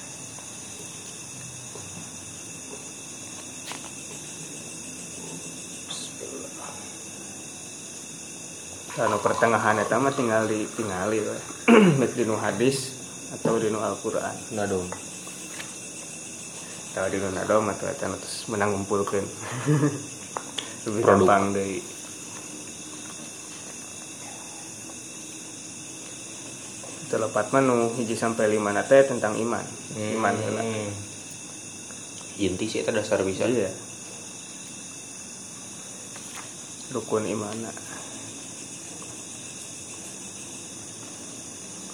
Karena 8.95 9.19
pertengahan 9.19 9.83
itu 9.83 9.97
mah 9.99 10.15
tinggal 10.15 10.47
di 10.47 10.71
tinggali 10.79 11.19
we. 11.19 11.39
Baik 11.99 12.15
di 12.15 12.23
nu 12.31 12.39
hadis 12.39 12.95
atau 13.35 13.59
di 13.59 13.67
nu 13.67 13.83
Al-Qur'an. 13.83 14.55
Nah 14.55 14.71
dong. 14.71 14.87
Tahu 16.95 17.07
di 17.11 17.19
nu 17.19 17.35
nadom 17.35 17.75
atau 17.75 17.91
eta 17.91 18.07
terus 18.07 18.47
menang 18.47 18.71
ngumpulkeun. 18.71 19.27
Lebih 20.87 21.03
gampang 21.03 21.51
deui. 21.51 21.94
Telepat 27.15 27.55
menu 27.55 27.95
hiji 27.95 28.19
sampai 28.19 28.51
lima 28.51 28.75
nate 28.75 29.07
tentang 29.07 29.39
iman. 29.39 29.63
Iman 29.95 30.35
heula. 30.35 30.67
Hmm. 30.67 30.91
inti 32.35 32.67
sih 32.67 32.83
itu 32.83 32.91
dasar 32.91 33.23
bisa. 33.23 33.47
Iya. 33.47 33.71
Rukun 36.91 37.31
imana 37.31 37.71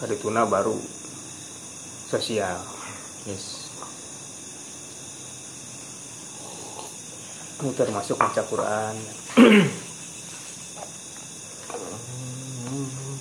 Kadituna 0.00 0.48
baru. 0.48 0.80
Sosial. 2.08 2.56
Yes. 3.28 3.68
Ini 7.60 7.76
termasuk 7.76 8.16
baca 8.16 8.40
Quran 8.48 8.96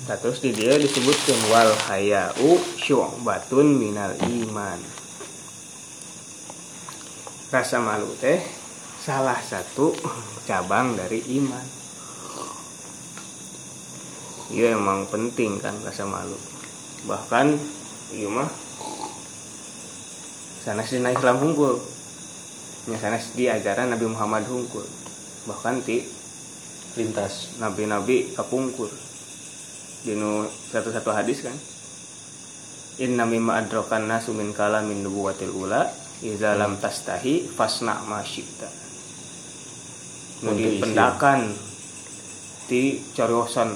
Nah, 0.10 0.18
terus 0.18 0.42
di 0.42 0.50
dia 0.50 0.74
disebutkan 0.74 1.38
wal 1.54 1.70
hayau 1.86 2.58
syu'batun 2.82 3.78
minal 3.78 4.10
iman. 4.18 4.82
Rasa 7.54 7.78
malu 7.78 8.10
teh 8.18 8.42
salah 9.06 9.38
satu 9.38 9.94
cabang 10.50 10.98
dari 10.98 11.22
iman. 11.38 11.62
Iya 14.50 14.74
emang 14.82 15.06
penting 15.14 15.62
kan 15.62 15.78
rasa 15.86 16.10
malu. 16.10 16.42
Bahkan 17.06 17.54
iya 18.18 18.34
mah 18.34 18.50
sana 20.66 20.82
sini 20.82 21.14
Islam 21.14 21.38
hungkul 21.38 21.78
nya 22.90 22.98
sana 22.98 23.22
di 23.38 23.46
ajaran 23.46 23.94
Nabi 23.94 24.10
Muhammad 24.10 24.50
hungkul 24.50 24.90
bahkan 25.46 25.86
ti 25.86 26.02
lintas 26.98 27.62
nabi-nabi 27.62 28.34
kapungkur. 28.34 28.90
di 28.90 29.09
nu 30.08 30.48
satu-satu 30.48 31.12
hadis 31.12 31.44
kan? 31.44 31.56
Inna 33.00 33.24
mimma 33.28 33.60
adrokan 33.60 34.08
nasu 34.08 34.36
min 34.36 34.52
kala 34.56 34.84
min 34.84 35.04
nubuwatil 35.04 35.52
ula 35.52 35.88
iza 36.24 36.56
lam 36.56 36.80
tastahi 36.80 37.48
fasna 37.48 38.00
ma 38.08 38.24
syi'ta. 38.24 38.70
Nu 40.44 40.56
dipendakan 40.56 41.52
ti 42.68 43.04
cariosan 43.16 43.76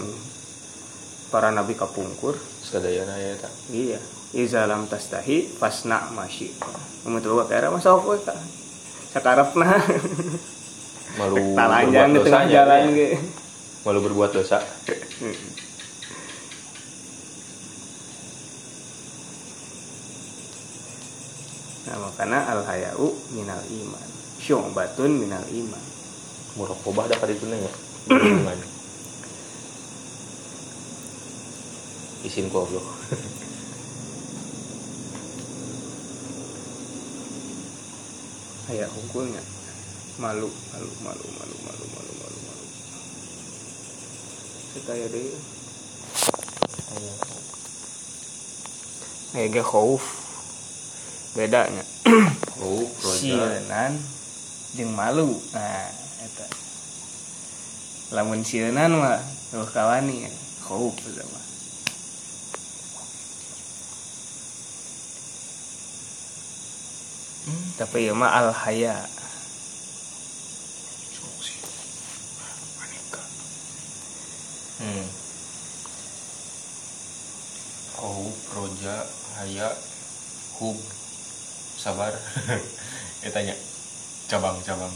para 1.32 1.52
nabi 1.52 1.76
kapungkur. 1.76 2.36
Sadayana 2.64 3.20
ya 3.20 3.36
tak 3.40 3.54
iya. 3.72 4.00
Iza 4.32 4.68
lam 4.68 4.88
tastahi 4.88 5.48
fasna 5.48 6.12
ma 6.16 6.28
syi'ta. 6.28 6.72
Mun 7.08 7.20
kira 7.20 7.68
mah 7.68 7.84
sok 7.84 8.08
we 8.08 8.18
ka 8.24 8.36
sakarepna 9.14 9.78
malu 11.22 11.38
talanjang 11.58 12.10
di 12.10 12.18
berbuat 12.18 12.26
tengah 12.26 12.44
dosanya, 12.44 12.54
jalan 12.66 12.82
ge 12.98 13.10
malu 13.86 14.00
berbuat 14.02 14.32
dosa 14.34 14.58
Nah, 21.94 22.10
makanya 22.10 22.42
al 22.50 22.66
hayau 22.66 23.14
minal 23.38 23.62
iman. 23.62 24.10
Syu'batun 24.42 25.14
minal 25.14 25.46
iman. 25.46 25.94
murokobah 26.54 27.10
dah 27.10 27.18
kali 27.18 27.34
itu 27.34 27.50
ya 27.50 27.66
Hubungan. 28.14 28.58
izin 32.24 32.48
ku 32.48 32.62
Allah 32.62 32.86
Hayat 38.72 38.90
hukumnya 38.96 39.44
malu, 40.18 40.48
malu, 40.72 40.90
malu, 41.04 41.26
malu, 41.36 41.56
malu, 41.68 41.86
malu, 41.94 42.14
malu, 42.16 42.40
malu. 42.48 42.66
Sekaya 44.72 45.06
deh. 45.12 45.36
Kayak 49.36 49.50
ge 49.52 49.64
khauf. 49.68 50.23
Bedanya. 51.34 51.82
oh 52.62 52.86
Sienan 53.02 53.98
jeung 54.78 54.94
malu. 54.94 55.34
Nah, 55.54 55.90
eta. 56.22 56.46
Lamun 58.14 58.46
sienan 58.46 58.94
mah 58.94 59.18
tuh 59.50 59.66
kawani 59.74 60.30
khauf 60.62 60.94
eta 60.94 61.26
mah. 61.26 61.46
Tapi 67.82 68.06
ya 68.06 68.14
mah 68.14 68.30
al 68.30 68.50
haya. 68.54 69.02
hmm. 74.84 75.08
oh 78.04 78.28
roja 78.56 78.96
haya 79.40 79.70
hub 80.60 80.78
sabar. 81.84 82.16
Ya 83.24 83.32
tanya 83.32 83.56
cabang-cabang 84.28 84.92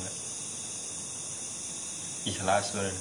ikhlas 2.27 2.75
bener 2.75 2.91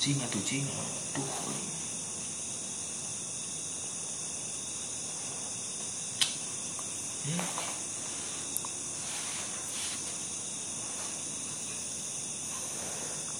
cing 0.00 0.16
atuh 0.24 0.40
cing 0.48 0.64
tuh 1.12 1.28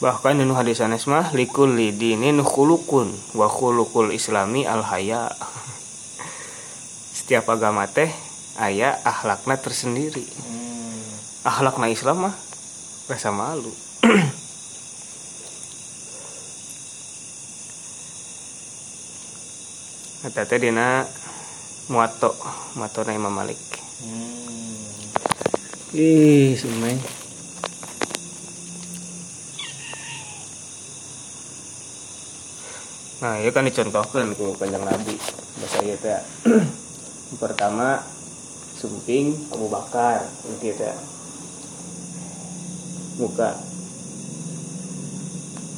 Bahkan 0.00 0.40
nu 0.40 0.56
hadis 0.56 0.80
sanes 0.80 1.04
mah 1.04 1.28
likul 1.36 1.76
lidinin 1.76 2.40
khuluqun 2.40 3.12
wa 3.36 3.52
khuluqul 3.52 4.16
islami 4.16 4.64
al 4.64 4.80
haya. 4.80 5.28
Setiap 7.12 7.44
agama 7.52 7.84
teh 7.84 8.08
aya 8.56 8.96
akhlakna 9.04 9.60
tersendiri. 9.60 10.24
hmm. 10.24 11.44
Akhlakna 11.44 11.92
Islam 11.92 12.32
mah 12.32 12.34
rasa 13.12 13.28
malu. 13.28 13.68
Eta 20.32 20.48
teh 20.48 20.64
dina 20.64 21.04
muato, 21.92 22.40
muato 22.72 23.04
Imam 23.04 23.36
Malik. 23.36 23.60
Hmm. 24.00 24.80
Ih, 25.92 26.56
sumai. 26.56 27.19
Nah, 33.20 33.36
itu 33.36 33.52
kan 33.52 33.68
dicontohkan 33.68 34.32
ku 34.32 34.56
kanjeng 34.56 34.80
Nabi. 34.80 35.12
Bahasa 35.60 35.78
ieu 35.84 35.96
teh. 36.00 36.20
Pertama 37.42 38.00
sumping 38.80 39.36
Abu 39.52 39.68
Bakar 39.68 40.24
gitu 40.56 40.72
teh. 40.72 40.96
Muka 43.20 43.60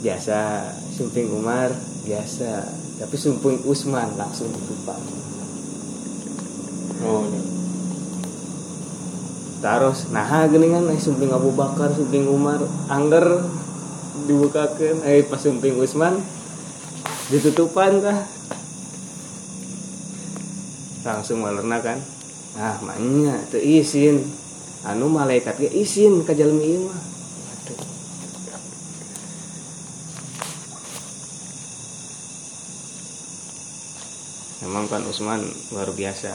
biasa, 0.07 0.71
sumping 0.95 1.35
Umar 1.35 1.75
biasa, 2.07 2.63
tapi 3.03 3.19
sumping 3.19 3.67
Usman 3.67 4.15
langsung 4.15 4.47
ditumpang. 4.47 5.03
oh 7.03 7.27
iya. 7.27 7.43
Terus 9.63 10.11
nah 10.15 10.47
geningan 10.47 10.87
eh 10.95 10.99
sumping 11.03 11.35
Abu 11.35 11.51
Bakar, 11.59 11.91
sumping 11.91 12.31
Umar, 12.31 12.63
angger 12.87 13.43
dibukakan, 14.31 15.03
eh 15.03 15.27
pas 15.27 15.43
sumping 15.43 15.75
Usman 15.83 16.23
ditutupan 17.31 18.03
kah? 18.03 18.19
Langsung 21.03 21.43
malerna 21.43 21.79
kan. 21.83 21.99
Nah, 22.59 22.79
makanya 22.83 23.39
teu 23.51 23.63
izin. 23.63 24.23
Anu 24.83 25.07
malaikat 25.07 25.63
ge 25.63 25.71
izin 25.71 26.27
jalmi 26.27 26.75
ieu 26.75 26.91
mah. 26.91 27.03
Aduh. 27.55 27.79
Memang 34.67 34.91
kan 34.91 35.03
Usman 35.07 35.43
luar 35.71 35.91
biasa. 35.95 36.35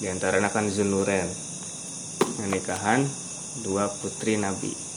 Di 0.00 0.08
antaranya 0.08 0.48
kan 0.48 0.64
Zunuren 0.72 1.28
Nikahan 2.48 3.04
dua 3.60 3.92
putri 4.00 4.40
Nabi 4.40 4.89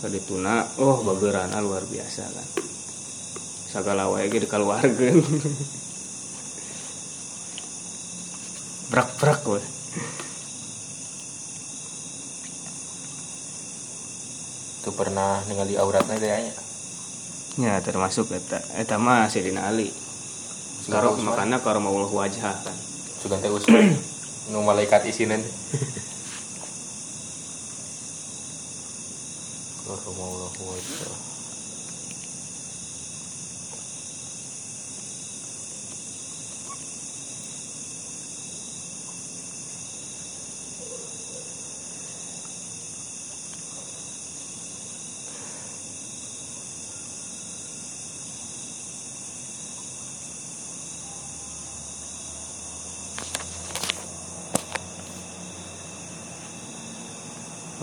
Kadituna 0.00 0.64
Oh 0.80 1.04
bagerana 1.04 1.60
luar 1.60 1.84
biasa 1.84 2.24
kan. 2.24 2.48
Sagala 3.70 4.08
wae 4.08 4.32
ge 4.32 4.40
dikaluarkeun 4.40 5.20
Brak-brak 8.90 9.46
we 9.46 9.60
tuh 14.80 14.96
pernah 14.96 15.44
ningali 15.44 15.76
auratnya 15.76 16.16
kayaknya 16.16 16.56
Ya 17.60 17.76
termasuk 17.84 18.32
eta. 18.32 18.64
Eta 18.78 18.96
mah 18.96 19.28
Sayyidina 19.28 19.68
Ali. 19.68 19.92
Karo 20.88 21.12
makana 21.20 21.60
karo 21.60 21.82
maullah 21.82 22.08
wajah 22.08 22.56
kan. 22.62 22.76
Sugan 23.20 23.42
teh 23.42 23.52
Usman. 23.52 23.98
Nu 24.50 24.64
malaikat 24.64 25.04
isinan 25.06 25.44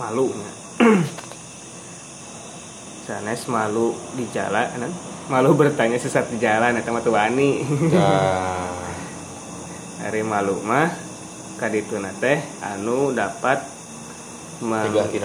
malu. 0.08 0.32
Sanes 3.04 3.44
malu 3.44 3.92
di 4.16 4.24
jalan 4.28 4.88
malu 5.28 5.52
bertanya 5.52 6.00
sesat 6.00 6.32
di 6.32 6.40
jalan 6.40 6.76
eta 6.76 6.88
mah 6.88 7.04
wani 7.04 7.60
Nah, 7.92 8.72
hari 10.00 10.24
malu 10.24 10.64
mah 10.64 10.88
kadituna 11.60 12.08
teh 12.16 12.40
anu 12.64 13.12
dapat 13.12 13.60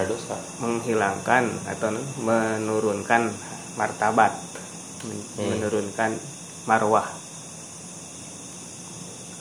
dosa. 0.04 0.36
menghilangkan 0.60 1.48
atau 1.64 1.88
menurunkan 2.20 3.32
martabat 3.74 4.36
men- 5.02 5.24
Hmm. 5.34 5.48
menurunkan 5.50 6.10
marwah. 6.64 7.08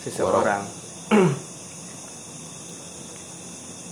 seseorang 0.03 0.63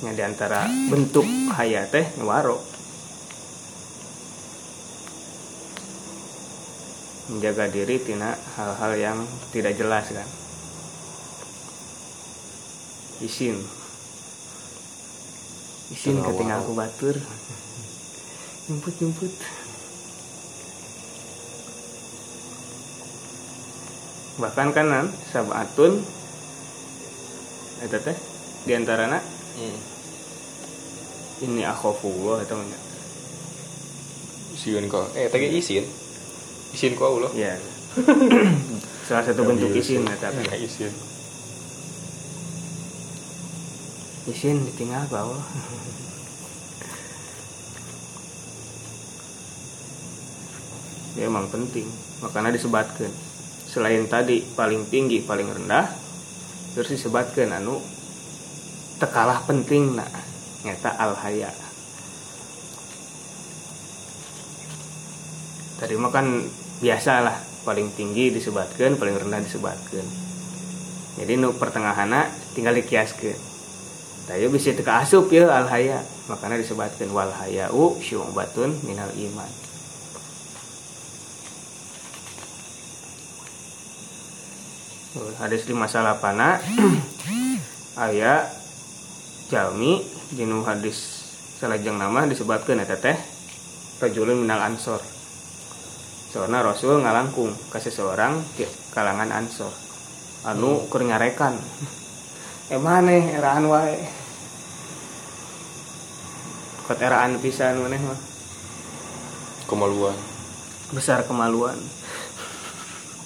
nya 0.02 0.12
di 0.18 0.24
antara 0.26 0.66
bentuk 0.90 1.24
hayat 1.54 1.94
teh 1.94 2.06
waro. 2.26 2.58
Menjaga 7.32 7.72
diri 7.72 8.02
tina 8.02 8.36
hal-hal 8.58 8.92
yang 8.98 9.18
tidak 9.54 9.78
jelas 9.78 10.10
kan. 10.10 10.28
Isin. 13.22 13.62
Isin 15.94 16.18
ketinggal 16.20 16.60
waro. 16.60 16.66
aku 16.66 16.74
batur. 16.74 17.16
Jemput 18.66 18.94
jemput 18.98 19.34
bahkan 24.42 24.74
kanan 24.74 25.06
sabatun 25.30 26.02
itu 27.86 27.98
teh 28.02 28.18
diantarana 28.66 29.22
Hmm. 29.52 29.78
ini 31.42 31.62
akhafullah 31.66 32.46
atau 32.46 32.58
enggak 32.62 32.84
Isin 34.52 34.86
kok. 34.92 35.10
Eh, 35.16 35.26
tadi 35.32 35.48
isin. 35.58 35.88
Isin 36.76 36.94
kok 36.94 37.08
Allah. 37.08 37.32
ya 37.34 37.56
salah 39.08 39.28
satu 39.28 39.44
bentuk 39.44 39.76
isin 39.76 40.08
ya 40.08 40.16
tapi 40.16 40.48
Nah, 40.48 40.56
isin. 40.56 40.92
isin 44.30 44.64
ditinggal 44.70 45.10
Allah 45.12 45.44
ya 51.20 51.28
emang 51.28 51.52
penting 51.52 51.90
makanya 52.24 52.56
disebatkan 52.56 53.12
selain 53.68 54.08
tadi 54.08 54.46
paling 54.56 54.88
tinggi 54.88 55.20
paling 55.20 55.52
rendah 55.52 55.92
terus 56.72 56.96
disebatkan 56.96 57.52
anu 57.52 57.84
tekalah 59.02 59.42
penting 59.50 59.98
nah 59.98 60.06
nyata 60.62 60.94
al 60.94 61.18
haya 61.18 61.50
tadi 65.82 65.98
mah 65.98 66.14
kan 66.14 66.46
biasa 66.78 67.26
lah 67.26 67.38
paling 67.66 67.90
tinggi 67.98 68.30
disebatkan 68.30 69.02
paling 69.02 69.18
rendah 69.18 69.42
disebatkan 69.42 70.06
jadi 71.18 71.42
nu 71.42 71.58
pertengahannya 71.58 72.30
tinggal 72.54 72.78
dikiaskan 72.78 73.52
Tayo 74.32 74.54
bisa 74.54 74.72
teka 74.72 75.02
asup 75.02 75.34
ya 75.34 75.50
al 75.50 75.66
haya 75.66 76.06
makanya 76.30 76.62
disebatkan 76.62 77.10
wal 77.10 77.34
hayau 77.42 77.98
syu'batun 78.00 78.80
minal 78.86 79.10
iman. 79.12 79.52
Hadis 85.42 85.68
di 85.68 85.76
masalah 85.76 86.16
jalmi 89.52 90.00
dinu 90.32 90.64
hadis 90.64 91.28
salajeng 91.60 92.00
nama 92.00 92.24
disebutkan 92.24 92.80
eta 92.80 92.96
teh 92.96 93.20
rajulun 94.00 94.48
minal 94.48 94.64
ansor. 94.64 95.04
Soalnya 96.32 96.64
rasul 96.64 97.04
ngalangkung 97.04 97.52
ke 97.68 97.78
seseorang 97.84 98.40
di 98.56 98.64
kalangan 98.96 99.28
ansor. 99.36 99.76
Anu 100.48 100.88
keur 100.88 101.04
ngarekan 101.04 101.60
eh 102.74 102.80
maneh 102.80 103.36
eraan 103.36 103.68
wae? 103.68 104.00
Kot 106.88 107.04
eraan 107.04 107.36
pisan 107.44 107.84
maneh 107.84 108.00
mah. 108.00 108.20
Kemaluan. 109.68 110.16
besar 110.96 111.28
kemaluan. 111.28 111.76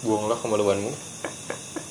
Buanglah 0.01 0.37
kemaluanmu. 0.41 0.89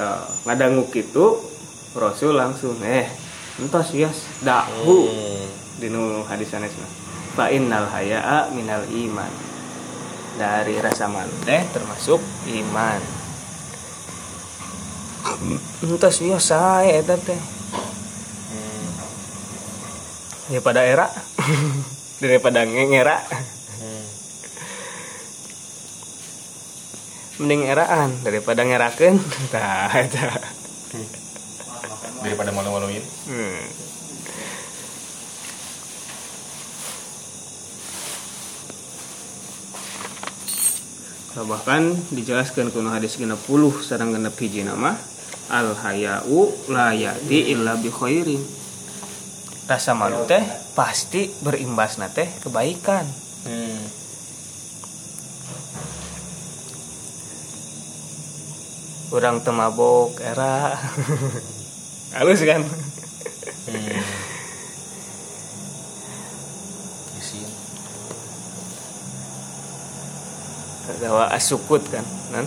Tuh, 0.00 0.24
ngadanguk 0.48 0.96
itu 0.96 1.36
Rasul 1.92 2.32
langsung 2.32 2.80
eh 2.80 3.04
entos 3.60 3.92
yas 3.92 4.24
dahu. 4.40 5.12
Hmm. 5.12 5.44
dinu 5.76 6.24
hadis 6.24 6.48
sanesna 6.48 6.88
fa 7.36 7.52
innal 7.52 7.84
haya'a 7.84 8.48
minal 8.56 8.80
iman. 8.88 9.28
Dari 10.40 10.80
rasa 10.80 11.04
malu 11.04 11.36
teh 11.44 11.60
termasuk 11.76 12.16
iman. 12.48 13.00
Entos 15.84 16.16
yas 16.24 16.48
sae 16.48 17.04
eta 17.04 17.20
teh. 17.20 17.36
Hmm. 17.36 18.88
daripada 20.48 20.80
era. 20.80 21.12
Daripada 22.24 22.64
ngengera 22.64 23.20
Hmm. 23.80 24.04
Mending 27.40 27.64
eraan 27.64 28.12
daripada 28.20 28.60
ngerakeun 28.62 29.16
tah 29.52 29.88
eta 29.96 30.28
Daripada 32.20 32.52
malu-maluin. 32.52 33.00
Hmm. 33.32 33.64
Nah, 41.30 41.48
bahkan 41.48 41.96
dijelaskan 42.12 42.68
kuno 42.68 42.92
hadis 42.92 43.16
genep 43.16 43.40
puluh 43.48 43.72
sarang 43.80 44.12
genep 44.12 44.36
hiji 44.36 44.60
nama 44.60 44.92
al 45.48 45.72
hayau 45.80 46.52
la 46.68 46.92
yati 46.92 47.56
illa 47.56 47.80
bi 47.80 47.88
khairin 47.88 48.42
rasa 49.64 49.96
malu 49.96 50.28
teh 50.28 50.42
pasti 50.76 51.32
berimbas 51.40 51.96
teh 52.12 52.28
kebaikan 52.44 53.08
Hmm. 53.40 53.99
Orang 59.10 59.42
temabok 59.42 60.22
era. 60.22 60.74
Halus 62.16 62.42
kan? 62.42 62.62
Hmm. 62.62 64.02
Isin. 67.18 67.50
gawa 70.98 71.30
asukut 71.30 71.86
kan 71.86 72.02
nan? 72.34 72.46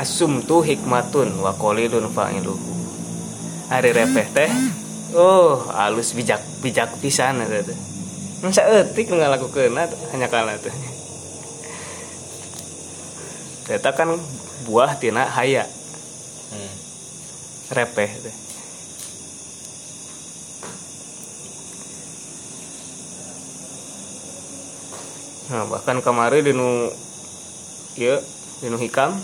Asum 0.00 0.40
tu 0.40 0.64
hikmatun 0.64 1.36
wa 1.44 1.52
qalilun 1.52 2.08
fa'iluhu 2.08 2.72
hari 3.68 3.92
repeh 3.92 4.26
teh 4.32 4.50
oh 5.12 5.68
halus 5.76 6.16
bijak 6.16 6.40
bijak 6.64 6.90
pisan 7.04 7.44
eta 7.44 7.60
teh. 7.68 7.78
Masa 8.40 8.64
etik 8.64 9.12
ngalakukeun 9.12 9.76
hanya 9.76 10.28
kala 10.32 10.56
teh 10.56 10.72
Eta 13.70 13.94
kan 13.94 14.18
buah 14.66 14.98
tina 14.98 15.30
haya 15.30 15.62
Hmm. 16.50 16.74
repeh 17.70 18.10
Nah, 25.50 25.66
bahkan 25.66 25.98
kemarin 25.98 26.46
dinu 26.46 26.90
ya 27.98 28.22
dinu 28.62 28.78
hikam 28.78 29.18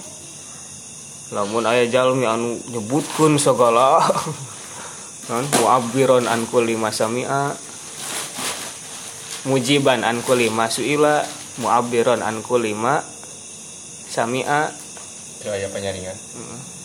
lamun 1.30 1.66
aya 1.66 1.86
jalmi 1.86 2.26
anu 2.26 2.58
nyebutkeun 2.70 3.38
segala 3.38 4.02
non 5.30 5.46
mu'abbiron 5.62 6.26
an 6.26 6.46
kulli 6.50 6.74
masami'a 6.74 7.54
mujiban 9.46 10.02
an 10.02 10.18
kulli 10.22 10.50
masuila 10.50 11.22
mu'abbiron 11.62 12.22
an 12.26 12.42
kulli 12.42 12.74
ma 12.74 13.15
sami'a 14.10 14.70
Itu 15.40 15.48
aya 15.52 15.68
penyaringan. 15.68 16.16
Heeh. 16.16 16.75